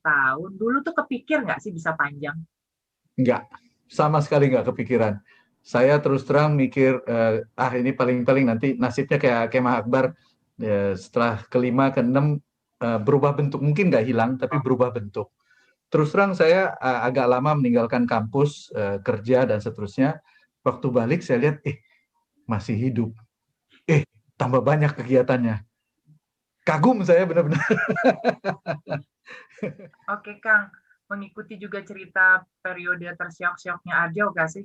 tahun? 0.03 0.51
Dulu 0.59 0.77
tuh 0.83 0.95
kepikir 0.95 1.47
nggak 1.47 1.63
sih 1.63 1.71
bisa 1.71 1.95
panjang? 1.95 2.35
Enggak 3.15 3.47
sama 3.95 4.19
sekali 4.19 4.51
nggak 4.51 4.75
kepikiran. 4.75 5.23
Saya 5.63 6.03
terus 6.03 6.27
terang 6.27 6.59
mikir, 6.59 7.01
uh, 7.07 7.41
ah 7.57 7.73
ini 7.73 7.95
paling-paling 7.95 8.51
nanti 8.51 8.75
nasibnya 8.75 9.17
kayak 9.17 9.55
Kemah 9.55 9.81
Akbar 9.81 10.13
ya, 10.59 10.93
setelah 10.93 11.41
kelima, 11.49 11.89
keenam 11.95 12.43
uh, 12.83 12.99
berubah 13.01 13.33
bentuk, 13.33 13.63
mungkin 13.63 13.89
nggak 13.89 14.05
hilang 14.05 14.37
tapi 14.37 14.61
berubah 14.61 14.93
bentuk. 14.93 15.33
Terus 15.89 16.11
terang 16.11 16.35
saya 16.35 16.75
uh, 16.83 17.07
agak 17.07 17.31
lama 17.31 17.55
meninggalkan 17.57 18.05
kampus, 18.05 18.69
uh, 18.75 18.99
kerja 19.01 19.47
dan 19.47 19.63
seterusnya. 19.63 20.21
Waktu 20.67 20.87
balik 20.93 21.25
saya 21.25 21.39
lihat, 21.49 21.57
eh 21.65 21.81
masih 22.45 22.77
hidup, 22.77 23.17
eh 23.89 24.05
tambah 24.37 24.61
banyak 24.61 24.93
kegiatannya. 24.93 25.65
Kagum 26.65 27.05
saya 27.05 27.25
benar-benar. 27.25 27.61
Oke 30.13 30.33
Kang, 30.45 30.69
mengikuti 31.09 31.61
juga 31.61 31.85
cerita 31.85 32.43
periode 32.65 33.07
tersiok-sioknya 33.13 33.95
Arjau 33.95 34.33
gak 34.33 34.49
sih? 34.51 34.65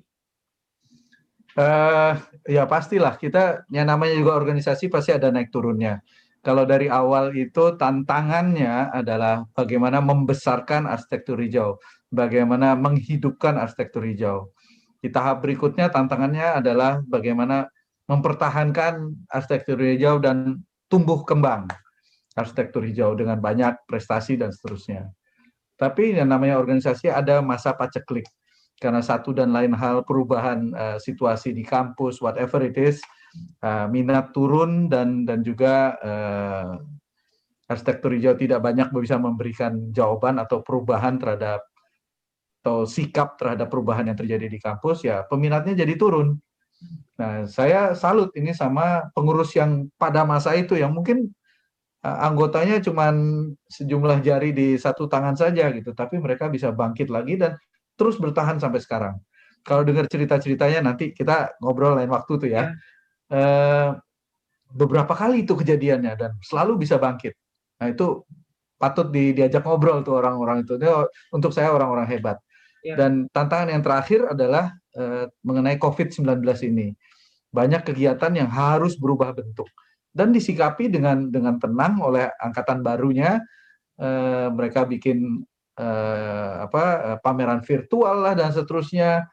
Uh, 1.57 2.13
ya 2.45 2.69
pastilah 2.69 3.17
kita 3.17 3.65
yang 3.73 3.89
namanya 3.89 4.13
juga 4.13 4.37
organisasi 4.37 4.87
pasti 4.87 5.11
ada 5.11 5.33
naik 5.33 5.49
turunnya. 5.49 5.99
Kalau 6.39 6.63
dari 6.63 6.87
awal 6.87 7.35
itu 7.35 7.75
tantangannya 7.75 8.95
adalah 8.95 9.43
bagaimana 9.51 9.99
membesarkan 9.99 10.87
arsitektur 10.87 11.35
hijau, 11.41 11.81
bagaimana 12.07 12.79
menghidupkan 12.79 13.59
arsitektur 13.59 14.07
hijau. 14.07 14.55
Di 15.03 15.11
tahap 15.11 15.43
berikutnya 15.43 15.91
tantangannya 15.91 16.63
adalah 16.63 17.03
bagaimana 17.03 17.67
mempertahankan 18.07 19.27
arsitektur 19.27 19.83
hijau 19.83 20.23
dan 20.23 20.63
tumbuh 20.87 21.27
kembang 21.27 21.67
arsitektur 22.39 22.87
hijau 22.87 23.19
dengan 23.19 23.43
banyak 23.43 23.83
prestasi 23.83 24.39
dan 24.39 24.55
seterusnya. 24.55 25.11
Tapi 25.79 26.19
yang 26.19 26.27
namanya 26.27 26.59
organisasi 26.59 27.07
ada 27.07 27.39
masa 27.39 27.71
paceklik 27.71 28.27
karena 28.79 28.99
satu 28.99 29.31
dan 29.31 29.55
lain 29.55 29.71
hal 29.75 30.03
perubahan 30.03 30.71
uh, 30.75 30.97
situasi 30.99 31.55
di 31.55 31.63
kampus, 31.63 32.19
whatever 32.19 32.63
it 32.63 32.75
is, 32.75 32.99
uh, 33.63 33.87
minat 33.87 34.31
turun 34.35 34.91
dan 34.91 35.23
dan 35.23 35.39
juga 35.43 35.95
uh, 35.99 36.79
arsitektur 37.71 38.15
hijau 38.15 38.35
tidak 38.35 38.59
banyak 38.59 38.91
bisa 38.91 39.15
memberikan 39.15 39.91
jawaban 39.95 40.39
atau 40.39 40.63
perubahan 40.63 41.15
terhadap 41.15 41.63
atau 42.59 42.83
sikap 42.83 43.39
terhadap 43.39 43.71
perubahan 43.71 44.11
yang 44.11 44.19
terjadi 44.19 44.51
di 44.51 44.59
kampus, 44.59 45.07
ya 45.07 45.23
peminatnya 45.27 45.79
jadi 45.79 45.95
turun. 45.95 46.35
Nah, 47.19 47.43
saya 47.47 47.91
salut 47.95 48.31
ini 48.35 48.55
sama 48.55 49.11
pengurus 49.11 49.51
yang 49.55 49.91
pada 49.99 50.23
masa 50.23 50.55
itu 50.55 50.75
yang 50.75 50.95
mungkin 50.95 51.31
anggotanya 51.99 52.79
cuma 52.79 53.11
sejumlah 53.67 54.23
jari 54.23 54.55
di 54.55 54.79
satu 54.79 55.11
tangan 55.11 55.35
saja 55.35 55.67
gitu, 55.75 55.91
tapi 55.91 56.15
mereka 56.15 56.47
bisa 56.47 56.71
bangkit 56.71 57.11
lagi 57.11 57.35
dan 57.35 57.59
terus 57.99 58.15
bertahan 58.15 58.55
sampai 58.55 58.79
sekarang. 58.79 59.15
Kalau 59.67 59.83
dengar 59.83 60.07
cerita-ceritanya 60.07 60.79
nanti 60.79 61.11
kita 61.11 61.59
ngobrol 61.59 61.99
lain 61.99 62.07
waktu 62.07 62.33
tuh 62.39 62.49
ya. 62.49 62.71
Uh, 63.29 63.99
beberapa 64.71 65.11
kali 65.11 65.43
itu 65.43 65.53
kejadiannya 65.59 66.13
dan 66.15 66.31
selalu 66.39 66.79
bisa 66.79 66.95
bangkit. 66.95 67.35
Nah 67.83 67.91
itu 67.91 68.23
patut 68.79 69.11
di, 69.11 69.35
diajak 69.35 69.67
ngobrol 69.67 69.99
tuh 69.99 70.23
orang-orang 70.23 70.63
itu. 70.63 70.79
Ini 70.79 70.87
untuk 71.35 71.51
saya 71.51 71.75
orang-orang 71.75 72.07
hebat. 72.07 72.39
Ya. 72.79 72.95
Dan 72.95 73.27
tantangan 73.35 73.75
yang 73.75 73.83
terakhir 73.83 74.23
adalah 74.31 74.71
uh, 74.95 75.27
mengenai 75.43 75.75
COVID-19 75.75 76.23
ini. 76.63 76.95
Banyak 77.51 77.83
kegiatan 77.83 78.31
yang 78.31 78.47
harus 78.47 78.95
berubah 78.95 79.35
bentuk 79.35 79.67
dan 80.13 80.33
disikapi 80.33 80.89
dengan 80.89 81.29
dengan 81.29 81.57
tenang 81.61 82.01
oleh 82.01 82.29
angkatan 82.41 82.81
barunya. 82.81 83.41
Uh, 83.99 84.47
mereka 84.55 84.87
bikin 84.87 85.43
uh, 85.75 86.63
apa 86.63 87.17
pameran 87.19 87.59
virtual 87.63 88.23
lah 88.23 88.33
dan 88.33 88.55
seterusnya. 88.55 89.27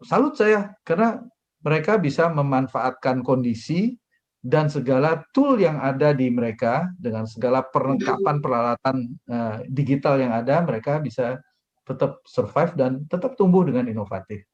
Salut 0.00 0.32
saya 0.40 0.72
karena 0.80 1.20
mereka 1.60 2.00
bisa 2.00 2.32
memanfaatkan 2.32 3.20
kondisi 3.20 3.92
dan 4.38 4.70
segala 4.70 5.26
tool 5.34 5.58
yang 5.58 5.82
ada 5.82 6.14
di 6.14 6.30
mereka 6.30 6.88
dengan 6.96 7.26
segala 7.26 7.66
perlengkapan 7.66 8.38
peralatan 8.38 8.96
uh, 9.28 9.60
digital 9.68 10.16
yang 10.16 10.32
ada 10.32 10.62
mereka 10.62 11.02
bisa 11.02 11.42
tetap 11.82 12.22
survive 12.28 12.72
dan 12.78 13.04
tetap 13.10 13.34
tumbuh 13.34 13.66
dengan 13.66 13.88
inovatif. 13.90 14.44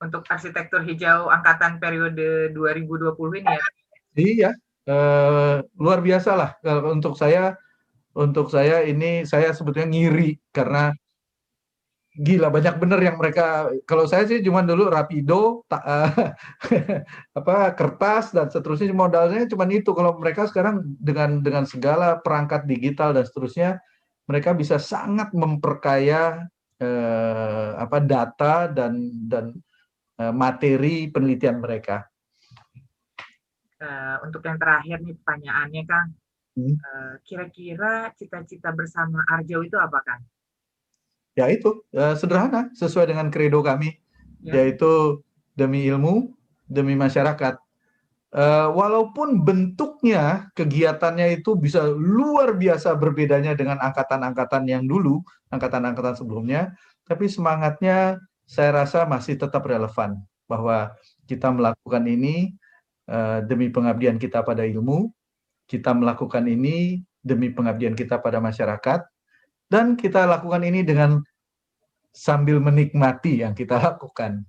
Untuk 0.00 0.24
arsitektur 0.24 0.80
hijau 0.80 1.28
angkatan 1.28 1.76
periode 1.76 2.56
2020 2.56 3.44
ini 3.44 3.52
ya? 3.52 3.64
Iya, 4.18 4.50
eh, 4.90 5.54
luar 5.78 5.98
biasa 6.02 6.30
lah. 6.34 6.50
Untuk 6.90 7.14
saya, 7.14 7.54
untuk 8.14 8.50
saya 8.50 8.82
ini 8.90 9.22
saya 9.26 9.54
sebetulnya 9.54 9.88
ngiri 9.94 10.38
karena 10.50 10.90
gila 12.10 12.50
banyak 12.50 12.74
bener 12.82 12.98
yang 13.06 13.16
mereka 13.22 13.70
kalau 13.86 14.02
saya 14.10 14.26
sih 14.26 14.42
cuma 14.42 14.66
dulu 14.66 14.90
rapido 14.90 15.62
ta, 15.70 15.78
uh, 15.78 16.10
apa 17.38 17.70
kertas 17.78 18.34
dan 18.34 18.50
seterusnya 18.50 18.90
modalnya 18.90 19.46
cuma 19.46 19.62
itu 19.70 19.94
kalau 19.94 20.18
mereka 20.18 20.42
sekarang 20.50 20.82
dengan 20.98 21.38
dengan 21.38 21.64
segala 21.70 22.18
perangkat 22.18 22.66
digital 22.66 23.14
dan 23.14 23.22
seterusnya 23.22 23.78
mereka 24.26 24.50
bisa 24.58 24.76
sangat 24.82 25.30
memperkaya 25.34 26.50
eh, 26.82 27.70
apa 27.78 27.98
data 28.02 28.66
dan 28.70 28.94
dan 29.26 29.54
materi 30.34 31.08
penelitian 31.10 31.62
mereka. 31.62 32.09
Uh, 33.80 34.20
untuk 34.28 34.44
yang 34.44 34.60
terakhir 34.60 35.00
nih 35.00 35.16
pertanyaannya 35.16 35.82
Kang, 35.88 36.08
hmm. 36.52 36.74
uh, 36.76 37.14
kira-kira 37.24 38.12
cita-cita 38.12 38.76
bersama 38.76 39.24
Arjo 39.24 39.64
itu 39.64 39.80
apa 39.80 40.04
Kang? 40.04 40.20
Ya 41.32 41.48
itu 41.48 41.80
uh, 41.96 42.12
sederhana 42.12 42.68
sesuai 42.76 43.08
dengan 43.08 43.32
kredo 43.32 43.64
kami, 43.64 43.96
ya. 44.44 44.60
yaitu 44.60 45.24
demi 45.56 45.88
ilmu, 45.88 46.36
demi 46.68 46.92
masyarakat. 46.92 47.56
Uh, 48.30 48.68
walaupun 48.76 49.42
bentuknya 49.42 50.52
kegiatannya 50.54 51.40
itu 51.40 51.56
bisa 51.56 51.82
luar 51.88 52.54
biasa 52.54 52.94
berbedanya 53.00 53.56
dengan 53.56 53.80
angkatan-angkatan 53.80 54.68
yang 54.68 54.84
dulu, 54.84 55.24
angkatan-angkatan 55.48 56.20
sebelumnya, 56.20 56.76
tapi 57.08 57.26
semangatnya 57.26 58.20
saya 58.44 58.84
rasa 58.84 59.08
masih 59.08 59.40
tetap 59.40 59.64
relevan 59.66 60.20
bahwa 60.46 60.94
kita 61.26 61.50
melakukan 61.50 62.04
ini 62.06 62.54
uh, 63.10 63.42
demi 63.42 63.68
pengabdian 63.68 64.16
kita 64.16 64.46
pada 64.46 64.62
ilmu, 64.62 65.10
kita 65.66 65.90
melakukan 65.92 66.46
ini 66.46 67.02
demi 67.20 67.50
pengabdian 67.50 67.98
kita 67.98 68.22
pada 68.22 68.38
masyarakat, 68.38 69.04
dan 69.66 69.98
kita 69.98 70.24
lakukan 70.24 70.62
ini 70.62 70.86
dengan 70.86 71.20
sambil 72.14 72.62
menikmati 72.62 73.42
yang 73.42 73.52
kita 73.52 73.76
lakukan. 73.90 74.46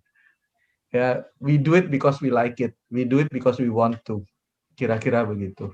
Ya, 0.92 1.24
we 1.40 1.56
do 1.56 1.74
it 1.80 1.88
because 1.88 2.20
we 2.20 2.28
like 2.28 2.60
it. 2.60 2.76
We 2.92 3.08
do 3.08 3.24
it 3.24 3.32
because 3.32 3.58
we 3.58 3.72
want 3.72 4.04
to. 4.12 4.28
Kira-kira 4.76 5.24
begitu. 5.24 5.72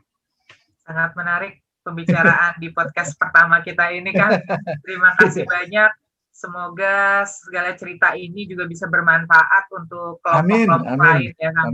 Sangat 0.86 1.18
menarik 1.18 1.66
pembicaraan 1.82 2.62
di 2.62 2.70
podcast 2.70 3.18
pertama 3.22 3.66
kita 3.66 3.90
ini 3.98 4.14
kan. 4.14 4.38
Terima 4.86 5.18
kasih 5.18 5.42
banyak. 5.48 5.90
Semoga 6.30 7.26
segala 7.26 7.74
cerita 7.74 8.14
ini 8.14 8.46
juga 8.46 8.70
bisa 8.70 8.86
bermanfaat 8.86 9.74
untuk 9.74 10.22
kelompok-kelompok 10.22 10.98
lain 11.02 11.34
ya 11.34 11.50
Kang 11.50 11.74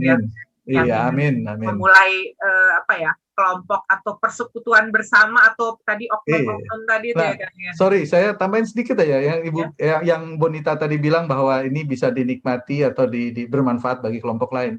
ya. 0.64 0.82
Iya, 0.84 0.96
amin, 1.12 1.44
amin. 1.44 1.66
Memulai 1.72 2.32
uh, 2.36 2.80
apa 2.80 2.94
ya? 3.00 3.12
kelompok 3.34 3.82
atau 3.90 4.14
persekutuan 4.22 4.94
bersama 4.94 5.42
atau 5.50 5.74
tadi 5.82 6.06
oknum-oknum 6.06 6.80
iya. 6.80 6.86
tadi 6.86 7.08
nah, 7.18 7.34
ya, 7.34 7.48
ya. 7.50 7.72
Sorry, 7.74 8.06
saya 8.06 8.38
tambahin 8.38 8.62
sedikit 8.62 8.94
aja 9.02 9.18
yang 9.18 9.40
Ibu 9.42 9.60
ya. 9.74 9.98
yang 10.06 10.38
Bonita 10.38 10.78
tadi 10.78 10.96
bilang 11.02 11.26
bahwa 11.26 11.66
ini 11.66 11.82
bisa 11.82 12.14
dinikmati 12.14 12.86
atau 12.86 13.10
di, 13.10 13.34
di 13.34 13.50
bermanfaat 13.50 14.06
bagi 14.06 14.22
kelompok 14.22 14.54
lain. 14.54 14.78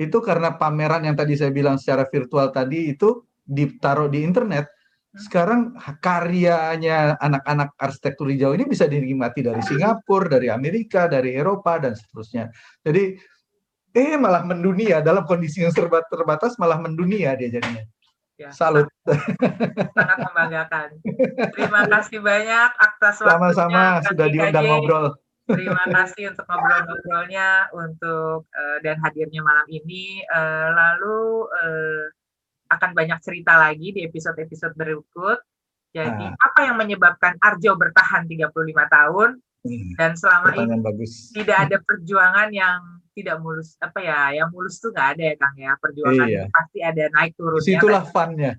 Itu 0.00 0.24
karena 0.24 0.56
pameran 0.56 1.04
yang 1.04 1.12
tadi 1.12 1.36
saya 1.36 1.52
bilang 1.52 1.76
secara 1.76 2.08
virtual 2.08 2.48
tadi 2.56 2.88
itu 2.88 3.20
ditaruh 3.44 4.08
di 4.08 4.24
internet 4.24 4.72
sekarang 5.10 5.74
karyanya 5.98 7.18
anak-anak 7.18 7.74
arsitektur 7.82 8.30
hijau 8.30 8.54
ini 8.54 8.62
bisa 8.62 8.86
dinikmati 8.86 9.42
dari 9.42 9.58
Singapura, 9.58 10.38
dari 10.38 10.46
Amerika, 10.46 11.10
dari 11.10 11.34
Eropa 11.34 11.82
dan 11.82 11.98
seterusnya. 11.98 12.46
Jadi 12.78 13.18
eh 13.94 14.14
malah 14.14 14.46
mendunia 14.46 15.02
dalam 15.02 15.26
kondisi 15.26 15.66
yang 15.66 15.74
serba 15.74 16.02
terbatas 16.06 16.54
malah 16.58 16.78
mendunia 16.78 17.34
dia 17.34 17.50
jadinya. 17.50 17.82
Ya, 18.40 18.48
Salut. 18.56 18.88
Sangat 19.04 20.18
membanggakan. 20.32 20.88
Terima 21.52 21.84
kasih 21.84 22.24
banyak 22.24 22.70
atas 22.72 23.20
waktunya. 23.20 23.36
Sama-sama 23.36 24.00
sudah 24.08 24.26
diundang 24.32 24.64
ngobrol. 24.64 25.06
Terima 25.44 25.84
kasih 25.84 26.32
untuk 26.32 26.46
ngobrol-ngobrolnya, 26.48 27.68
untuk 27.76 28.48
uh, 28.48 28.78
dan 28.80 28.96
hadirnya 29.04 29.44
malam 29.44 29.66
ini. 29.68 30.24
Uh, 30.32 30.68
lalu 30.72 31.20
uh, 31.52 32.04
akan 32.70 32.90
banyak 32.96 33.18
cerita 33.20 33.60
lagi 33.60 33.92
di 33.92 34.08
episode-episode 34.08 34.72
berikut. 34.72 35.36
Jadi 35.90 36.24
nah. 36.30 36.38
apa 36.38 36.70
yang 36.70 36.78
menyebabkan 36.78 37.34
Arjo 37.42 37.74
bertahan 37.74 38.24
35 38.30 38.54
tahun 38.70 39.28
hmm. 39.66 39.98
dan 39.98 40.14
selama 40.14 40.54
ini 40.54 40.78
bagus. 40.78 41.34
tidak 41.34 41.66
ada 41.66 41.76
perjuangan 41.82 42.48
yang 42.54 42.99
tidak 43.14 43.36
mulus 43.42 43.74
apa 43.82 43.98
ya 44.00 44.18
yang 44.42 44.48
mulus 44.54 44.78
tuh 44.78 44.94
nggak 44.94 45.08
ada 45.16 45.22
ya 45.22 45.34
Kang 45.36 45.56
ya 45.58 45.72
perjuangan 45.78 46.28
iya. 46.28 46.44
pasti 46.50 46.78
ada 46.80 47.04
naik 47.10 47.32
turun 47.34 47.60
situlah 47.60 48.04
funnya 48.06 48.54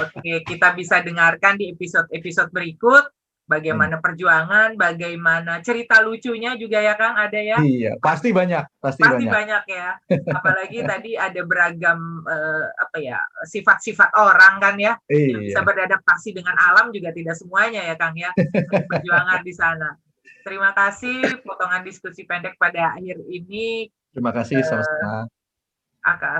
Oke 0.00 0.40
kita 0.48 0.72
bisa 0.72 1.04
dengarkan 1.04 1.60
di 1.60 1.76
episode-episode 1.76 2.48
berikut 2.48 3.04
bagaimana 3.50 3.98
hmm. 3.98 4.04
perjuangan, 4.06 4.68
bagaimana 4.78 5.58
cerita 5.66 5.98
lucunya 5.98 6.54
juga 6.54 6.78
ya 6.78 6.94
Kang 6.94 7.18
ada 7.18 7.40
ya? 7.42 7.58
Iya, 7.58 7.98
pasti 7.98 8.30
banyak, 8.30 8.62
pasti, 8.78 9.02
pasti 9.02 9.26
banyak. 9.26 9.34
banyak 9.34 9.64
ya. 9.66 9.90
Apalagi 10.30 10.78
tadi 10.94 11.18
ada 11.18 11.42
beragam 11.42 12.22
uh, 12.22 12.70
apa 12.78 12.96
ya 13.02 13.18
sifat-sifat 13.42 14.14
orang 14.14 14.62
kan 14.62 14.78
ya, 14.78 14.94
iya. 15.10 15.42
bisa 15.42 15.66
beradaptasi 15.66 16.30
dengan 16.30 16.54
alam 16.54 16.94
juga 16.94 17.10
tidak 17.10 17.34
semuanya 17.34 17.82
ya 17.82 17.98
Kang 17.98 18.14
ya. 18.14 18.30
Perjuangan 18.94 19.42
di 19.42 19.50
sana. 19.50 19.90
Terima 20.42 20.70
kasih 20.72 21.42
potongan 21.44 21.84
diskusi 21.84 22.24
pendek 22.24 22.56
pada 22.56 22.96
akhir 22.96 23.20
ini. 23.28 23.88
Terima 24.10 24.34
kasih 24.34 24.60
uh, 24.60 24.66
sama-sama. 24.66 25.28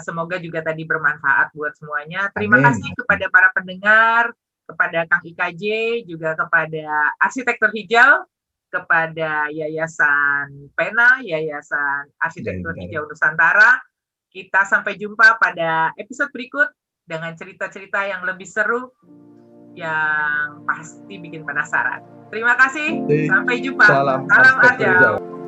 Semoga 0.00 0.36
juga 0.40 0.64
tadi 0.64 0.88
bermanfaat 0.88 1.52
buat 1.52 1.76
semuanya. 1.76 2.32
Terima 2.32 2.58
Amin. 2.58 2.72
kasih 2.72 2.90
kepada 2.96 3.26
para 3.28 3.48
pendengar 3.52 4.32
kepada 4.70 5.02
Kang 5.10 5.26
IKJ, 5.26 5.64
juga 6.06 6.38
kepada 6.38 6.86
Arsitektur 7.18 7.74
Hijau, 7.74 8.22
kepada 8.70 9.50
Yayasan 9.50 10.70
Pena, 10.78 11.18
Yayasan 11.26 12.14
Arsitektur 12.22 12.78
ya, 12.78 12.86
Hijau 12.86 13.10
Nusantara. 13.10 13.82
Kita 14.30 14.62
sampai 14.62 14.94
jumpa 14.94 15.42
pada 15.42 15.90
episode 15.98 16.30
berikut 16.30 16.70
dengan 17.02 17.34
cerita-cerita 17.34 18.06
yang 18.06 18.22
lebih 18.22 18.46
seru 18.46 18.94
yang 19.74 20.62
pasti 20.62 21.18
bikin 21.18 21.42
penasaran. 21.42 22.19
Terima 22.30 22.54
kasih. 22.54 22.88
Sampai 23.26 23.58
jumpa. 23.58 23.84
Salam, 23.90 24.24
Salam 24.30 25.39